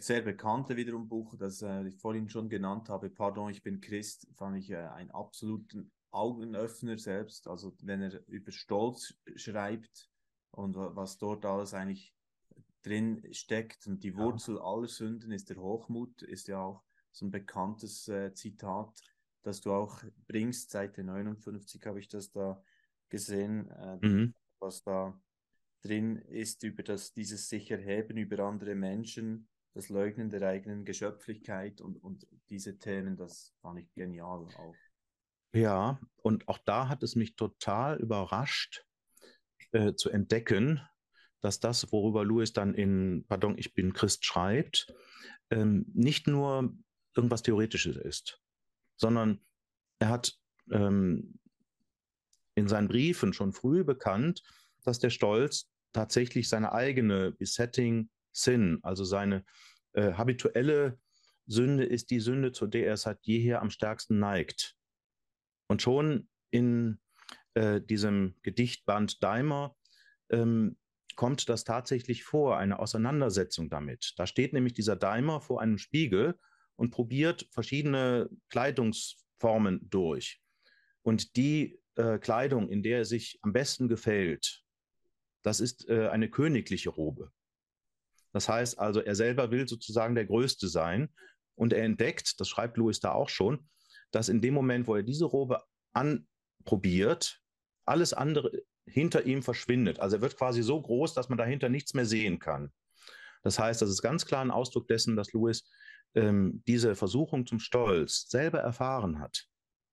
sehr 0.01 0.23
bekannte 0.23 0.77
wiederum 0.77 1.09
Buch, 1.09 1.37
das 1.37 1.63
äh, 1.63 1.87
ich 1.87 1.97
vorhin 1.97 2.29
schon 2.29 2.49
genannt 2.49 2.89
habe, 2.89 3.09
Pardon, 3.09 3.51
ich 3.51 3.63
bin 3.63 3.81
Christ, 3.81 4.27
fand 4.35 4.57
ich 4.57 4.71
äh, 4.71 4.77
einen 4.77 5.11
absoluten 5.13 5.93
Augenöffner 6.11 6.99
selbst. 6.99 7.47
Also 7.47 7.73
wenn 7.83 8.03
er 8.03 8.27
über 8.27 8.51
Stolz 8.51 9.15
schreibt 9.37 10.11
und 10.51 10.75
was 10.77 11.19
dort 11.19 11.45
alles 11.45 11.73
eigentlich 11.75 12.15
drin 12.83 13.23
steckt 13.33 13.87
und 13.87 14.03
die 14.03 14.17
Wurzel 14.17 14.57
ja. 14.57 14.63
aller 14.63 14.89
Sünden 14.89 15.33
ist 15.33 15.51
der 15.51 15.59
Hochmut, 15.59 16.23
ist 16.23 16.49
ja 16.49 16.61
auch 16.61 16.83
so 17.13 17.27
ein 17.27 17.31
bekanntes 17.31 18.09
äh, 18.09 18.33
Zitat, 18.35 19.01
das 19.43 19.61
du 19.61 19.73
auch 19.73 20.03
bringst. 20.27 20.71
Seite 20.71 21.05
59 21.05 21.85
habe 21.87 22.01
ich 22.01 22.09
das 22.09 22.31
da 22.31 22.63
gesehen, 23.09 23.71
äh, 23.71 24.07
mhm. 24.07 24.35
was 24.59 24.83
da 24.83 25.21
drin 25.83 26.17
ist 26.17 26.63
über 26.65 26.83
das, 26.83 27.13
dieses 27.13 27.49
sich 27.49 27.71
erheben 27.71 28.17
über 28.17 28.45
andere 28.45 28.75
Menschen, 28.75 29.49
das 29.77 29.91
Leugnen 29.91 30.31
der 30.31 30.41
eigenen 30.41 30.87
Geschöpflichkeit 30.87 31.83
und, 31.83 32.03
und 32.03 32.27
diese 32.49 32.79
Themen, 32.79 33.19
das 33.19 33.55
fand 33.61 33.79
ich 33.79 33.93
genial 33.93 34.47
auch. 34.57 34.75
Ja, 35.53 36.01
und 36.23 36.49
auch 36.49 36.57
da 36.57 36.89
hat 36.89 37.03
es 37.03 37.15
mich 37.15 37.37
total 37.37 37.99
überrascht 37.99 38.87
äh, 39.73 39.93
zu 39.93 40.09
entdecken, 40.09 40.81
dass 41.43 41.61
das, 41.61 41.93
worüber 41.93 42.25
Lewis 42.25 42.55
dann 42.55 42.73
in 42.73 43.27
Pardon, 43.29 43.59
ich 43.59 43.75
bin 43.75 43.93
Christ 43.93 44.25
schreibt, 44.25 44.95
ähm, 45.51 45.85
nicht 45.93 46.27
nur 46.27 46.75
irgendwas 47.15 47.43
Theoretisches 47.43 47.97
ist, 47.97 48.41
sondern 48.97 49.45
er 49.99 50.09
hat 50.09 50.39
ähm, 50.71 51.39
in 52.55 52.67
seinen 52.67 52.89
Briefen 52.89 53.35
schon 53.35 53.53
früh 53.53 53.85
bekannt, 53.85 54.43
dass 54.85 55.01
der 55.01 55.11
Stolz 55.11 55.71
tatsächlich 55.93 56.49
seine 56.49 56.73
eigene 56.73 57.33
Besetting 57.33 58.09
Sin, 58.37 58.79
also 58.83 59.05
seine 59.05 59.45
äh, 59.93 60.13
habituelle 60.13 60.99
Sünde 61.47 61.85
ist 61.85 62.11
die 62.11 62.21
Sünde, 62.21 62.53
zu 62.53 62.67
der 62.67 62.87
er 62.87 62.97
seit 62.97 63.19
jeher 63.23 63.63
am 63.63 63.71
stärksten 63.71 64.19
neigt. 64.19 64.77
Und 65.69 65.83
schon 65.83 66.29
in 66.51 67.01
äh, 67.55 67.81
diesem 67.81 68.35
Gedichtband 68.43 69.23
Daimer 69.23 69.77
ähm, 70.31 70.77
kommt 71.15 71.49
das 71.49 71.65
tatsächlich 71.65 72.25
vor, 72.25 72.59
eine 72.59 72.79
Auseinandersetzung 72.79 73.71
damit. 73.71 74.13
Da 74.17 74.27
steht 74.27 74.53
nämlich 74.53 74.75
dieser 74.75 74.97
Daimer 74.97 75.41
vor 75.41 75.61
einem 75.61 75.79
Spiegel 75.79 76.39
und 76.77 76.91
probiert 76.91 77.49
verschiedene 77.51 78.29
Kleidungsformen 78.51 79.89
durch. 79.89 80.43
Und 81.03 81.37
die 81.37 81.81
äh, 81.95 82.19
Kleidung, 82.19 82.69
in 82.69 82.83
der 82.83 82.99
er 82.99 83.05
sich 83.05 83.39
am 83.43 83.53
besten 83.53 83.89
gefällt, 83.89 84.63
das 85.43 85.61
ist 85.61 85.89
äh, 85.89 86.09
eine 86.09 86.29
königliche 86.29 86.91
Robe. 86.91 87.33
Das 88.37 88.51
heißt 88.51 88.79
also, 88.79 89.01
er 89.01 89.15
selber 89.15 89.51
will 89.51 89.67
sozusagen 89.67 90.15
der 90.15 90.27
Größte 90.27 90.69
sein 90.69 91.09
und 91.55 91.73
er 91.73 91.85
entdeckt, 91.85 92.39
das 92.39 92.51
schreibt 92.51 92.77
Louis 92.77 93.01
da 93.01 93.13
auch 93.13 93.31
schon, 93.31 93.67
dass 94.11 94.29
in 94.29 94.43
dem 94.43 94.53
Moment, 94.53 94.87
wo 94.87 94.95
er 94.95 95.03
diese 95.03 95.25
Robe 95.25 95.63
anprobiert, 95.95 97.41
alles 97.87 98.13
andere 98.13 98.53
hinter 98.87 99.25
ihm 99.25 99.43
verschwindet. 99.43 100.01
Also 100.01 100.17
er 100.17 100.21
wird 100.21 100.37
quasi 100.37 100.63
so 100.63 100.79
groß, 100.83 101.15
dass 101.15 101.31
man 101.31 101.39
dahinter 101.39 101.71
nichts 101.71 101.95
mehr 101.95 102.05
sehen 102.05 102.39
kann. 102.39 102.75
Das 103.43 103.59
heißt, 103.59 103.81
das 103.81 103.89
ist 103.89 104.03
ganz 104.03 104.27
klar 104.27 104.45
ein 104.45 104.51
Ausdruck 104.51 104.87
dessen, 104.87 105.17
dass 105.17 105.33
Louis 105.33 105.67
ähm, 106.15 106.63
diese 106.67 106.95
Versuchung 106.95 107.47
zum 107.47 107.59
Stolz 107.59 108.29
selber 108.29 108.59
erfahren 108.59 109.19
hat 109.19 109.47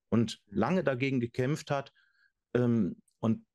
und 0.09 0.41
lange 0.47 0.83
dagegen 0.83 1.21
gekämpft 1.21 1.71
hat 1.71 1.93
ähm, 2.53 3.01
und 3.21 3.45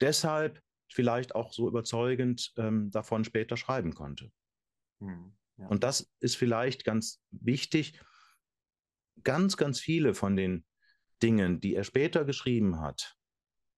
deshalb 0.00 0.60
vielleicht 0.92 1.34
auch 1.34 1.52
so 1.52 1.68
überzeugend 1.68 2.52
ähm, 2.56 2.90
davon 2.90 3.24
später 3.24 3.56
schreiben 3.56 3.94
konnte. 3.94 4.30
Hm, 5.00 5.32
ja. 5.58 5.66
Und 5.66 5.84
das 5.84 6.12
ist 6.20 6.36
vielleicht 6.36 6.84
ganz 6.84 7.22
wichtig. 7.30 8.00
Ganz, 9.24 9.56
ganz 9.56 9.80
viele 9.80 10.14
von 10.14 10.36
den 10.36 10.64
Dingen, 11.22 11.60
die 11.60 11.74
er 11.74 11.84
später 11.84 12.24
geschrieben 12.24 12.80
hat, 12.80 13.16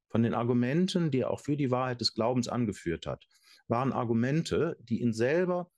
von 0.09 0.23
den 0.23 0.35
Argumenten, 0.35 1.11
die 1.11 1.21
er 1.21 1.31
auch 1.31 1.41
für 1.41 1.57
die 1.57 1.71
Wahrheit 1.71 2.01
des 2.01 2.15
Glaubens 2.15 2.49
angeführt 2.49 3.07
hat, 3.07 3.27
waren 3.69 3.93
Argumente, 3.93 4.77
die 4.81 5.01
ihn 5.01 5.13
selber 5.13 5.71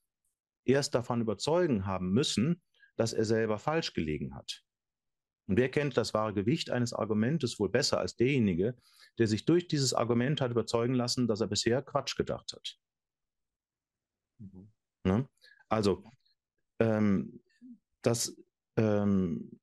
erst 0.65 0.95
davon 0.95 1.21
überzeugen 1.21 1.85
haben 1.85 2.11
müssen, 2.11 2.61
dass 2.95 3.13
er 3.13 3.25
selber 3.25 3.59
falsch 3.59 3.93
gelegen 3.93 4.35
hat. 4.35 4.63
Und 5.47 5.57
wer 5.57 5.69
kennt 5.69 5.97
das 5.97 6.13
wahre 6.13 6.33
Gewicht 6.33 6.69
eines 6.69 6.93
Argumentes 6.93 7.59
wohl 7.59 7.69
besser 7.69 7.99
als 7.99 8.15
derjenige, 8.15 8.75
der 9.17 9.27
sich 9.27 9.45
durch 9.45 9.67
dieses 9.67 9.93
Argument 9.93 10.41
hat 10.41 10.51
überzeugen 10.51 10.93
lassen, 10.93 11.27
dass 11.27 11.41
er 11.41 11.47
bisher 11.47 11.81
Quatsch 11.81 12.15
gedacht 12.15 12.53
hat? 12.53 12.77
Mhm. 14.39 14.71
Ne? 15.03 15.27
Also, 15.69 16.03
ähm, 16.79 17.41
das, 18.01 18.35
ähm, 18.77 19.59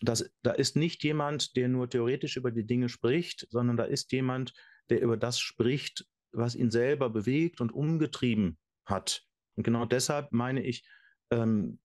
das, 0.00 0.30
da 0.42 0.52
ist 0.52 0.76
nicht 0.76 1.04
jemand, 1.04 1.56
der 1.56 1.68
nur 1.68 1.88
theoretisch 1.88 2.36
über 2.36 2.50
die 2.50 2.66
Dinge 2.66 2.88
spricht, 2.88 3.46
sondern 3.50 3.76
da 3.76 3.84
ist 3.84 4.12
jemand, 4.12 4.54
der 4.90 5.00
über 5.00 5.16
das 5.16 5.40
spricht, 5.40 6.06
was 6.32 6.54
ihn 6.54 6.70
selber 6.70 7.10
bewegt 7.10 7.60
und 7.60 7.72
umgetrieben 7.72 8.58
hat. 8.84 9.26
Und 9.56 9.64
genau 9.64 9.84
deshalb 9.84 10.32
meine 10.32 10.62
ich, 10.62 10.84
ähm, 11.30 11.78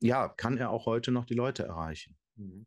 ja, 0.00 0.28
kann 0.28 0.58
er 0.58 0.70
auch 0.70 0.86
heute 0.86 1.12
noch 1.12 1.24
die 1.24 1.34
Leute 1.34 1.64
erreichen. 1.64 2.16
Mhm. 2.36 2.66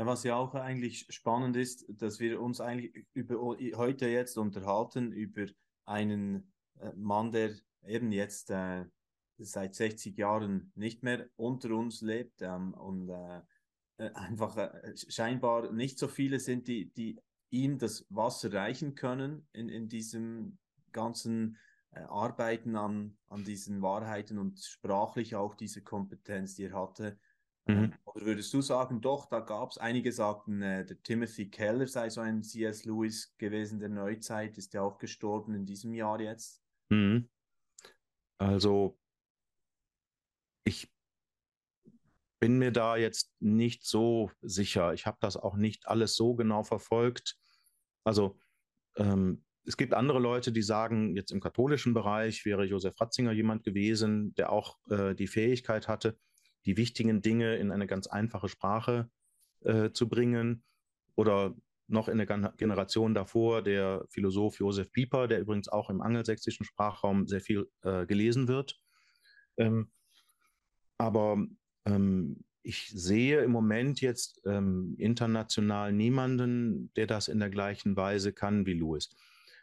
Ja, 0.00 0.06
was 0.06 0.24
ja 0.24 0.34
auch 0.36 0.54
eigentlich 0.54 1.04
spannend 1.10 1.56
ist, 1.56 1.84
dass 1.90 2.20
wir 2.20 2.40
uns 2.40 2.62
eigentlich 2.62 3.06
über 3.12 3.58
heute 3.76 4.08
jetzt 4.08 4.38
unterhalten 4.38 5.12
über 5.12 5.44
einen 5.84 6.50
äh, 6.78 6.90
Mann, 6.96 7.32
der 7.32 7.50
eben 7.86 8.10
jetzt 8.10 8.48
äh, 8.48 8.86
seit 9.36 9.74
60 9.74 10.16
Jahren 10.16 10.72
nicht 10.74 11.02
mehr 11.02 11.28
unter 11.36 11.72
uns 11.72 12.00
lebt 12.00 12.40
ähm, 12.40 12.72
und 12.72 13.10
äh, 13.10 13.42
äh, 13.98 14.10
einfach 14.14 14.56
äh, 14.56 14.96
scheinbar 14.96 15.70
nicht 15.70 15.98
so 15.98 16.08
viele 16.08 16.40
sind, 16.40 16.66
die, 16.66 16.90
die 16.94 17.20
ihm 17.50 17.76
das 17.76 18.06
Wasser 18.08 18.54
reichen 18.54 18.94
können 18.94 19.46
in, 19.52 19.68
in 19.68 19.90
diesem 19.90 20.56
ganzen 20.92 21.58
äh, 21.90 22.00
Arbeiten 22.04 22.74
an, 22.74 23.18
an 23.28 23.44
diesen 23.44 23.82
Wahrheiten 23.82 24.38
und 24.38 24.60
sprachlich 24.60 25.36
auch 25.36 25.54
diese 25.54 25.82
Kompetenz, 25.82 26.54
die 26.54 26.64
er 26.64 26.72
hatte. 26.72 27.18
Mhm. 27.66 27.92
Oder 28.04 28.26
würdest 28.26 28.52
du 28.52 28.60
sagen, 28.62 29.00
doch, 29.00 29.26
da 29.26 29.40
gab 29.40 29.70
es, 29.70 29.78
einige 29.78 30.12
sagten, 30.12 30.62
äh, 30.62 30.84
der 30.84 31.02
Timothy 31.02 31.48
Keller 31.48 31.86
sei 31.86 32.10
so 32.10 32.20
ein 32.20 32.42
C.S. 32.42 32.84
Lewis 32.84 33.34
gewesen 33.38 33.78
der 33.78 33.88
Neuzeit, 33.88 34.58
ist 34.58 34.74
ja 34.74 34.82
auch 34.82 34.98
gestorben 34.98 35.54
in 35.54 35.66
diesem 35.66 35.94
Jahr 35.94 36.20
jetzt. 36.20 36.62
Mhm. 36.90 37.28
Also, 38.38 38.98
ich 40.64 40.92
bin 42.40 42.58
mir 42.58 42.72
da 42.72 42.96
jetzt 42.96 43.30
nicht 43.38 43.84
so 43.84 44.30
sicher. 44.40 44.94
Ich 44.94 45.06
habe 45.06 45.18
das 45.20 45.36
auch 45.36 45.56
nicht 45.56 45.86
alles 45.88 46.16
so 46.16 46.34
genau 46.34 46.62
verfolgt. 46.62 47.36
Also, 48.04 48.38
ähm, 48.96 49.44
es 49.66 49.76
gibt 49.76 49.92
andere 49.92 50.18
Leute, 50.18 50.52
die 50.52 50.62
sagen, 50.62 51.14
jetzt 51.14 51.32
im 51.32 51.40
katholischen 51.40 51.92
Bereich 51.92 52.46
wäre 52.46 52.64
Josef 52.64 52.98
Ratzinger 52.98 53.32
jemand 53.32 53.62
gewesen, 53.62 54.34
der 54.34 54.50
auch 54.50 54.78
äh, 54.88 55.14
die 55.14 55.26
Fähigkeit 55.26 55.86
hatte, 55.86 56.18
die 56.66 56.76
wichtigen 56.76 57.22
Dinge 57.22 57.56
in 57.56 57.70
eine 57.70 57.86
ganz 57.86 58.06
einfache 58.06 58.48
Sprache 58.48 59.10
äh, 59.60 59.90
zu 59.90 60.08
bringen. 60.08 60.62
Oder 61.16 61.54
noch 61.88 62.08
in 62.08 62.18
der 62.18 62.26
Generation 62.26 63.14
davor 63.14 63.62
der 63.62 64.04
Philosoph 64.08 64.58
Josef 64.58 64.92
Pieper, 64.92 65.28
der 65.28 65.40
übrigens 65.40 65.68
auch 65.68 65.90
im 65.90 66.00
angelsächsischen 66.00 66.64
Sprachraum 66.64 67.26
sehr 67.26 67.40
viel 67.40 67.68
äh, 67.82 68.06
gelesen 68.06 68.48
wird. 68.48 68.80
Ähm, 69.56 69.90
aber 70.98 71.44
ähm, 71.86 72.44
ich 72.62 72.90
sehe 72.94 73.42
im 73.42 73.50
Moment 73.50 74.00
jetzt 74.00 74.42
ähm, 74.44 74.94
international 74.98 75.92
niemanden, 75.92 76.92
der 76.94 77.06
das 77.06 77.28
in 77.28 77.40
der 77.40 77.50
gleichen 77.50 77.96
Weise 77.96 78.32
kann 78.32 78.66
wie 78.66 78.74
Louis. 78.74 79.10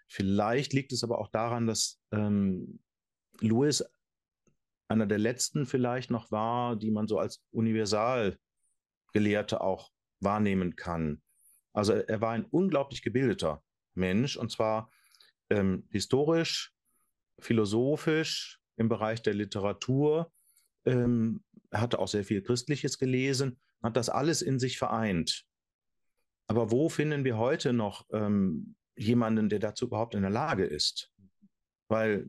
Vielleicht 0.08 0.74
liegt 0.74 0.92
es 0.94 1.04
aber 1.04 1.20
auch 1.20 1.30
daran, 1.30 1.68
dass 1.68 2.02
ähm, 2.12 2.80
Louis 3.40 3.84
einer 4.88 5.06
der 5.06 5.20
letzten 5.20 5.66
vielleicht 5.66 6.12
noch 6.12 6.32
war, 6.32 6.76
die 6.76 6.92
man 6.92 7.08
so 7.08 7.20
als 7.20 7.44
Universalgelehrte 7.52 9.62
auch 9.62 9.92
wahrnehmen 10.20 10.76
kann. 10.76 11.22
Also 11.74 11.94
er 11.94 12.22
war 12.22 12.32
ein 12.32 12.46
unglaublich 12.46 13.02
gebildeter 13.02 13.64
Mensch 13.94 14.38
und 14.38 14.52
zwar 14.52 14.90
ähm, 15.50 15.88
historisch, 15.92 16.74
philosophisch, 17.40 18.60
im 18.78 18.90
Bereich 18.90 19.22
der 19.22 19.34
Literatur. 19.34 20.32
Ähm, 20.86 21.44
er 21.70 21.82
hatte 21.82 22.00
auch 22.00 22.08
sehr 22.08 22.24
viel 22.24 22.42
Christliches 22.42 22.98
gelesen, 22.98 23.60
hat 23.84 23.98
das 23.98 24.10
alles 24.10 24.42
in 24.42 24.60
sich 24.60 24.78
vereint. 24.78 25.46
Aber 26.48 26.72
wo 26.72 26.88
finden 26.88 27.26
wir 27.26 27.38
heute 27.38 27.74
noch 27.74 28.06
ähm, 28.12 28.76
jemanden, 28.96 29.50
der 29.50 29.60
dazu 29.60 29.86
überhaupt 29.86 30.16
in 30.16 30.22
der 30.22 30.32
Lage 30.32 30.66
ist? 30.66 31.12
Weil 31.90 32.26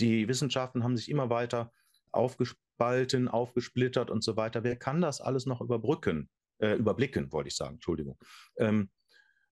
die 0.00 0.28
Wissenschaften 0.28 0.84
haben 0.84 0.96
sich 0.96 1.10
immer 1.10 1.30
weiter 1.30 1.72
aufgespalten, 2.12 3.28
aufgesplittert 3.28 4.10
und 4.10 4.22
so 4.22 4.36
weiter. 4.36 4.64
Wer 4.64 4.76
kann 4.76 5.00
das 5.00 5.20
alles 5.20 5.46
noch 5.46 5.60
überbrücken, 5.60 6.30
äh, 6.58 6.74
überblicken, 6.74 7.32
wollte 7.32 7.48
ich 7.48 7.56
sagen, 7.56 7.74
Entschuldigung. 7.74 8.18
Ähm, 8.56 8.90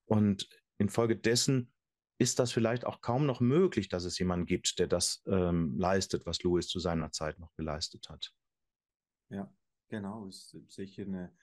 und 0.06 0.48
infolgedessen 0.78 1.72
ist 2.18 2.38
das 2.38 2.52
vielleicht 2.52 2.86
auch 2.86 3.00
kaum 3.02 3.26
noch 3.26 3.40
möglich, 3.40 3.88
dass 3.88 4.04
es 4.04 4.18
jemanden 4.18 4.46
gibt, 4.46 4.78
der 4.78 4.86
das 4.86 5.22
ähm, 5.26 5.76
leistet, 5.78 6.24
was 6.24 6.42
Louis 6.42 6.66
zu 6.68 6.78
seiner 6.78 7.12
Zeit 7.12 7.38
noch 7.38 7.54
geleistet 7.56 8.08
hat. 8.08 8.32
Ja, 9.28 9.52
genau, 9.88 10.26
ist 10.26 10.56
sicher 10.68 11.02
eine 11.02 11.36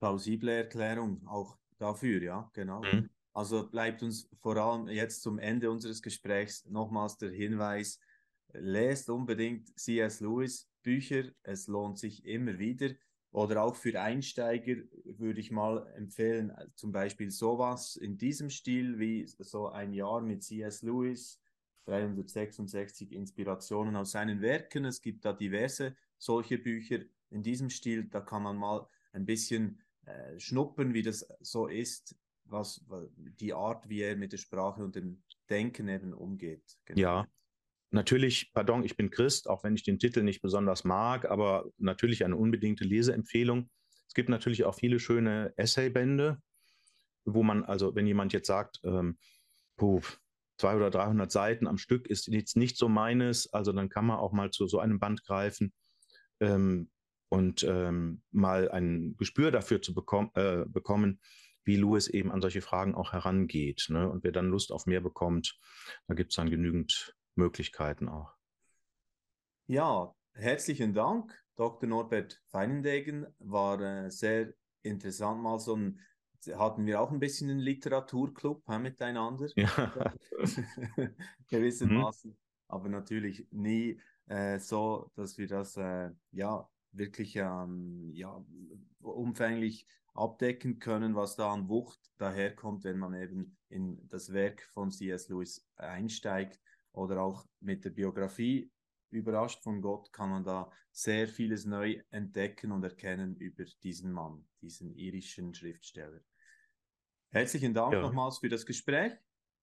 plausible 0.00 0.50
Erklärung 0.50 1.26
auch 1.26 1.56
dafür, 1.78 2.22
ja, 2.22 2.50
genau. 2.52 2.82
Mhm. 2.82 3.10
Also 3.32 3.68
bleibt 3.68 4.02
uns 4.02 4.28
vor 4.40 4.56
allem 4.56 4.88
jetzt 4.88 5.22
zum 5.22 5.38
Ende 5.38 5.70
unseres 5.70 6.02
Gesprächs 6.02 6.64
nochmals 6.64 7.16
der 7.18 7.30
Hinweis, 7.30 8.00
lest 8.52 9.10
unbedingt 9.10 9.78
C.S. 9.78 10.20
Lewis 10.20 10.68
Bücher, 10.82 11.24
es 11.42 11.66
lohnt 11.66 11.98
sich 11.98 12.24
immer 12.24 12.58
wieder. 12.58 12.90
Oder 13.30 13.62
auch 13.62 13.76
für 13.76 14.00
Einsteiger 14.00 14.76
würde 15.04 15.40
ich 15.40 15.50
mal 15.50 15.86
empfehlen, 15.96 16.52
zum 16.74 16.92
Beispiel 16.92 17.30
sowas 17.30 17.96
in 17.96 18.16
diesem 18.16 18.48
Stil 18.48 18.98
wie 18.98 19.26
so 19.26 19.68
ein 19.68 19.92
Jahr 19.92 20.22
mit 20.22 20.42
C.S. 20.42 20.82
Lewis, 20.82 21.38
366 21.84 23.12
Inspirationen 23.12 23.96
aus 23.96 24.12
seinen 24.12 24.40
Werken. 24.40 24.86
Es 24.86 25.02
gibt 25.02 25.24
da 25.26 25.34
diverse 25.34 25.94
solche 26.16 26.58
Bücher 26.58 27.00
in 27.30 27.42
diesem 27.42 27.68
Stil. 27.68 28.04
Da 28.04 28.20
kann 28.20 28.42
man 28.42 28.56
mal 28.56 28.86
ein 29.12 29.26
bisschen 29.26 29.82
äh, 30.06 30.38
schnuppern, 30.38 30.94
wie 30.94 31.02
das 31.02 31.28
so 31.40 31.66
ist, 31.66 32.16
was 32.44 32.82
die 33.16 33.52
Art, 33.52 33.88
wie 33.90 34.00
er 34.00 34.16
mit 34.16 34.32
der 34.32 34.38
Sprache 34.38 34.82
und 34.82 34.96
dem 34.96 35.22
Denken 35.50 35.88
eben 35.88 36.14
umgeht. 36.14 36.78
Genau. 36.86 37.00
Ja, 37.00 37.28
natürlich, 37.90 38.52
pardon, 38.52 38.84
ich 38.84 38.96
bin 38.96 39.10
Christ, 39.10 39.48
auch 39.48 39.64
wenn 39.64 39.74
ich 39.74 39.82
den 39.82 39.98
Titel 39.98 40.22
nicht 40.22 40.42
besonders 40.42 40.84
mag, 40.84 41.30
aber 41.30 41.66
natürlich 41.78 42.24
eine 42.24 42.36
unbedingte 42.36 42.84
Leseempfehlung. 42.84 43.70
Es 44.06 44.14
gibt 44.14 44.28
natürlich 44.28 44.64
auch 44.64 44.74
viele 44.74 44.98
schöne 45.00 45.52
Essaybände, 45.56 46.40
wo 47.24 47.42
man, 47.42 47.64
also 47.64 47.94
wenn 47.94 48.06
jemand 48.06 48.32
jetzt 48.32 48.46
sagt, 48.46 48.80
ähm, 48.84 49.18
puh, 49.76 50.00
200 50.58 50.88
oder 50.88 51.04
300 51.04 51.30
Seiten 51.30 51.66
am 51.66 51.78
Stück 51.78 52.06
ist 52.06 52.26
jetzt 52.28 52.56
nicht 52.56 52.76
so 52.76 52.88
meines, 52.88 53.52
also 53.52 53.72
dann 53.72 53.88
kann 53.88 54.06
man 54.06 54.18
auch 54.18 54.32
mal 54.32 54.50
zu 54.50 54.66
so 54.66 54.80
einem 54.80 54.98
Band 54.98 55.24
greifen 55.24 55.72
ähm, 56.40 56.90
und 57.28 57.64
ähm, 57.64 58.22
mal 58.32 58.70
ein 58.70 59.16
Gespür 59.16 59.50
dafür 59.50 59.80
zu 59.80 59.94
bekom 59.94 60.30
äh, 60.34 60.64
bekommen, 60.66 61.20
wie 61.64 61.76
Louis 61.76 62.08
eben 62.08 62.32
an 62.32 62.40
solche 62.40 62.62
Fragen 62.62 62.94
auch 62.94 63.12
herangeht. 63.12 63.86
Ne? 63.90 64.08
Und 64.08 64.24
wer 64.24 64.32
dann 64.32 64.48
Lust 64.48 64.72
auf 64.72 64.86
mehr 64.86 65.00
bekommt, 65.00 65.58
da 66.08 66.14
gibt 66.14 66.32
es 66.32 66.36
dann 66.36 66.50
genügend 66.50 67.14
Möglichkeiten 67.38 68.08
auch. 68.08 68.34
Ja, 69.66 70.14
herzlichen 70.34 70.92
Dank, 70.92 71.32
Dr. 71.56 71.88
Norbert 71.88 72.42
Feinendegen. 72.48 73.26
War 73.38 73.80
äh, 73.80 74.10
sehr 74.10 74.52
interessant, 74.82 75.42
mal 75.42 75.58
so 75.58 75.76
ein 75.76 76.00
hatten 76.54 76.86
wir 76.86 77.00
auch 77.00 77.10
ein 77.10 77.18
bisschen 77.18 77.50
einen 77.50 77.58
Literaturclub 77.58 78.62
he, 78.68 78.78
miteinander. 78.78 79.48
Ja. 79.56 80.14
Gewissermaßen. 81.48 82.30
Mhm. 82.30 82.36
Aber 82.68 82.88
natürlich 82.88 83.46
nie 83.50 84.00
äh, 84.26 84.58
so, 84.58 85.10
dass 85.16 85.36
wir 85.36 85.48
das 85.48 85.76
äh, 85.76 86.10
ja 86.30 86.68
wirklich 86.92 87.36
ähm, 87.36 88.10
ja, 88.12 88.44
umfänglich 89.00 89.86
abdecken 90.14 90.78
können, 90.78 91.14
was 91.14 91.36
da 91.36 91.52
an 91.52 91.68
Wucht 91.68 92.00
daherkommt, 92.18 92.84
wenn 92.84 92.98
man 92.98 93.14
eben 93.14 93.56
in 93.68 94.08
das 94.08 94.32
Werk 94.32 94.62
von 94.72 94.90
C.S. 94.90 95.28
Lewis 95.28 95.66
einsteigt 95.76 96.60
oder 96.98 97.22
auch 97.22 97.46
mit 97.60 97.84
der 97.84 97.90
Biografie 97.90 98.70
überrascht 99.10 99.62
von 99.62 99.80
Gott 99.80 100.12
kann 100.12 100.30
man 100.30 100.44
da 100.44 100.70
sehr 100.90 101.28
vieles 101.28 101.64
neu 101.64 102.02
entdecken 102.10 102.72
und 102.72 102.84
erkennen 102.84 103.36
über 103.36 103.64
diesen 103.82 104.12
Mann, 104.12 104.46
diesen 104.60 104.94
irischen 104.94 105.54
Schriftsteller. 105.54 106.20
Herzlichen 107.30 107.74
Dank 107.74 107.94
ja. 107.94 108.00
nochmals 108.00 108.38
für 108.38 108.48
das 108.48 108.66
Gespräch 108.66 109.12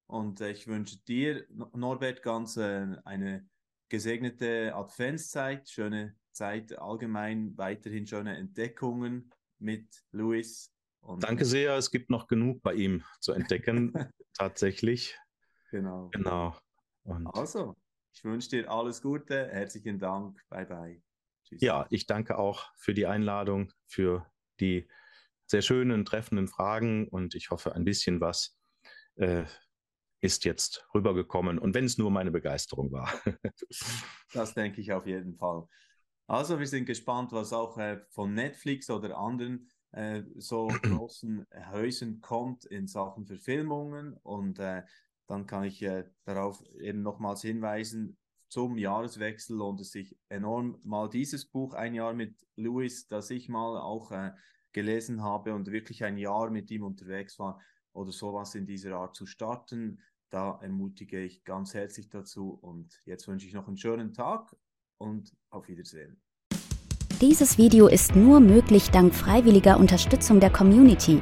und 0.07 0.41
äh, 0.41 0.51
ich 0.51 0.67
wünsche 0.67 0.97
dir, 1.03 1.45
Norbert, 1.73 2.21
ganz 2.23 2.57
äh, 2.57 2.95
eine 3.05 3.47
gesegnete 3.89 4.73
Adventszeit, 4.73 5.69
schöne 5.69 6.15
Zeit 6.31 6.77
allgemein, 6.77 7.57
weiterhin 7.57 8.07
schöne 8.07 8.38
Entdeckungen 8.38 9.31
mit 9.59 10.03
Luis. 10.11 10.71
Danke 11.19 11.45
sehr, 11.45 11.75
es 11.77 11.91
gibt 11.91 12.09
noch 12.09 12.27
genug 12.27 12.63
bei 12.63 12.73
ihm 12.73 13.03
zu 13.19 13.31
entdecken, 13.33 13.93
tatsächlich. 14.33 15.17
Genau. 15.69 16.09
Genau. 16.11 16.55
Und 17.05 17.27
also, 17.27 17.75
ich 18.13 18.23
wünsche 18.23 18.49
dir 18.49 18.69
alles 18.69 19.01
Gute, 19.01 19.47
herzlichen 19.47 19.99
Dank, 19.99 20.41
bye 20.49 20.65
bye. 20.65 21.01
Tschüss. 21.43 21.61
Ja, 21.61 21.85
ich 21.91 22.07
danke 22.07 22.37
auch 22.37 22.71
für 22.75 22.93
die 22.93 23.05
Einladung, 23.05 23.71
für 23.85 24.25
die 24.59 24.89
sehr 25.45 25.61
schönen, 25.61 26.05
treffenden 26.05 26.47
Fragen 26.47 27.07
und 27.07 27.35
ich 27.35 27.51
hoffe, 27.51 27.75
ein 27.75 27.85
bisschen 27.85 28.19
was 28.19 28.57
äh, 29.15 29.45
ist 30.21 30.43
jetzt 30.45 30.87
rübergekommen 30.95 31.59
und 31.59 31.75
wenn 31.75 31.85
es 31.85 31.99
nur 31.99 32.09
meine 32.09 32.31
Begeisterung 32.31 32.91
war. 32.91 33.13
das 34.33 34.55
denke 34.55 34.81
ich 34.81 34.91
auf 34.91 35.05
jeden 35.05 35.35
Fall. 35.35 35.67
Also 36.27 36.57
wir 36.57 36.65
sind 36.65 36.85
gespannt, 36.85 37.31
was 37.31 37.53
auch 37.53 37.77
äh, 37.77 38.01
von 38.09 38.33
Netflix 38.33 38.89
oder 38.89 39.15
anderen 39.15 39.69
äh, 39.91 40.23
so 40.37 40.67
großen 40.81 41.45
Häusern 41.71 42.21
kommt 42.21 42.65
in 42.65 42.87
Sachen 42.87 43.27
Verfilmungen 43.27 44.17
und 44.23 44.57
äh, 44.57 44.81
dann 45.28 45.47
kann 45.47 45.63
ich 45.63 45.82
äh, 45.82 46.05
darauf 46.23 46.63
eben 46.80 47.01
nochmals 47.01 47.41
hinweisen, 47.41 48.17
zum 48.49 48.78
Jahreswechsel 48.78 49.57
lohnt 49.57 49.82
es 49.82 49.91
sich 49.91 50.17
enorm, 50.30 50.80
mal 50.84 51.09
dieses 51.09 51.45
Buch, 51.45 51.73
ein 51.73 51.93
Jahr 51.93 52.13
mit 52.13 52.36
Louis, 52.55 53.07
das 53.07 53.30
ich 53.30 53.49
mal 53.49 53.78
auch 53.80 54.11
äh, 54.11 54.32
gelesen 54.71 55.23
habe 55.23 55.53
und 55.53 55.71
wirklich 55.71 56.03
ein 56.03 56.17
Jahr 56.17 56.49
mit 56.49 56.69
ihm 56.71 56.84
unterwegs 56.84 57.39
war 57.39 57.59
oder 57.93 58.11
sowas 58.11 58.55
in 58.55 58.65
dieser 58.65 58.95
Art 58.95 59.15
zu 59.15 59.26
starten. 59.26 59.99
Da 60.30 60.59
ermutige 60.61 61.21
ich 61.21 61.43
ganz 61.43 61.73
herzlich 61.73 62.09
dazu 62.09 62.51
und 62.61 63.01
jetzt 63.05 63.28
wünsche 63.28 63.47
ich 63.47 63.53
noch 63.53 63.67
einen 63.67 63.78
schönen 63.78 64.13
Tag 64.13 64.55
und 64.97 65.36
auf 65.49 65.67
Wiedersehen. 65.67 66.21
Dieses 67.21 67.57
Video 67.57 67.88
ist 67.88 68.15
nur 68.15 68.39
möglich 68.41 68.91
dank 68.91 69.13
freiwilliger 69.13 69.80
Unterstützung 69.80 70.39
der 70.39 70.49
Community. 70.49 71.21